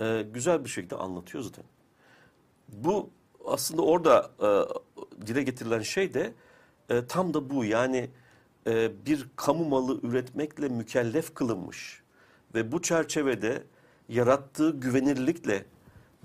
e, 0.00 0.26
güzel 0.34 0.64
bir 0.64 0.68
şekilde 0.68 0.96
anlatıyor 0.96 1.44
zaten. 1.44 1.64
Bu 2.68 3.10
aslında 3.44 3.82
orada 3.82 4.30
e, 4.40 5.26
dile 5.26 5.42
getirilen 5.42 5.80
şey 5.82 6.14
de 6.14 6.32
e, 6.90 7.06
tam 7.06 7.34
da 7.34 7.50
bu. 7.50 7.64
Yani 7.64 8.10
e, 8.66 9.06
bir 9.06 9.28
kamu 9.36 9.64
malı 9.64 10.00
üretmekle 10.02 10.68
mükellef 10.68 11.34
kılınmış 11.34 12.02
ve 12.54 12.72
bu 12.72 12.82
çerçevede 12.82 13.62
yarattığı 14.08 14.80
güvenirlikle 14.80 15.64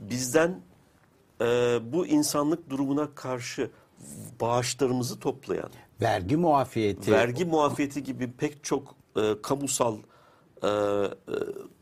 bizden 0.01 0.61
e, 1.41 1.45
bu 1.93 2.07
insanlık 2.07 2.69
durumuna 2.69 3.15
karşı 3.15 3.71
bağışlarımızı 4.41 5.19
toplayan, 5.19 5.69
Vergi 6.01 6.37
muafiyeti. 6.37 7.11
vergi 7.11 7.45
muafiyeti 7.45 8.03
gibi 8.03 8.31
pek 8.31 8.63
çok 8.63 8.95
e, 9.17 9.41
kamusal 9.41 9.97
e, 10.63 10.67
e, 10.67 10.69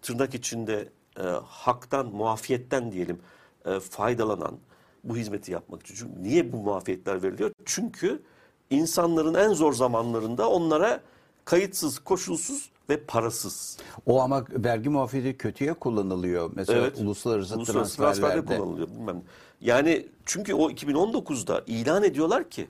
tırnak 0.02 0.34
içinde 0.36 0.90
e, 1.20 1.24
haktan, 1.46 2.06
muafiyetten 2.08 2.92
diyelim 2.92 3.20
e, 3.66 3.80
faydalanan 3.80 4.58
bu 5.04 5.18
hizmeti 5.18 5.52
yapmak 5.52 5.82
için. 5.82 5.96
Çünkü 5.96 6.24
niye 6.24 6.52
bu 6.52 6.58
muafiyetler 6.58 7.24
veriliyor? 7.24 7.52
Çünkü 7.66 8.22
insanların 8.70 9.34
en 9.34 9.54
zor 9.54 9.74
zamanlarında 9.74 10.50
onlara 10.50 11.02
kayıtsız, 11.46 12.00
koşulsuz 12.00 12.70
ve 12.90 12.98
parasız. 13.04 13.78
O 14.06 14.22
ama 14.22 14.46
vergi 14.50 14.90
muafiyeti 14.90 15.38
kötüye 15.38 15.74
kullanılıyor. 15.74 16.52
Mesela 16.56 16.80
Evet. 16.80 16.98
uluslararası, 17.00 17.56
Uluslararası 17.58 17.98
transferlerde. 17.98 18.36
transferde 18.36 18.58
kullanılıyor. 18.62 18.88
Bilmem. 18.90 19.22
Yani 19.62 20.08
çünkü 20.26 20.54
o 20.54 20.70
2019'da 20.72 21.64
ilan 21.68 22.04
ediyorlar 22.04 22.50
ki 22.50 22.68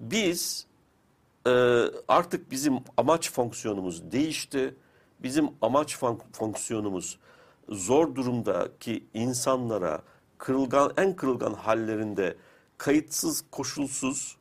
biz 0.00 0.66
e, 1.46 1.50
artık 2.08 2.50
bizim 2.50 2.74
amaç 2.96 3.32
fonksiyonumuz 3.32 4.12
değişti. 4.12 4.74
Bizim 5.22 5.48
amaç 5.62 5.94
fon- 5.94 6.20
fonksiyonumuz 6.32 7.18
zor 7.68 8.14
durumdaki 8.14 9.04
insanlara 9.14 10.02
kırılgan 10.38 10.92
en 10.96 11.16
kırılgan 11.16 11.54
hallerinde 11.54 12.36
kayıtsız, 12.78 13.44
koşulsuz 13.50 14.36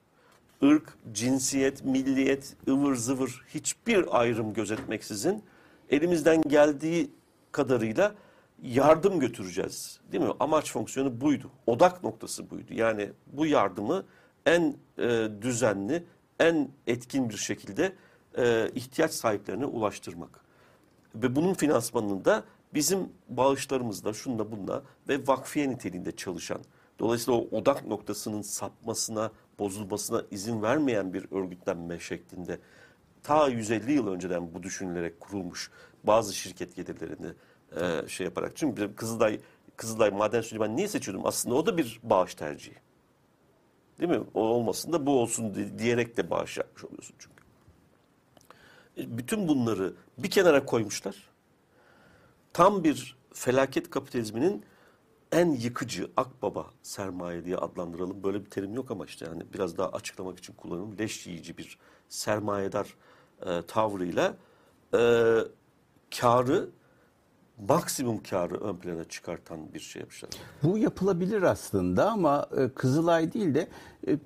ırk, 0.64 0.98
cinsiyet, 1.12 1.86
milliyet, 1.86 2.56
ıvır 2.68 2.96
zıvır 2.96 3.46
hiçbir 3.54 4.20
ayrım 4.20 4.54
gözetmeksizin 4.54 5.44
elimizden 5.90 6.42
geldiği 6.42 7.12
kadarıyla 7.52 8.16
yardım 8.64 9.20
götüreceğiz. 9.20 10.00
Değil 10.12 10.24
mi? 10.24 10.34
Amaç 10.40 10.72
fonksiyonu 10.72 11.22
buydu. 11.22 11.52
Odak 11.68 12.04
noktası 12.04 12.50
buydu. 12.50 12.74
Yani 12.74 13.10
bu 13.28 13.46
yardımı 13.46 14.06
en 14.46 14.76
e, 14.98 15.28
düzenli, 15.42 16.04
en 16.40 16.70
etkin 16.88 17.30
bir 17.30 17.38
şekilde 17.38 17.96
e, 18.38 18.70
ihtiyaç 18.76 19.12
sahiplerine 19.12 19.66
ulaştırmak. 19.66 20.40
Ve 21.16 21.36
bunun 21.36 21.54
finansmanını 21.54 22.26
da 22.26 22.44
bizim 22.74 23.10
bağışlarımızla, 23.30 24.14
şunla 24.14 24.52
bunla 24.52 24.84
ve 25.10 25.28
vakfiye 25.28 25.70
niteliğinde 25.70 26.12
çalışan, 26.12 26.62
dolayısıyla 27.00 27.40
o 27.40 27.58
odak 27.58 27.88
noktasının 27.88 28.42
sapmasına, 28.42 29.32
bozulmasına 29.60 30.24
izin 30.32 30.62
vermeyen 30.62 31.14
bir 31.14 31.32
örgütlenme 31.32 32.00
şeklinde 32.00 32.60
ta 33.24 33.48
150 33.48 33.92
yıl 33.92 34.08
önceden 34.08 34.54
bu 34.54 34.64
düşünülerek 34.64 35.20
kurulmuş 35.20 35.72
bazı 36.04 36.34
şirket 36.34 36.76
gelirlerini 36.76 37.32
e, 37.82 38.08
şey 38.08 38.26
yaparak. 38.26 38.52
Çünkü 38.56 38.96
Kızılay, 38.96 39.40
Kızılay 39.78 40.10
Maden 40.12 40.42
Suyu 40.42 40.62
ben 40.62 40.76
niye 40.76 40.88
seçiyordum? 40.88 41.26
Aslında 41.26 41.56
o 41.56 41.66
da 41.66 41.78
bir 41.78 42.00
bağış 42.04 42.36
tercihi. 42.36 42.76
Değil 44.00 44.10
mi? 44.12 44.22
O 44.34 44.42
olmasın 44.42 44.94
da 44.94 45.06
bu 45.06 45.20
olsun 45.20 45.56
di- 45.56 45.80
diyerek 45.80 46.18
de 46.18 46.30
bağış 46.30 46.58
yapmış 46.58 46.84
oluyorsun 46.86 47.16
çünkü. 47.20 47.44
E, 48.98 49.18
Bütün 49.18 49.48
bunları 49.48 49.94
bir 50.18 50.30
kenara 50.30 50.66
koymuşlar. 50.66 51.16
Tam 52.54 52.84
bir 52.84 53.18
felaket 53.34 53.90
kapitalizminin 53.90 54.64
en 55.32 55.52
yıkıcı 55.52 56.12
akbaba 56.18 56.66
sermaye 56.84 57.46
diye 57.46 57.58
adlandıralım. 57.58 58.24
Böyle 58.24 58.46
bir 58.46 58.50
terim 58.50 58.74
yok 58.74 58.92
ama 58.92 59.06
işte 59.06 59.26
yani 59.26 59.44
biraz 59.54 59.78
daha 59.78 59.90
açıklamak 59.90 60.40
için 60.40 60.54
kullanıyorum. 60.54 60.98
Leş 61.00 61.28
yiyici 61.28 61.58
bir 61.58 61.78
sermayedar 62.10 62.94
e, 63.46 63.62
tavrıyla 63.62 64.34
e, 64.94 65.00
karı 66.20 66.70
maksimum 67.68 68.24
karı 68.24 68.56
ön 68.56 68.76
plana 68.76 69.04
çıkartan 69.04 69.74
bir 69.74 69.80
şey 69.80 70.00
yapmışlar. 70.00 70.30
Bu 70.64 70.78
yapılabilir 70.78 71.42
aslında 71.42 72.12
ama 72.12 72.48
e, 72.58 72.70
Kızılay 72.70 73.34
değil 73.34 73.56
de 73.56 73.68
e, 74.08 74.18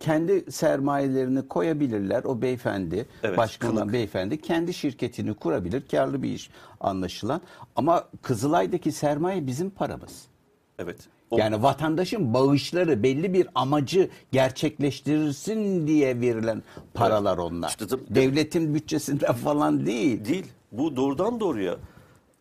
kendi 0.00 0.52
sermayelerini 0.52 1.48
koyabilirler. 1.48 2.24
O 2.24 2.42
beyefendi, 2.42 3.06
Evet, 3.22 3.58
kılık. 3.58 3.92
beyefendi 3.92 4.40
kendi 4.40 4.74
şirketini 4.74 5.34
kurabilir. 5.34 5.88
Karlı 5.88 6.22
bir 6.22 6.28
iş 6.32 6.50
anlaşılan. 6.80 7.40
Ama 7.76 8.08
Kızılay'daki 8.22 8.92
sermaye 8.92 9.46
bizim 9.46 9.70
paramız. 9.70 10.31
Evet. 10.78 10.96
O- 11.30 11.38
Yani 11.38 11.62
vatandaşın 11.62 12.34
bağışları 12.34 13.02
belli 13.02 13.32
bir 13.34 13.48
amacı 13.54 14.10
gerçekleştirirsin 14.32 15.86
diye 15.86 16.20
verilen 16.20 16.62
paralar 16.94 17.38
onlar. 17.38 17.68
İşte 17.68 17.86
tabii- 17.86 18.14
Devletin 18.14 18.74
bütçesinden 18.74 19.32
falan 19.44 19.86
değil. 19.86 20.24
Değil. 20.24 20.46
Bu 20.72 20.96
doğrudan 20.96 21.40
doğruya 21.40 21.76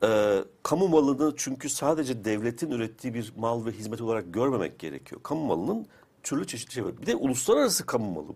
e, 0.04 0.38
kamu 0.64 0.88
malını 0.88 1.34
çünkü 1.38 1.70
sadece 1.70 2.26
devletin 2.26 2.72
ürettiği 2.72 3.14
bir 3.14 3.34
mal 3.38 3.66
ve 3.66 3.72
hizmet 3.72 4.02
olarak 4.02 4.34
görmemek 4.34 4.80
gerekiyor. 4.80 5.22
Kamu 5.24 5.46
malının 5.46 5.86
türlü 6.24 6.48
çeşitli 6.48 6.74
şey 6.74 6.86
var. 6.86 7.02
Bir 7.02 7.06
de 7.06 7.16
uluslararası 7.16 7.86
kamu 7.86 8.12
malı 8.12 8.28
bu. 8.28 8.36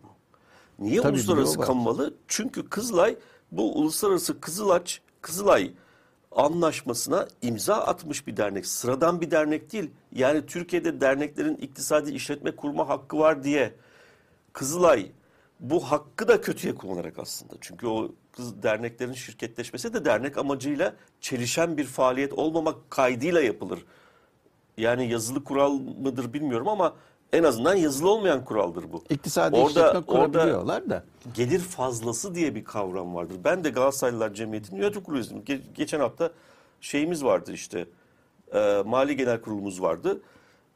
Niye 0.79 1.01
Tabii, 1.01 1.13
uluslararası 1.13 1.59
kamu 1.59 1.83
malı? 1.83 2.13
Çünkü 2.27 2.69
Kızılay 2.69 3.15
bu 3.51 3.75
uluslararası 3.79 4.39
Kızılaç, 4.39 5.01
Kızılay 5.21 5.71
anlaşmasına 6.35 7.27
imza 7.41 7.75
atmış 7.75 8.27
bir 8.27 8.37
dernek. 8.37 8.65
Sıradan 8.65 9.21
bir 9.21 9.31
dernek 9.31 9.71
değil. 9.71 9.91
Yani 10.11 10.45
Türkiye'de 10.45 11.01
derneklerin 11.01 11.55
iktisadi 11.55 12.11
işletme 12.11 12.51
kurma 12.55 12.89
hakkı 12.89 13.19
var 13.19 13.43
diye 13.43 13.73
Kızılay 14.55 15.11
bu 15.59 15.79
hakkı 15.91 16.27
da 16.27 16.41
kötüye 16.41 16.75
kullanarak 16.75 17.19
aslında. 17.19 17.53
Çünkü 17.61 17.87
o 17.87 18.11
kız 18.31 18.63
derneklerin 18.63 19.13
şirketleşmesi 19.13 19.93
de 19.93 20.05
dernek 20.05 20.37
amacıyla 20.37 20.93
çelişen 21.21 21.77
bir 21.77 21.83
faaliyet 21.83 22.33
olmamak 22.33 22.91
kaydıyla 22.91 23.41
yapılır. 23.41 23.85
Yani 24.77 25.11
yazılı 25.11 25.43
kural 25.43 25.73
mıdır 25.73 26.33
bilmiyorum 26.33 26.67
ama 26.67 26.95
en 27.33 27.43
azından 27.43 27.75
yazılı 27.75 28.09
olmayan 28.09 28.45
kuraldır 28.45 28.85
bu. 28.93 29.03
İktisadi 29.09 29.55
Orada- 29.55 29.69
işletme 29.69 29.89
orada- 29.99 30.05
kurabiliyorlar 30.05 30.89
da. 30.89 31.03
gelir 31.33 31.59
fazlası 31.59 32.35
diye 32.35 32.55
bir 32.55 32.63
kavram 32.63 33.15
vardır. 33.15 33.35
Ben 33.43 33.63
de 33.63 33.69
Galatasaraylılar 33.69 34.33
Cemiyeti'nin 34.33 34.81
yönetim 34.81 35.03
kurulu. 35.03 35.19
Ge- 35.21 35.61
geçen 35.75 35.99
hafta 35.99 36.31
şeyimiz 36.81 37.23
vardı 37.23 37.53
işte. 37.53 37.85
E, 38.53 38.83
Mali 38.85 39.15
Genel 39.15 39.41
Kurulumuz 39.41 39.81
vardı. 39.81 40.21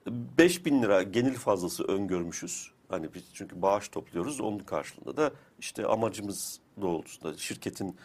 5000 0.07 0.81
lira 0.83 1.03
gelir 1.03 1.33
fazlası 1.33 1.83
öngörmüşüz. 1.83 2.71
Hani 2.89 3.13
biz 3.13 3.23
çünkü 3.33 3.61
bağış 3.61 3.89
topluyoruz. 3.89 4.39
Onun 4.41 4.59
karşılığında 4.59 5.17
da 5.17 5.31
işte 5.59 5.85
amacımız 5.85 6.59
doğrultusunda 6.81 7.37
şirketin 7.37 7.95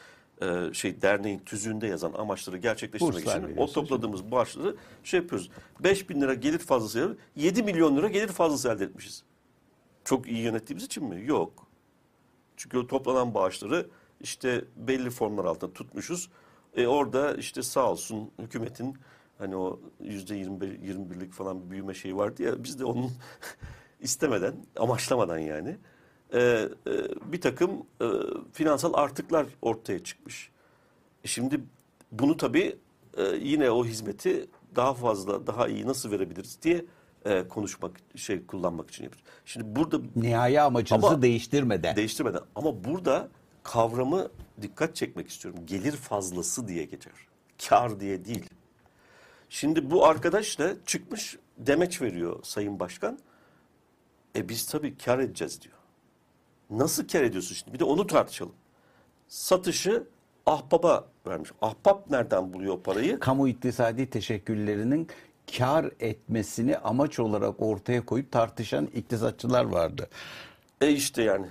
e, 0.42 0.74
şey 0.74 1.02
derneğin 1.02 1.38
tüzüğünde 1.38 1.86
yazan 1.86 2.12
amaçları 2.12 2.56
gerçekleştirmek 2.56 3.26
Burslar 3.26 3.42
için 3.42 3.56
o 3.56 3.66
topladığımız 3.66 4.30
bağışları 4.30 4.76
şey 5.04 5.20
yapıyoruz. 5.20 5.50
5000 5.80 6.20
lira 6.20 6.34
gelir 6.34 6.58
fazlası 6.58 7.16
7 7.36 7.62
milyon 7.62 7.96
lira 7.96 8.08
gelir 8.08 8.28
fazlası 8.28 8.68
elde 8.68 8.84
etmişiz. 8.84 9.22
Çok 10.04 10.28
iyi 10.28 10.42
yönettiğimiz 10.42 10.84
için 10.84 11.04
mi? 11.04 11.26
Yok. 11.26 11.66
Çünkü 12.56 12.78
o 12.78 12.86
toplanan 12.86 13.34
bağışları 13.34 13.86
işte 14.20 14.64
belli 14.76 15.10
formlar 15.10 15.44
altında 15.44 15.72
tutmuşuz. 15.72 16.30
E 16.76 16.86
orada 16.86 17.34
işte 17.34 17.62
sağ 17.62 17.90
olsun 17.90 18.30
hükümetin 18.38 18.96
hani 19.38 19.56
o 19.56 19.80
yüzde 20.00 20.36
21'lik 20.36 21.32
falan 21.32 21.64
bir 21.64 21.70
büyüme 21.70 21.94
şeyi 21.94 22.16
vardı 22.16 22.42
ya 22.42 22.64
biz 22.64 22.78
de 22.78 22.84
onun 22.84 23.10
istemeden, 24.00 24.54
amaçlamadan 24.76 25.38
yani 25.38 25.76
e, 26.32 26.40
e, 26.40 26.68
bir 27.32 27.40
takım 27.40 27.70
e, 28.00 28.06
finansal 28.52 28.94
artıklar 28.94 29.46
ortaya 29.62 30.04
çıkmış. 30.04 30.50
E 31.24 31.28
şimdi 31.28 31.60
bunu 32.12 32.36
tabii 32.36 32.76
e, 33.16 33.22
yine 33.22 33.70
o 33.70 33.84
hizmeti 33.84 34.46
daha 34.76 34.94
fazla, 34.94 35.46
daha 35.46 35.68
iyi 35.68 35.86
nasıl 35.86 36.10
verebiliriz 36.10 36.58
diye 36.62 36.84
e, 37.24 37.48
konuşmak, 37.48 37.92
şey 38.16 38.46
kullanmak 38.46 38.90
için 38.90 39.04
yapıyoruz. 39.04 39.30
Şimdi 39.44 39.76
burada 39.76 39.98
Nihai 40.16 40.60
amacınızı 40.60 41.06
Ama- 41.06 41.22
değiştirmeden. 41.22 41.96
değiştirmeden 41.96 42.40
ama 42.54 42.84
burada 42.84 43.28
kavramı 43.62 44.28
dikkat 44.62 44.96
çekmek 44.96 45.28
istiyorum. 45.28 45.60
Gelir 45.66 45.92
fazlası 45.92 46.68
diye 46.68 46.84
geçer. 46.84 47.12
Kar 47.68 48.00
diye 48.00 48.24
değil. 48.24 48.50
Şimdi 49.48 49.90
bu 49.90 50.06
arkadaş 50.06 50.58
da 50.58 50.72
çıkmış 50.86 51.38
demeç 51.58 52.02
veriyor 52.02 52.38
Sayın 52.42 52.80
Başkan. 52.80 53.18
E 54.36 54.48
biz 54.48 54.66
tabii 54.66 54.98
kar 54.98 55.18
edeceğiz 55.18 55.62
diyor. 55.62 55.74
Nasıl 56.78 57.08
kar 57.08 57.22
ediyorsun 57.22 57.54
şimdi? 57.54 57.74
Bir 57.74 57.78
de 57.78 57.84
onu 57.84 58.06
tartışalım. 58.06 58.54
Satışı 59.28 60.04
ahbaba 60.46 61.04
vermiş. 61.26 61.50
Ahbap 61.62 62.10
nereden 62.10 62.52
buluyor 62.52 62.80
parayı? 62.80 63.20
kamu 63.20 63.48
iktisadi 63.48 64.10
teşekküllerinin 64.10 65.08
kar 65.58 65.90
etmesini 66.00 66.78
amaç 66.78 67.18
olarak 67.18 67.62
ortaya 67.62 68.06
koyup 68.06 68.32
tartışan 68.32 68.86
iktisatçılar 68.86 69.64
vardı. 69.64 70.08
E 70.80 70.90
işte 70.90 71.22
yani 71.22 71.46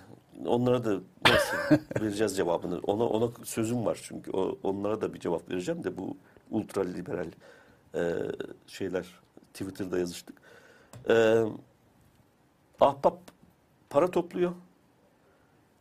onlara 0.46 0.86
da 0.86 1.00
nasıl 1.28 1.84
vereceğiz 2.02 2.38
cevabını. 2.38 2.80
Ona 2.80 3.04
ona 3.04 3.32
sözüm 3.44 3.86
var 3.86 4.00
çünkü 4.04 4.32
o, 4.32 4.58
onlara 4.64 5.02
da 5.02 5.14
bir 5.14 5.20
cevap 5.20 5.50
vereceğim 5.50 5.84
de 5.84 5.98
bu 5.98 6.18
ultra 6.52 6.82
liberal 6.82 7.28
e, 7.96 8.14
şeyler 8.68 9.06
Twitter'da 9.54 10.00
yazıştık. 10.00 10.36
E, 11.10 11.44
ahbap 12.82 13.18
para 13.90 14.12
topluyor. 14.12 14.52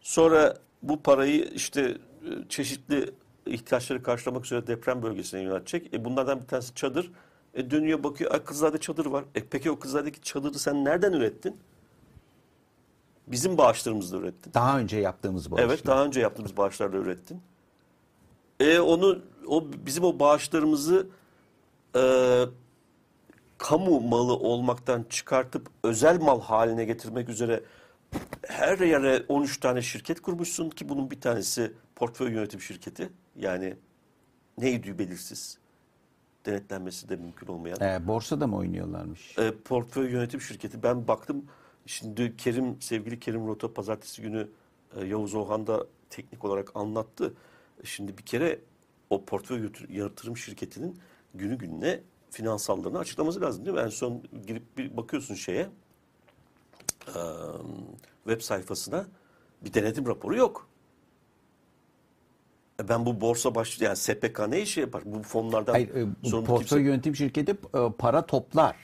Sonra 0.02 0.54
bu 0.82 1.02
parayı 1.02 1.44
işte 1.44 1.80
e, 1.80 2.48
çeşitli 2.48 3.10
ihtiyaçları 3.46 4.02
karşılamak 4.02 4.44
üzere 4.44 4.66
deprem 4.66 5.02
bölgesine 5.02 5.40
yöneltecek. 5.42 5.94
E 5.94 6.04
bunlardan 6.04 6.40
bir 6.40 6.46
tanesi 6.46 6.74
çadır. 6.74 7.12
E 7.54 7.70
dönüyor 7.70 8.02
bakıyor 8.04 8.32
"Ay, 8.34 8.44
Kızılay'da 8.44 8.78
çadır 8.80 9.06
var. 9.06 9.24
E 9.34 9.44
peki 9.44 9.70
o 9.70 9.78
Kızılay'daki 9.78 10.20
çadırı 10.22 10.58
sen 10.58 10.84
nereden 10.84 11.12
ürettin? 11.12 11.56
Bizim 13.26 13.58
bağışlarımızla 13.58 14.18
ürettin. 14.18 14.54
Daha 14.54 14.78
önce 14.78 14.96
yaptığımız 14.96 15.50
bu 15.50 15.60
Evet 15.60 15.86
daha 15.86 16.04
önce 16.04 16.20
yaptığımız 16.20 16.56
bağışlarla 16.56 16.96
ürettin. 16.98 17.40
E 18.60 18.80
onu 18.80 19.18
o 19.46 19.64
bizim 19.86 20.04
o 20.04 20.18
bağışlarımızı 20.18 21.06
e, 21.96 22.02
kamu 23.58 24.00
malı 24.00 24.34
olmaktan 24.34 25.04
çıkartıp 25.10 25.66
özel 25.84 26.20
mal 26.20 26.40
haline 26.40 26.84
getirmek 26.84 27.28
üzere 27.28 27.62
her 28.48 28.78
yere 28.78 29.24
13 29.28 29.60
tane 29.60 29.82
şirket 29.82 30.20
kurmuşsun 30.22 30.70
ki 30.70 30.88
bunun 30.88 31.10
bir 31.10 31.20
tanesi 31.20 31.72
portföy 31.96 32.32
yönetim 32.32 32.60
şirketi. 32.60 33.10
Yani 33.36 33.76
neydi 34.58 34.98
belirsiz. 34.98 35.58
Denetlenmesi 36.46 37.08
de 37.08 37.16
mümkün 37.16 37.46
olmayan. 37.46 37.80
Ee, 37.80 38.06
borsada 38.06 38.46
mı 38.46 38.56
oynuyorlarmış? 38.56 39.38
E, 39.38 39.52
portföy 39.64 40.10
yönetim 40.10 40.40
şirketi. 40.40 40.82
Ben 40.82 41.08
baktım 41.08 41.44
şimdi 41.86 42.36
Kerim 42.36 42.80
sevgili 42.80 43.20
Kerim 43.20 43.46
Rota 43.46 43.74
pazartesi 43.74 44.22
günü 44.22 44.48
e, 44.96 45.04
Yavuz 45.04 45.34
Oğan 45.34 45.66
da 45.66 45.86
teknik 46.10 46.44
olarak 46.44 46.76
anlattı. 46.76 47.34
E, 47.82 47.86
Şimdi 47.86 48.18
bir 48.18 48.22
kere 48.22 48.58
o 49.10 49.24
portföy 49.24 49.70
yatırım 49.88 50.36
şirketinin 50.36 50.98
günü 51.34 51.58
gününe 51.58 52.00
finansallarını 52.30 52.98
açıklaması 52.98 53.40
lazım 53.40 53.66
değil 53.66 53.76
mi? 53.76 53.82
En 53.82 53.88
son 53.88 54.22
girip 54.46 54.78
bir 54.78 54.96
bakıyorsun 54.96 55.34
şeye 55.34 55.68
e, 57.08 57.20
web 58.24 58.40
sayfasına 58.40 59.06
bir 59.64 59.74
denetim 59.74 60.06
raporu 60.06 60.36
yok. 60.36 60.68
E 62.82 62.88
Ben 62.88 63.06
bu 63.06 63.20
borsa 63.20 63.54
baş 63.54 63.80
yani 63.80 63.96
SPK 63.96 64.38
ne 64.48 64.60
işe 64.60 64.80
yapar? 64.80 65.02
Bu 65.06 65.22
fonlardan 65.22 65.72
Hayır, 65.72 65.94
e, 65.94 66.06
bu 66.24 66.28
sorumlu 66.28 66.46
portföy 66.46 66.78
kimse- 66.78 66.90
yönetim 66.90 67.16
şirketi 67.16 67.52
e, 67.52 67.78
para 67.98 68.26
toplar. 68.26 68.76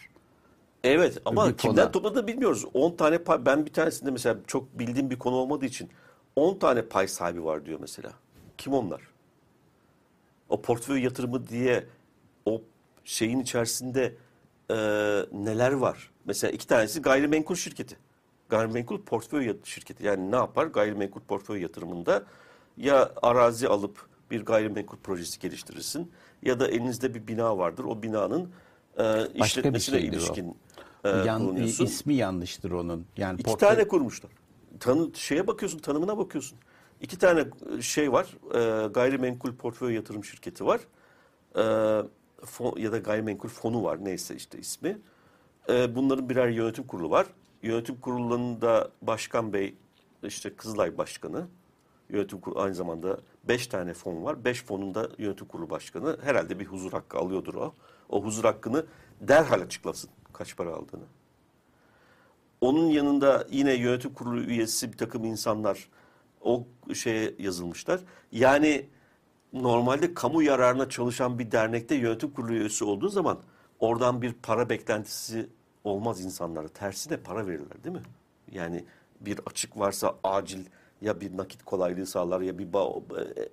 Evet 0.84 1.18
ama 1.24 1.48
Bir 1.48 1.56
kimden 1.56 1.82
fona. 1.82 1.92
topladığını 1.92 2.26
bilmiyoruz. 2.26 2.64
10 2.74 2.96
tane 2.96 3.18
pay, 3.18 3.46
ben 3.46 3.66
bir 3.66 3.72
tanesinde 3.72 4.10
mesela 4.10 4.36
çok 4.46 4.78
bildiğim 4.78 5.10
bir 5.10 5.18
konu 5.18 5.34
olmadığı 5.34 5.66
için 5.66 5.90
10 6.36 6.58
tane 6.58 6.82
pay 6.82 7.08
sahibi 7.08 7.44
var 7.44 7.66
diyor 7.66 7.78
mesela. 7.80 8.12
Kim 8.58 8.72
onlar? 8.72 9.00
O 10.48 10.62
portföy 10.62 11.02
yatırımı 11.04 11.48
diye 11.48 11.86
o 12.46 12.62
şeyin 13.04 13.40
içerisinde 13.40 14.14
e, 14.70 14.74
neler 15.32 15.72
var? 15.72 16.10
Mesela 16.24 16.50
iki 16.50 16.66
tanesi 16.66 17.02
gayrimenkul 17.02 17.54
şirketi. 17.54 17.96
Gayrimenkul 18.48 19.02
portföy 19.02 19.56
şirketi. 19.64 20.06
Yani 20.06 20.30
ne 20.30 20.36
yapar? 20.36 20.66
Gayrimenkul 20.66 21.20
portföy 21.20 21.62
yatırımında 21.62 22.22
ya 22.76 23.12
arazi 23.22 23.68
alıp 23.68 24.06
bir 24.30 24.44
gayrimenkul 24.44 24.96
projesi 24.98 25.40
geliştirirsin 25.40 26.12
ya 26.42 26.60
da 26.60 26.68
elinizde 26.68 27.14
bir 27.14 27.26
bina 27.26 27.58
vardır. 27.58 27.84
O 27.84 28.02
binanın 28.02 28.50
e, 28.98 29.26
işletmesine 29.34 30.00
şeydir 30.00 30.16
o. 30.16 30.20
ilişkin 30.20 30.56
e, 31.04 31.08
Yan, 31.08 31.40
bulunuyorsun. 31.42 31.84
ismi 31.84 32.14
yanlıştır 32.14 32.70
onun. 32.70 33.06
Yani 33.16 33.40
İki 33.40 33.50
portföy- 33.50 33.58
tane 33.58 33.88
kurmuşlar. 33.88 34.30
Tanı, 34.80 35.14
şeye 35.14 35.46
bakıyorsun, 35.46 35.78
tanımına 35.78 36.18
bakıyorsun. 36.18 36.58
İki 37.00 37.18
tane 37.18 37.44
e, 37.78 37.82
şey 37.82 38.12
var. 38.12 38.26
E, 38.54 38.88
gayrimenkul 38.88 39.56
portföy 39.56 39.94
yatırım 39.94 40.24
şirketi 40.24 40.66
var. 40.66 40.80
E, 41.56 41.64
fon, 42.46 42.76
ya 42.76 42.92
da 42.92 42.98
gayrimenkul 42.98 43.48
fonu 43.48 43.82
var. 43.82 44.04
Neyse 44.04 44.36
işte 44.36 44.58
ismi. 44.58 44.98
E, 45.68 45.94
bunların 45.94 46.28
birer 46.28 46.48
yönetim 46.48 46.84
kurulu 46.86 47.10
var. 47.10 47.26
Yönetim 47.62 48.00
kurullarında 48.00 48.90
başkan 49.02 49.52
bey 49.52 49.74
işte 50.22 50.56
Kızılay 50.56 50.98
başkanı. 50.98 51.46
Yönetim 52.10 52.40
kurulu 52.40 52.60
aynı 52.60 52.74
zamanda 52.74 53.18
beş 53.44 53.66
tane 53.66 53.94
fon 53.94 54.24
var. 54.24 54.44
Beş 54.44 54.62
fonun 54.62 54.94
da 54.94 55.08
yönetim 55.18 55.46
kurulu 55.46 55.70
başkanı. 55.70 56.18
Herhalde 56.22 56.58
bir 56.58 56.66
huzur 56.66 56.92
hakkı 56.92 57.18
alıyordur 57.18 57.54
o. 57.54 57.74
O 58.08 58.24
huzur 58.24 58.44
hakkını 58.44 58.86
derhal 59.20 59.60
açıklasın 59.60 60.10
kaç 60.32 60.56
para 60.56 60.74
aldığını. 60.74 61.04
Onun 62.60 62.86
yanında 62.86 63.46
yine 63.50 63.74
yönetim 63.74 64.14
kurulu 64.14 64.40
üyesi 64.40 64.92
bir 64.92 64.98
takım 64.98 65.24
insanlar 65.24 65.88
o 66.40 66.66
şeye 66.94 67.34
yazılmışlar. 67.38 68.00
Yani 68.32 68.86
normalde 69.52 70.14
kamu 70.14 70.42
yararına 70.42 70.88
çalışan 70.88 71.38
bir 71.38 71.50
dernekte 71.50 71.94
yönetim 71.94 72.30
kurulu 72.30 72.52
üyesi 72.52 72.84
olduğu 72.84 73.08
zaman 73.08 73.38
oradan 73.78 74.22
bir 74.22 74.32
para 74.32 74.68
beklentisi 74.68 75.48
olmaz 75.84 76.24
insanlara. 76.24 76.68
Tersine 76.68 77.16
para 77.16 77.46
verirler 77.46 77.84
değil 77.84 77.94
mi? 77.96 78.02
Yani 78.52 78.84
bir 79.20 79.40
açık 79.46 79.78
varsa 79.78 80.14
acil 80.24 80.64
ya 81.00 81.20
bir 81.20 81.36
nakit 81.36 81.64
kolaylığı 81.64 82.06
sağlar 82.06 82.40
ya 82.40 82.58
bir 82.58 82.66
ba- 82.66 83.02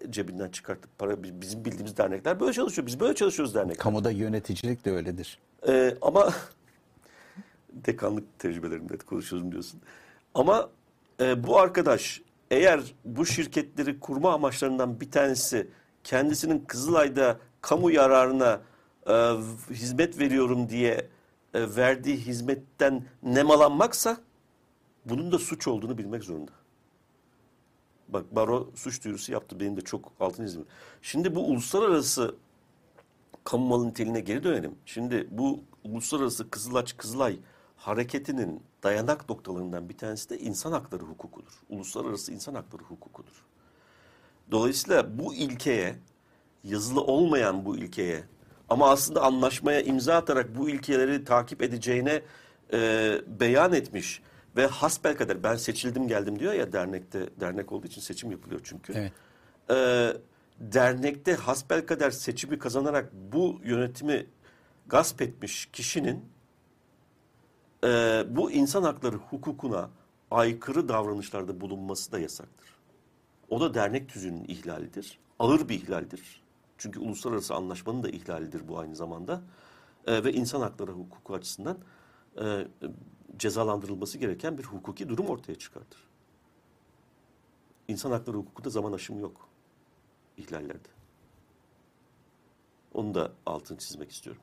e, 0.08 0.12
cebinden 0.12 0.50
çıkartıp 0.50 0.98
para 1.00 1.24
bizim 1.24 1.66
bildiğimiz 1.66 1.98
dernekler 1.98 2.40
böyle 2.40 2.54
çalışıyor. 2.54 2.88
Biz 2.88 3.00
böyle 3.00 3.16
çalışıyoruz 3.16 3.56
dernekler. 3.56 3.78
Kamuda 3.78 4.12
yöneticilik 4.12 4.86
de 4.86 4.92
öyledir. 4.92 5.40
Ee, 5.68 5.98
ama 6.02 6.34
dekanlık 7.74 8.40
tecrübelerinde 8.40 8.98
konuşuyorum 8.98 9.52
diyorsun. 9.52 9.82
Ama 10.34 10.70
e, 11.22 11.44
bu 11.44 11.60
arkadaş 11.60 12.22
eğer 12.52 12.80
bu 13.06 13.26
şirketleri 13.26 14.00
kurma 14.00 14.34
amaçlarından 14.34 15.00
bir 15.02 15.12
tanesi 15.12 15.68
kendisinin 16.04 16.66
Kızılay'da 16.68 17.38
kamu 17.62 17.92
yararına 17.92 18.62
e, 19.08 19.14
hizmet 19.74 20.20
veriyorum 20.20 20.70
diye 20.70 21.08
e, 21.56 21.76
verdiği 21.76 22.18
hizmetten 22.18 23.06
nemalanmaksa 23.24 24.18
bunun 25.06 25.32
da 25.32 25.40
suç 25.40 25.68
olduğunu 25.68 25.98
bilmek 25.98 26.24
zorunda. 26.24 26.52
Bak 28.08 28.36
baro 28.36 28.70
suç 28.76 29.04
duyurusu 29.04 29.32
yaptı. 29.32 29.60
Benim 29.60 29.78
de 29.78 29.82
çok 29.82 30.12
altın 30.20 30.44
izim. 30.44 30.66
Şimdi 31.02 31.36
bu 31.36 31.48
uluslararası 31.48 32.36
kamu 33.44 33.68
malı 33.68 33.88
niteliğine 33.88 34.20
geri 34.20 34.44
dönelim. 34.44 34.76
Şimdi 34.86 35.28
bu 35.32 35.60
uluslararası 35.84 36.50
Kızılaç 36.50 36.98
Kızılay 36.98 37.40
hareketinin 37.78 38.62
dayanak 38.84 39.30
noktalarından 39.30 39.90
bir 39.90 39.98
tanesi 39.98 40.30
de 40.30 40.40
insan 40.40 40.72
hakları 40.72 41.04
hukukudur. 41.04 41.62
Uluslararası 41.70 42.34
insan 42.34 42.56
hakları 42.56 42.84
hukukudur. 42.84 43.44
Dolayısıyla 44.52 45.20
bu 45.20 45.34
ilkeye, 45.34 45.96
yazılı 46.64 47.02
olmayan 47.02 47.66
bu 47.66 47.78
ilkeye 47.78 48.24
ama 48.70 48.90
aslında 48.90 49.22
anlaşmaya 49.22 49.82
imza 49.82 50.16
atarak 50.16 50.58
bu 50.58 50.70
ilkeleri 50.70 51.24
takip 51.24 51.62
edeceğine 51.62 52.22
e, 52.74 53.12
beyan 53.28 53.74
etmiş 53.74 54.22
ve 54.58 54.68
hasbelkader 54.68 55.44
ben 55.44 55.56
seçildim 55.56 56.08
geldim 56.08 56.40
diyor 56.40 56.54
ya 56.54 56.74
dernekte 56.74 57.30
dernek 57.40 57.72
olduğu 57.72 57.88
için 57.88 58.02
seçim 58.02 58.32
yapılıyor 58.32 58.62
çünkü. 58.64 58.94
Evet. 58.94 59.12
Ee, 59.70 60.14
dernekte 60.60 61.36
hasbelkader 61.36 62.12
seçimi 62.12 62.60
kazanarak 62.60 63.14
bu 63.14 63.60
yönetimi 63.64 64.28
gasp 64.88 65.22
etmiş 65.22 65.66
kişinin 65.66 66.26
e, 67.84 67.88
bu 68.30 68.52
insan 68.52 68.84
hakları 68.84 69.16
hukukuna 69.16 69.90
aykırı 70.32 70.90
davranışlarda 70.90 71.62
bulunması 71.62 72.12
da 72.12 72.20
yasaktır. 72.20 72.70
O 73.50 73.62
da 73.62 73.74
dernek 73.74 74.10
tüzüğünün 74.10 74.46
ihlalidir. 74.48 75.20
Ağır 75.40 75.70
bir 75.70 75.76
ihlaldir. 75.76 76.45
Çünkü 76.78 77.00
uluslararası 77.00 77.56
anlaşmanın 77.56 78.04
da 78.04 78.10
ihlalidir 78.10 78.68
bu 78.68 78.80
aynı 78.80 78.96
zamanda. 78.96 79.42
E, 80.08 80.24
ve 80.24 80.34
insan 80.34 80.62
hakları 80.62 80.92
hukuku 80.92 81.34
açısından 81.34 81.78
e, 82.42 82.68
cezalandırılması 83.38 84.18
gereken 84.18 84.58
bir 84.58 84.64
hukuki 84.64 85.10
durum 85.10 85.26
ortaya 85.28 85.56
çıkartır. 85.56 86.00
İnsan 87.88 88.12
hakları 88.12 88.38
hukukunda 88.38 88.70
zaman 88.70 88.94
aşımı 88.94 89.22
yok 89.22 89.50
ihlallerde. 90.38 90.90
Onu 92.94 93.16
da 93.16 93.32
altını 93.46 93.78
çizmek 93.78 94.12
istiyorum. 94.12 94.42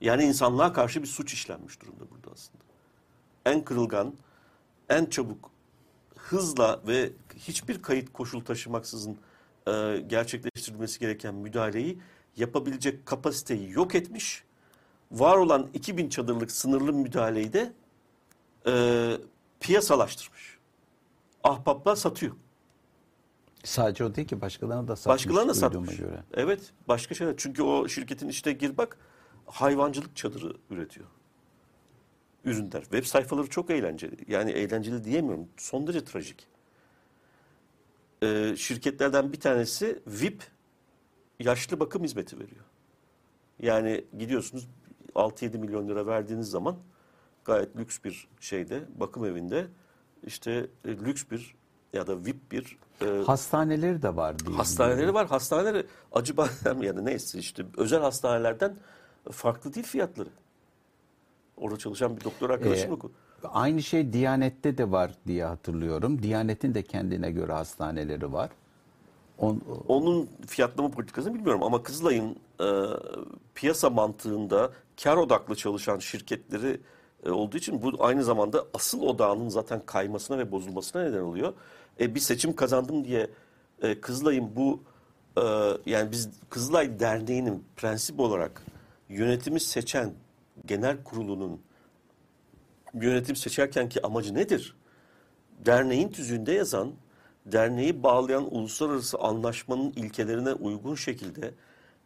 Yani 0.00 0.24
insanlığa 0.24 0.72
karşı 0.72 1.02
bir 1.02 1.06
suç 1.06 1.32
işlenmiş 1.32 1.82
durumda 1.82 2.10
burada 2.10 2.30
aslında. 2.32 2.64
En 3.44 3.64
kırılgan, 3.64 4.14
en 4.88 5.06
çabuk, 5.06 5.50
hızla 6.16 6.80
ve 6.86 7.12
hiçbir 7.36 7.82
kayıt 7.82 8.12
koşul 8.12 8.40
taşımaksızın 8.40 9.18
e, 9.68 10.00
gerçekleştirilmesi 10.00 10.98
gereken 11.00 11.34
müdahaleyi 11.34 11.98
yapabilecek 12.36 13.06
kapasiteyi 13.06 13.70
yok 13.70 13.94
etmiş. 13.94 14.44
Var 15.12 15.36
olan 15.36 15.68
2000 15.74 16.08
çadırlık 16.08 16.50
sınırlı 16.50 16.92
müdahaleyi 16.92 17.52
de 17.52 17.72
e, 18.66 18.72
piyasalaştırmış. 19.60 20.58
Ahbaplar 21.44 21.96
satıyor. 21.96 22.32
Sadece 23.64 24.04
o 24.04 24.14
değil 24.14 24.28
ki 24.28 24.40
başkalarına 24.40 24.88
da 24.88 24.96
satmış. 24.96 25.14
Başkalarına 25.14 25.50
da 25.50 25.54
satmış. 25.54 25.96
Göre. 25.96 26.22
Evet, 26.34 26.72
başka 26.88 27.14
şeyler. 27.14 27.34
Çünkü 27.36 27.62
o 27.62 27.88
şirketin 27.88 28.28
işte 28.28 28.52
gir 28.52 28.76
bak 28.76 28.98
hayvancılık 29.46 30.16
çadırı 30.16 30.56
üretiyor. 30.70 31.06
Ürünler. 32.44 32.82
Web 32.82 33.04
sayfaları 33.04 33.48
çok 33.48 33.70
eğlenceli. 33.70 34.16
Yani 34.28 34.50
eğlenceli 34.50 35.04
diyemiyorum. 35.04 35.48
Son 35.56 35.86
derece 35.86 36.04
trajik. 36.04 36.46
Ee, 38.22 38.54
şirketlerden 38.56 39.32
bir 39.32 39.40
tanesi 39.40 40.02
VIP 40.06 40.44
yaşlı 41.40 41.80
bakım 41.80 42.04
hizmeti 42.04 42.38
veriyor. 42.38 42.64
Yani 43.62 44.04
gidiyorsunuz 44.18 44.68
6-7 45.14 45.58
milyon 45.58 45.88
lira 45.88 46.06
verdiğiniz 46.06 46.50
zaman 46.50 46.76
gayet 47.44 47.76
lüks 47.76 47.98
bir 48.04 48.28
şeyde 48.40 48.84
bakım 49.00 49.24
evinde 49.24 49.66
işte 50.26 50.66
e, 50.84 50.88
lüks 50.88 51.24
bir 51.30 51.54
ya 51.92 52.06
da 52.06 52.24
VIP 52.24 52.52
bir 52.52 52.78
e, 53.02 53.22
Hastaneleri 53.26 54.02
de 54.02 54.16
var 54.16 54.38
diye. 54.38 54.56
Hastaneleri 54.56 55.14
var. 55.14 55.26
Hastaneleri 55.26 55.86
acı 56.12 56.36
badem 56.36 56.82
yani 56.82 57.04
neyse 57.04 57.38
işte 57.38 57.64
özel 57.76 58.00
hastanelerden 58.00 58.76
farklı 59.30 59.74
değil 59.74 59.86
fiyatları. 59.86 60.28
Orada 61.56 61.78
çalışan 61.78 62.16
bir 62.16 62.24
doktor 62.24 62.50
arkadaşım 62.50 62.92
Ee. 62.92 62.94
Aynı 63.44 63.82
şey 63.82 64.12
Diyanet'te 64.12 64.78
de 64.78 64.90
var 64.90 65.10
diye 65.26 65.44
hatırlıyorum. 65.44 66.22
Diyanet'in 66.22 66.74
de 66.74 66.82
kendine 66.82 67.30
göre 67.30 67.52
hastaneleri 67.52 68.32
var. 68.32 68.50
On, 69.38 69.62
Onun 69.88 70.28
fiyatlama 70.46 70.90
politikasını 70.90 71.34
bilmiyorum 71.34 71.62
ama 71.62 71.82
Kızılay'ın 71.82 72.36
e, 72.60 72.66
piyasa 73.54 73.90
mantığında 73.90 74.72
kar 75.02 75.16
odaklı 75.16 75.56
çalışan 75.56 75.98
şirketleri 75.98 76.80
e, 77.26 77.30
olduğu 77.30 77.56
için 77.56 77.82
bu 77.82 77.92
aynı 77.98 78.24
zamanda 78.24 78.66
asıl 78.74 79.02
odağının 79.02 79.48
zaten 79.48 79.80
kaymasına 79.86 80.38
ve 80.38 80.52
bozulmasına 80.52 81.02
neden 81.02 81.20
oluyor. 81.20 81.52
E, 82.00 82.14
bir 82.14 82.20
seçim 82.20 82.56
kazandım 82.56 83.04
diye 83.04 83.30
e, 83.82 84.00
Kızılay'ın 84.00 84.56
bu 84.56 84.82
e, 85.36 85.42
yani 85.86 86.12
biz 86.12 86.30
Kızılay 86.50 87.00
Derneği'nin 87.00 87.64
prensip 87.76 88.20
olarak 88.20 88.62
yönetimi 89.08 89.60
seçen 89.60 90.12
genel 90.66 91.04
kurulunun 91.04 91.60
yönetim 93.02 93.36
seçerkenki 93.36 94.06
amacı 94.06 94.34
nedir? 94.34 94.74
derneğin 95.66 96.08
tüzüğünde 96.08 96.52
yazan, 96.52 96.92
derneği 97.46 98.02
bağlayan 98.02 98.54
uluslararası 98.54 99.18
anlaşmanın 99.18 99.90
ilkelerine 99.90 100.52
uygun 100.52 100.94
şekilde 100.94 101.54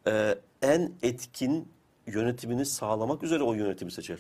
e, 0.07 0.39
en 0.63 0.93
etkin 1.03 1.69
yönetimini 2.07 2.67
sağlamak 2.67 3.23
üzere 3.23 3.43
o 3.43 3.55
yönetimi 3.55 3.93
seçer. 3.93 4.19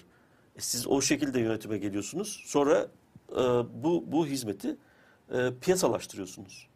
E, 0.56 0.60
siz 0.60 0.86
o 0.86 1.00
şekilde 1.00 1.40
yönetime 1.40 1.78
geliyorsunuz. 1.78 2.42
Sonra 2.46 2.88
e, 3.30 3.36
bu 3.84 4.04
bu 4.06 4.26
hizmeti 4.26 4.76
e, 5.32 5.50
piyasalaştırıyorsunuz. 5.60 6.68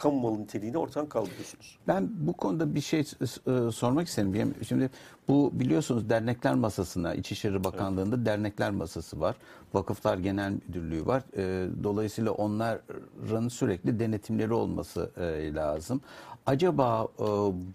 Kamu 0.00 0.20
malı 0.20 0.42
niteliğini 0.42 0.78
ortadan 0.78 1.08
kaldırıyorsunuz. 1.08 1.78
Ben 1.88 2.10
bu 2.20 2.32
konuda 2.32 2.74
bir 2.74 2.80
şey 2.80 3.00
e, 3.00 3.04
sormak 3.72 4.08
isterim. 4.08 4.54
Şimdi 4.68 4.90
bu 5.28 5.50
biliyorsunuz 5.54 6.10
dernekler 6.10 6.54
masasına 6.54 7.14
İçişleri 7.14 7.64
Bakanlığı'nda 7.64 8.26
dernekler 8.26 8.70
masası 8.70 9.20
var. 9.20 9.36
Vakıflar 9.74 10.18
Genel 10.18 10.52
Müdürlüğü 10.52 11.06
var. 11.06 11.22
E, 11.36 11.68
Dolayısıyla 11.84 12.32
onların 12.32 13.48
sürekli 13.48 13.98
denetimleri 13.98 14.52
olması 14.52 15.10
e, 15.16 15.54
lazım. 15.54 16.00
Acaba 16.46 17.08
e, 17.18 17.24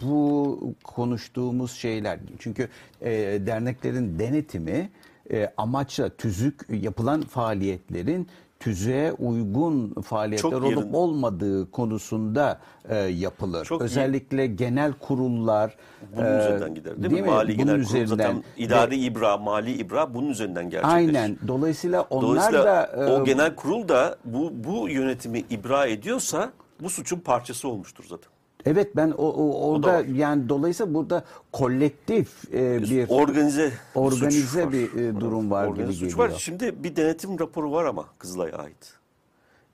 bu 0.04 0.60
konuştuğumuz 0.84 1.72
şeyler 1.72 2.20
çünkü 2.40 2.70
e, 3.02 3.12
derneklerin 3.46 4.20
denetimi 4.20 4.90
e, 5.32 5.54
amaçla 5.58 6.10
tüzük 6.10 6.62
yapılan 6.70 7.22
faaliyetlerin 7.22 8.28
tüzüğe 8.66 9.14
uygun 9.14 10.02
faaliyetler 10.02 10.52
Çok 10.52 10.64
olup 10.64 10.78
yerin- 10.78 10.94
olmadığı 10.94 11.72
konusunda 11.72 12.60
e, 12.90 12.96
yapılır. 12.98 13.66
Çok 13.66 13.82
iyi- 13.82 13.84
Özellikle 13.84 14.48
genel 14.48 14.94
kurullar 14.94 15.76
Bunun 16.18 16.26
e, 16.26 16.40
üzerinden 16.40 16.76
gider 16.76 17.04
değil, 17.04 17.14
mi? 17.14 17.30
Mali 17.30 17.48
Bunun 17.58 17.66
Genel 17.68 17.80
üzerinden 17.80 18.06
zaten 18.08 18.38
Ve- 18.38 18.42
idari 18.64 18.96
ibra, 18.98 19.38
mali 19.38 19.72
ibra 19.72 20.14
bunun 20.14 20.30
üzerinden 20.30 20.70
gerçekleşir. 20.70 20.96
Aynen. 20.96 21.38
Dolayısıyla 21.48 22.02
onlar 22.02 22.28
Dolayısıyla 22.28 22.64
da 22.66 23.06
e, 23.08 23.12
o 23.12 23.24
genel 23.24 23.56
kurul 23.56 23.88
da 23.88 24.16
bu 24.26 24.52
bu 24.54 24.90
yönetimi 24.90 25.40
ibra 25.50 25.86
ediyorsa 25.86 26.52
bu 26.82 26.90
suçun 26.90 27.20
parçası 27.20 27.68
olmuştur 27.68 28.04
zaten. 28.10 28.30
Evet 28.66 28.96
ben 28.96 29.12
o, 29.12 29.16
o 29.28 29.70
orada 29.72 29.94
var. 29.94 30.06
yani 30.06 30.50
dolayısıyla 30.50 30.94
burada 30.94 31.26
kolektif 31.52 32.54
e, 32.54 32.82
bir 32.82 33.10
organize 33.10 33.72
organize 33.96 34.66
var. 34.66 34.72
bir, 34.74 34.94
e, 34.94 35.20
durum 35.20 35.52
var 35.52 35.68
Organize 35.68 35.94
gibi 36.00 36.10
suç 36.10 36.18
var. 36.20 36.26
geliyor. 36.26 36.40
Şimdi 36.40 36.84
bir 36.84 36.96
denetim 36.96 37.40
raporu 37.40 37.72
var 37.72 37.86
ama 37.86 38.06
Kızılay'a 38.20 38.58
ait. 38.58 38.94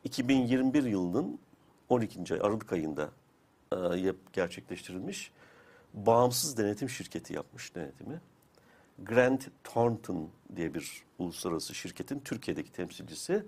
2021 0.03 0.83
yılının 0.83 1.39
12. 1.89 2.33
ay 2.33 2.39
Aralık 2.43 2.73
ayında 2.73 3.09
e, 3.71 3.75
yap- 3.77 4.33
gerçekleştirilmiş 4.33 5.31
bağımsız 5.93 6.57
denetim 6.57 6.89
şirketi 6.89 7.33
yapmış 7.33 7.75
denetimi. 7.75 8.21
Grant 9.05 9.47
Thornton 9.63 10.29
diye 10.55 10.73
bir 10.73 11.03
uluslararası 11.19 11.75
şirketin 11.75 12.19
Türkiye'deki 12.19 12.71
temsilcisi 12.71 13.43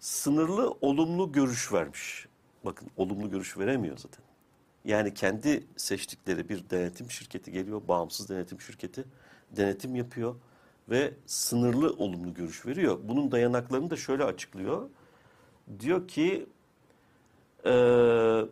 sınırlı 0.00 0.74
olumlu 0.80 1.32
görüş 1.32 1.72
vermiş. 1.72 2.28
Bakın 2.64 2.88
olumlu 2.96 3.30
görüş 3.30 3.58
veremiyor 3.58 3.96
zaten. 3.98 4.24
Yani 4.88 5.14
kendi 5.14 5.66
seçtikleri 5.76 6.48
bir 6.48 6.70
denetim 6.70 7.10
şirketi 7.10 7.52
geliyor, 7.52 7.82
bağımsız 7.88 8.28
denetim 8.28 8.60
şirketi 8.60 9.04
denetim 9.56 9.96
yapıyor 9.96 10.34
ve 10.90 11.14
sınırlı 11.26 11.92
olumlu 11.92 12.34
görüş 12.34 12.66
veriyor. 12.66 12.98
Bunun 13.04 13.32
dayanaklarını 13.32 13.90
da 13.90 13.96
şöyle 13.96 14.24
açıklıyor. 14.24 14.88
Diyor 15.80 16.08
ki 16.08 16.46
eee, 17.64 18.46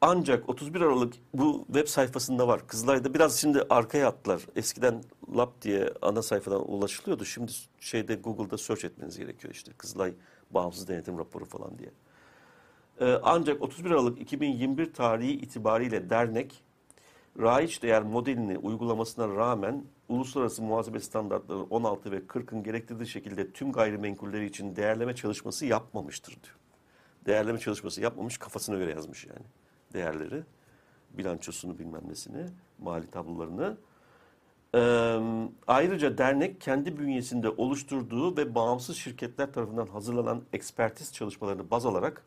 ancak 0.00 0.48
31 0.48 0.80
Aralık 0.80 1.14
bu 1.34 1.64
web 1.66 1.88
sayfasında 1.88 2.48
var. 2.48 2.66
Kızılay'da 2.68 3.14
biraz 3.14 3.40
şimdi 3.40 3.62
arkaya 3.70 4.08
attılar. 4.08 4.42
Eskiden 4.56 5.04
lap 5.36 5.62
diye 5.62 5.92
ana 6.02 6.22
sayfadan 6.22 6.72
ulaşılıyordu. 6.72 7.24
Şimdi 7.24 7.52
şeyde 7.80 8.14
Google'da 8.14 8.58
search 8.58 8.84
etmeniz 8.84 9.18
gerekiyor 9.18 9.54
işte. 9.54 9.72
Kızılay 9.78 10.14
bağımsız 10.50 10.88
denetim 10.88 11.18
raporu 11.18 11.44
falan 11.44 11.78
diye. 11.78 11.90
Ee, 13.00 13.18
ancak 13.22 13.62
31 13.62 13.90
Aralık 13.90 14.20
2021 14.20 14.92
tarihi 14.92 15.32
itibariyle 15.32 16.10
dernek 16.10 16.62
raiç 17.38 17.82
değer 17.82 18.02
modelini 18.02 18.58
uygulamasına 18.58 19.28
rağmen 19.28 19.84
uluslararası 20.08 20.62
muhasebe 20.62 21.00
standartları 21.00 21.62
16 21.62 22.10
ve 22.10 22.18
40'ın 22.18 22.62
gerektirdiği 22.62 23.06
şekilde 23.06 23.50
tüm 23.50 23.72
gayrimenkulleri 23.72 24.46
için 24.46 24.76
değerleme 24.76 25.14
çalışması 25.14 25.66
yapmamıştır 25.66 26.32
diyor. 26.32 26.56
Değerleme 27.26 27.58
çalışması 27.58 28.00
yapmamış 28.00 28.38
kafasına 28.38 28.76
göre 28.76 28.90
yazmış 28.90 29.26
yani 29.26 29.46
değerleri. 29.92 30.42
Bilançosunu 31.10 31.78
bilmem 31.78 32.02
nesini, 32.08 32.46
mali 32.78 33.06
tablolarını. 33.06 33.76
Ee, 34.74 35.20
ayrıca 35.66 36.18
dernek 36.18 36.60
kendi 36.60 36.98
bünyesinde 36.98 37.48
oluşturduğu 37.48 38.36
ve 38.36 38.54
bağımsız 38.54 38.96
şirketler 38.96 39.52
tarafından 39.52 39.86
hazırlanan 39.86 40.42
ekspertiz 40.52 41.12
çalışmalarını 41.12 41.70
baz 41.70 41.86
alarak 41.86 42.24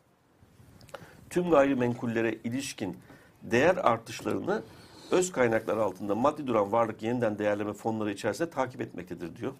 tüm 1.30 1.50
gayrimenkullere 1.50 2.34
ilişkin 2.44 2.96
değer 3.42 3.76
artışlarını 3.76 4.62
öz 5.10 5.32
kaynaklar 5.32 5.76
altında 5.76 6.14
maddi 6.14 6.46
duran 6.46 6.72
varlık 6.72 7.02
yeniden 7.02 7.38
değerleme 7.38 7.72
fonları 7.72 8.12
içerisinde 8.12 8.50
takip 8.50 8.80
etmektedir 8.80 9.36
diyor. 9.36 9.52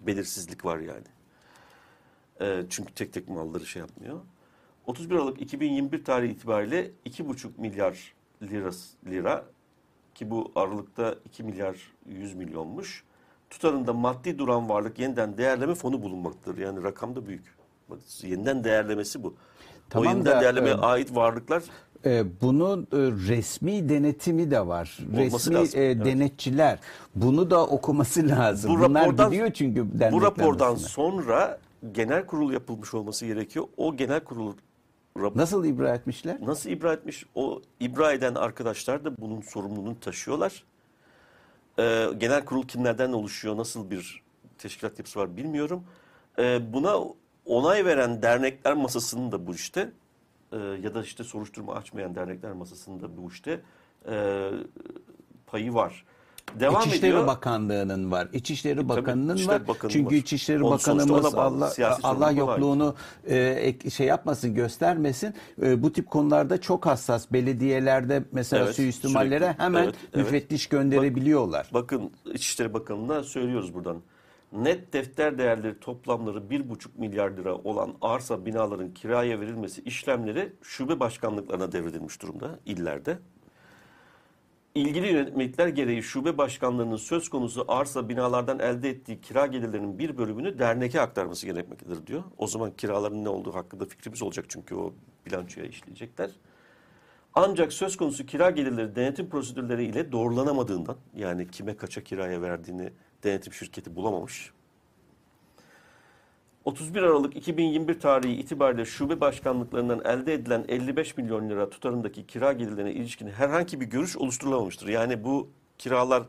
Belirsizlik 0.00 0.64
var 0.64 0.78
yani. 0.78 1.06
Ee, 2.40 2.64
çünkü 2.70 2.94
tek 2.94 3.12
tek 3.12 3.28
malları 3.28 3.66
şey 3.66 3.80
yapmıyor. 3.80 4.20
31 4.86 5.14
Aralık 5.14 5.40
2021 5.40 6.04
tarihi 6.04 6.32
itibariyle 6.32 6.90
2,5 7.06 7.48
milyar 7.56 8.14
lira, 8.42 8.70
lira 9.06 9.44
ki 10.14 10.30
bu 10.30 10.52
Aralık'ta 10.56 11.14
2 11.24 11.42
milyar 11.42 11.92
100 12.06 12.34
milyonmuş. 12.34 13.04
Tutarında 13.50 13.92
maddi 13.92 14.38
duran 14.38 14.68
varlık 14.68 14.98
yeniden 14.98 15.38
değerleme 15.38 15.74
fonu 15.74 16.02
bulunmaktadır. 16.02 16.58
Yani 16.58 16.82
rakam 16.82 17.16
da 17.16 17.26
büyük. 17.26 17.54
Bak, 17.90 17.98
yeniden 18.22 18.64
değerlemesi 18.64 19.22
bu. 19.22 19.36
Tamam 19.94 20.08
o 20.08 20.10
yeniden 20.10 20.36
da, 20.36 20.40
değerlemeye 20.40 20.74
e, 20.74 20.78
ait 20.78 21.14
varlıklar 21.14 21.62
E, 22.06 22.24
bunun 22.40 22.82
e, 22.82 22.96
resmi 23.28 23.88
denetimi 23.88 24.50
de 24.50 24.66
var. 24.66 24.98
Olması 25.12 25.34
resmi 25.50 25.54
lazım, 25.54 25.80
e, 25.80 25.84
evet. 25.84 26.04
denetçiler 26.04 26.78
bunu 27.14 27.50
da 27.50 27.66
okuması 27.66 28.28
lazım. 28.28 28.74
Bu 28.74 28.78
Bunlar 28.82 29.06
rapordan- 29.06 29.30
gidiyor 29.30 29.50
çünkü 29.52 29.86
bu 30.12 30.22
rapordan 30.22 30.66
arasında. 30.70 30.88
sonra 30.88 31.58
genel 31.92 32.26
kurul 32.26 32.52
yapılmış 32.52 32.94
olması 32.94 33.26
gerekiyor. 33.26 33.64
O 33.76 33.96
genel 33.96 34.20
kurul 34.20 34.54
rap- 35.18 35.36
Nasıl 35.38 35.64
ibra 35.64 35.94
etmişler? 35.94 36.36
Nasıl 36.42 36.70
ibra 36.70 36.92
etmiş? 36.92 37.26
O 37.34 37.62
ibra 37.80 38.12
eden 38.12 38.34
arkadaşlar 38.34 39.04
da 39.04 39.16
bunun 39.18 39.40
sorumluluğunu 39.40 40.00
taşıyorlar. 40.00 40.64
Ee, 41.78 42.06
genel 42.18 42.44
kurul 42.44 42.62
kimlerden 42.66 43.12
oluşuyor, 43.12 43.56
nasıl 43.56 43.90
bir 43.90 44.22
teşkilat 44.58 44.98
yapısı 44.98 45.18
var 45.20 45.36
bilmiyorum. 45.36 45.84
Ee, 46.38 46.72
buna 46.72 46.94
onay 47.46 47.84
veren 47.84 48.22
dernekler 48.22 48.74
masasının 48.74 49.32
da 49.32 49.46
bu 49.46 49.54
işte 49.54 49.90
e, 50.52 50.56
ya 50.56 50.94
da 50.94 51.02
işte 51.02 51.24
soruşturma 51.24 51.74
açmayan 51.74 52.14
dernekler 52.14 52.52
masasının 52.52 53.00
da 53.00 53.16
bu 53.16 53.28
işte 53.30 53.60
e, 54.08 54.50
payı 55.46 55.74
var. 55.74 56.04
Devam 56.60 56.80
İçişleri 56.82 57.10
ediyor. 57.10 57.26
Bakanlığı'nın 57.26 58.10
var. 58.10 58.28
İçişleri 58.32 58.76
Tabii, 58.76 58.88
Bakanı'nın 58.88 59.34
İçişleri 59.34 59.60
var. 59.60 59.68
Bakanı'nın 59.68 59.92
Çünkü 59.92 60.14
var. 60.14 60.20
İçişleri 60.20 60.62
Onun 60.62 60.72
Bakanımız 60.72 61.34
Allah 61.34 61.72
Allah 62.02 62.30
yokluğunu 62.30 62.94
e, 63.26 63.90
şey 63.90 64.06
yapmasın, 64.06 64.54
göstermesin. 64.54 65.34
E, 65.62 65.82
bu 65.82 65.92
tip 65.92 66.10
konularda 66.10 66.60
çok 66.60 66.86
hassas. 66.86 67.32
Belediyelerde 67.32 68.24
mesela 68.32 68.64
Evet, 68.64 68.74
suistimallere 68.74 69.54
hemen 69.58 69.84
Evet, 69.84 69.94
evet. 70.04 70.16
müfettiş 70.16 70.66
gönderebiliyorlar. 70.66 71.68
Bakın 71.74 72.10
İçişleri 72.34 72.74
Bakanı'na 72.74 73.22
söylüyoruz 73.22 73.74
buradan. 73.74 73.96
Net 74.54 74.92
defter 74.92 75.38
değerleri 75.38 75.80
toplamları 75.80 76.38
1,5 76.38 76.88
milyar 76.96 77.30
lira 77.30 77.54
olan 77.54 77.94
arsa 78.00 78.46
binaların 78.46 78.94
kiraya 78.94 79.40
verilmesi 79.40 79.82
işlemleri 79.82 80.52
şube 80.62 81.00
başkanlıklarına 81.00 81.72
devredilmiş 81.72 82.22
durumda 82.22 82.58
illerde. 82.66 83.18
İlgili 84.74 85.06
yönetmelikler 85.12 85.68
gereği 85.68 86.02
şube 86.02 86.38
başkanlarının 86.38 86.96
söz 86.96 87.28
konusu 87.28 87.64
arsa 87.68 88.08
binalardan 88.08 88.58
elde 88.58 88.90
ettiği 88.90 89.20
kira 89.20 89.46
gelirlerinin 89.46 89.98
bir 89.98 90.18
bölümünü 90.18 90.58
derneke 90.58 91.00
aktarması 91.00 91.46
gerekmektedir 91.46 92.06
diyor. 92.06 92.22
O 92.38 92.46
zaman 92.46 92.70
kiraların 92.76 93.24
ne 93.24 93.28
olduğu 93.28 93.54
hakkında 93.54 93.84
fikrimiz 93.84 94.22
olacak 94.22 94.44
çünkü 94.48 94.74
o 94.74 94.94
bilançoya 95.26 95.66
işleyecekler. 95.66 96.30
Ancak 97.34 97.72
söz 97.72 97.96
konusu 97.96 98.26
kira 98.26 98.50
gelirleri 98.50 98.96
denetim 98.96 99.28
prosedürleri 99.28 99.84
ile 99.84 100.12
doğrulanamadığından 100.12 100.96
yani 101.16 101.50
kime 101.50 101.76
kaça 101.76 102.04
kiraya 102.04 102.42
verdiğini 102.42 102.92
denetim 103.24 103.52
şirketi 103.52 103.96
bulamamış. 103.96 104.52
31 106.64 107.02
Aralık 107.02 107.36
2021 107.36 108.00
tarihi 108.00 108.32
itibariyle 108.32 108.84
şube 108.84 109.20
başkanlıklarından 109.20 110.00
elde 110.04 110.34
edilen 110.34 110.64
55 110.68 111.16
milyon 111.16 111.50
lira 111.50 111.70
tutarındaki 111.70 112.26
kira 112.26 112.52
gelirlerine 112.52 112.92
ilişkin 112.92 113.28
herhangi 113.28 113.80
bir 113.80 113.86
görüş 113.86 114.16
oluşturulamamıştır. 114.16 114.88
Yani 114.88 115.24
bu 115.24 115.50
kiralar 115.78 116.22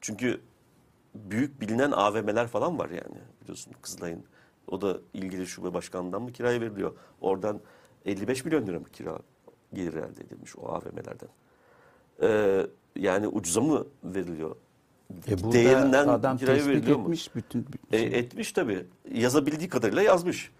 çünkü 0.00 0.40
büyük 1.14 1.60
bilinen 1.60 1.90
AVM'ler 1.90 2.46
falan 2.46 2.78
var 2.78 2.90
yani 2.90 3.20
biliyorsun 3.42 3.72
Kızılay'ın. 3.82 4.24
O 4.66 4.80
da 4.80 4.98
ilgili 5.14 5.46
şube 5.46 5.74
başkanlığından 5.74 6.22
mı 6.22 6.32
kiraya 6.32 6.60
veriliyor? 6.60 6.96
Oradan 7.20 7.60
55 8.04 8.44
milyon 8.44 8.66
lira 8.66 8.78
mı 8.78 8.86
kira 8.92 9.18
gelir 9.74 9.94
elde 9.94 10.20
edilmiş 10.20 10.56
o 10.56 10.68
AVM'lerden? 10.68 11.28
Ee, 12.22 12.66
yani 12.96 13.28
ucuza 13.28 13.60
mı 13.60 13.86
veriliyor? 14.04 14.56
E 15.28 15.42
burada 15.42 15.52
Değerinden 15.52 16.08
adam 16.08 16.36
kiraya 16.38 16.66
veriliyor 16.66 16.96
mu? 16.96 17.02
etmiş 17.02 17.34
bütün, 17.34 17.66
bütün 17.72 17.96
E, 17.96 17.98
şey. 17.98 18.18
etmiş 18.18 18.52
tabii. 18.52 18.86
Yazabildiği 19.14 19.68
kadarıyla 19.68 20.02
yazmış. 20.02 20.50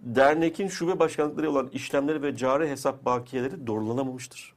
Dernekin 0.00 0.68
şube 0.68 0.98
başkanlıkları 0.98 1.50
olan 1.50 1.68
işlemleri 1.72 2.22
ve 2.22 2.36
cari 2.36 2.68
hesap 2.68 3.04
bakiyeleri 3.04 3.66
doğrulanamamıştır. 3.66 4.54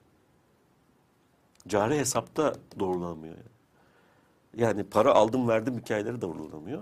Cari 1.68 1.98
hesapta 2.00 2.54
doğrulanamıyor. 2.80 3.36
Yani. 3.36 4.64
yani 4.64 4.84
para 4.84 5.14
aldım 5.14 5.48
verdim 5.48 5.78
hikayeleri 5.80 6.22
doğrulanamıyor. 6.22 6.82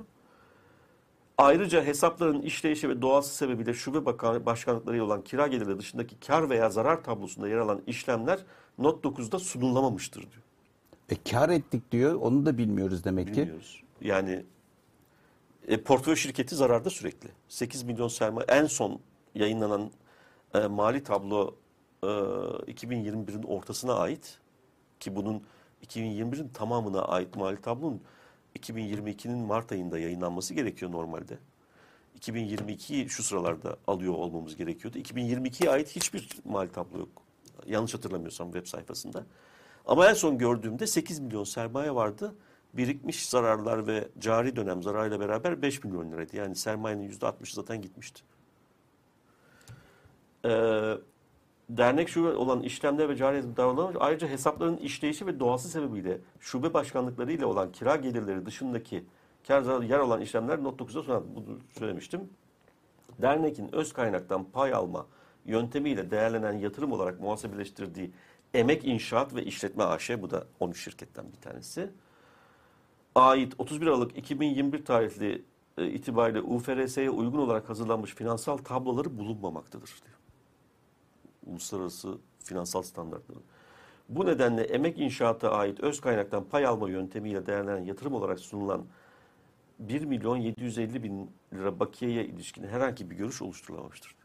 Ayrıca 1.38 1.84
hesapların 1.84 2.42
işleyişi 2.42 2.90
ve 2.90 3.02
doğası 3.02 3.36
sebebiyle 3.36 3.74
şube 3.74 4.06
başkanlıkları 4.46 5.04
olan 5.06 5.22
kira 5.24 5.48
geliri 5.48 5.80
dışındaki 5.80 6.20
kar 6.20 6.50
veya 6.50 6.70
zarar 6.70 7.04
tablosunda 7.04 7.48
yer 7.48 7.58
alan 7.58 7.82
işlemler 7.88 8.40
not 8.78 9.06
9'da 9.06 9.40
sunulamamıştır 9.40 10.22
diyor. 10.22 10.44
E, 11.10 11.16
kar 11.32 11.50
ettik 11.50 11.92
diyor. 11.92 12.16
Onu 12.16 12.46
da 12.46 12.58
bilmiyoruz 12.58 13.04
demek 13.04 13.28
ki. 13.28 13.42
Bilmiyoruz. 13.42 13.84
Yani 14.02 14.44
e, 15.68 15.82
portföy 15.84 16.16
şirketi 16.16 16.56
zararda 16.56 16.90
sürekli. 16.90 17.30
8 17.48 17.84
milyon 17.84 18.08
sermaye 18.08 18.46
en 18.50 18.66
son 18.66 19.00
yayınlanan 19.36 19.92
e, 20.54 20.60
mali 20.60 21.04
tablo 21.04 21.56
e, 22.04 22.08
2021'in 22.08 23.44
ortasına 23.44 23.94
ait 23.94 24.38
ki 25.00 25.16
bunun 25.16 25.44
2021'in 25.86 26.48
tamamına 26.48 27.02
ait 27.02 27.36
mali 27.36 27.62
tablonun 27.62 28.02
2022'nin 28.60 29.38
Mart 29.38 29.72
ayında 29.72 30.00
yayınlanması 30.00 30.54
gerekiyor 30.54 30.92
normalde. 30.92 31.38
2022'yi 32.20 33.10
şu 33.10 33.24
sıralarda 33.24 33.78
alıyor 33.88 34.14
olmamız 34.14 34.56
gerekiyordu. 34.56 34.98
2022'ye 34.98 35.70
ait 35.70 35.96
hiçbir 35.96 36.30
mali 36.46 36.72
tablo 36.72 37.00
yok. 37.00 37.10
Yanlış 37.68 37.94
hatırlamıyorsam 37.94 38.52
web 38.52 38.68
sayfasında. 38.68 39.26
Ama 39.88 40.10
en 40.10 40.14
son 40.14 40.38
gördüğümde 40.38 40.88
8 40.88 41.20
milyon 41.20 41.44
sermaye 41.44 41.96
vardı. 41.96 42.36
Birikmiş 42.74 43.30
zararlar 43.30 43.88
ve 43.88 44.08
cari 44.20 44.56
dönem 44.56 44.84
zararıyla 44.84 45.20
beraber 45.20 45.62
5 45.62 45.84
milyon 45.84 46.12
liraydı. 46.12 46.36
Yani 46.38 46.56
sermayenin 46.56 47.10
%60'ı 47.10 47.56
zaten 47.56 47.82
gitmişti. 47.82 48.22
Ee, 50.46 50.94
dernek 51.70 52.10
şube 52.10 52.30
olan 52.30 52.62
işlemler 52.62 53.10
ve 53.10 53.16
cari 53.16 53.58
davranışlar 53.58 54.02
ayrıca 54.02 54.28
hesapların 54.28 54.78
işleyişi 54.78 55.28
ve 55.28 55.40
doğası 55.40 55.70
sebebiyle 55.70 56.18
şube 56.40 56.74
başkanlıkları 56.74 57.32
ile 57.32 57.46
olan 57.46 57.72
kira 57.72 57.96
gelirleri 57.96 58.46
dışındaki 58.46 59.06
kar 59.48 59.62
zararı 59.62 59.86
yer 59.86 60.00
olan 60.00 60.22
işlemler 60.22 60.64
not 60.64 60.82
9'da 60.82 61.04
sonra 61.04 61.24
bunu 61.36 61.60
söylemiştim. 61.80 62.30
Dernekin 63.22 63.76
öz 63.76 63.94
kaynaktan 63.94 64.44
pay 64.44 64.74
alma 64.74 65.06
yöntemiyle 65.46 66.12
değerlenen 66.12 66.54
yatırım 66.54 66.92
olarak 66.92 67.20
muhasebeleştirdiği 67.20 68.12
Emek 68.54 68.86
İnşaat 68.86 69.36
ve 69.36 69.44
İşletme 69.44 69.84
AŞ 69.84 70.10
bu 70.10 70.30
da 70.30 70.48
13 70.60 70.84
şirketten 70.84 71.26
bir 71.32 71.42
tanesi. 71.42 71.90
Ait 73.16 73.54
31 73.58 73.88
Aralık 73.88 74.18
2021 74.18 74.86
tarihli 74.86 75.46
e, 75.78 75.88
itibariyle 75.88 76.42
UFRS'ye 76.42 77.10
uygun 77.10 77.40
olarak 77.40 77.70
hazırlanmış 77.70 78.16
finansal 78.16 78.58
tabloları 78.58 79.18
bulunmamaktadır 79.18 79.88
diyor. 80.06 80.18
Uluslararası 81.46 82.18
finansal 82.40 82.82
standartları. 82.82 83.40
Bu 84.10 84.26
nedenle 84.26 84.62
emek 84.62 85.00
inşaata 85.00 85.52
ait 85.52 85.80
öz 85.80 86.02
kaynaktan 86.02 86.44
pay 86.44 86.66
alma 86.66 86.90
yöntemiyle 86.90 87.46
değerlenen 87.46 87.86
yatırım 87.86 88.14
olarak 88.14 88.40
sunulan 88.40 88.86
1 89.80 90.06
milyon 90.06 90.38
750 90.38 91.04
bin 91.04 91.32
lira 91.54 91.80
bakiyeye 91.80 92.26
ilişkin 92.26 92.64
herhangi 92.64 93.10
bir 93.10 93.16
görüş 93.16 93.42
oluşturulamamıştır. 93.42 94.16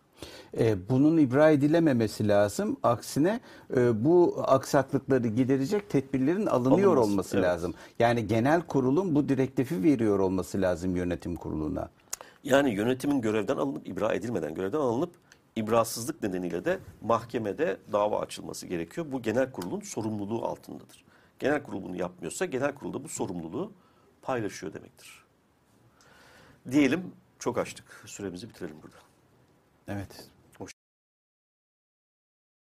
E, 0.58 0.88
bunun 0.88 1.18
ibra 1.18 1.50
edilememesi 1.50 2.28
lazım. 2.28 2.76
Aksine 2.82 3.40
e, 3.76 4.04
bu 4.04 4.44
aksaklıkları 4.46 5.28
giderecek 5.28 5.90
tedbirlerin 5.90 6.46
alınıyor 6.46 6.96
Alınması, 6.96 7.12
olması 7.12 7.36
evet. 7.36 7.46
lazım. 7.46 7.74
Yani 7.98 8.26
genel 8.26 8.62
kurulun 8.62 9.14
bu 9.14 9.28
direktifi 9.28 9.82
veriyor 9.82 10.18
olması 10.18 10.60
lazım 10.60 10.96
yönetim 10.96 11.36
kuruluna. 11.36 11.88
Yani 12.44 12.70
yönetimin 12.70 13.20
görevden 13.20 13.56
alınıp 13.56 13.88
ibra 13.88 14.14
edilmeden 14.14 14.54
görevden 14.54 14.78
alınıp 14.78 15.10
ibrasızlık 15.56 16.22
nedeniyle 16.22 16.64
de 16.64 16.78
mahkemede 17.02 17.76
dava 17.92 18.20
açılması 18.20 18.66
gerekiyor. 18.66 19.06
Bu 19.12 19.22
genel 19.22 19.52
kurulun 19.52 19.80
sorumluluğu 19.80 20.44
altındadır. 20.44 21.04
Genel 21.38 21.62
kurul 21.62 21.82
bunu 21.82 21.96
yapmıyorsa 21.96 22.44
genel 22.44 22.74
kurulda 22.74 23.04
bu 23.04 23.08
sorumluluğu 23.08 23.72
paylaşıyor 24.22 24.72
demektir. 24.72 25.24
Diyelim 26.70 27.12
çok 27.38 27.58
açtık. 27.58 28.04
Süremizi 28.06 28.48
bitirelim 28.48 28.76
burada. 28.82 28.96
Evet. 29.93 30.31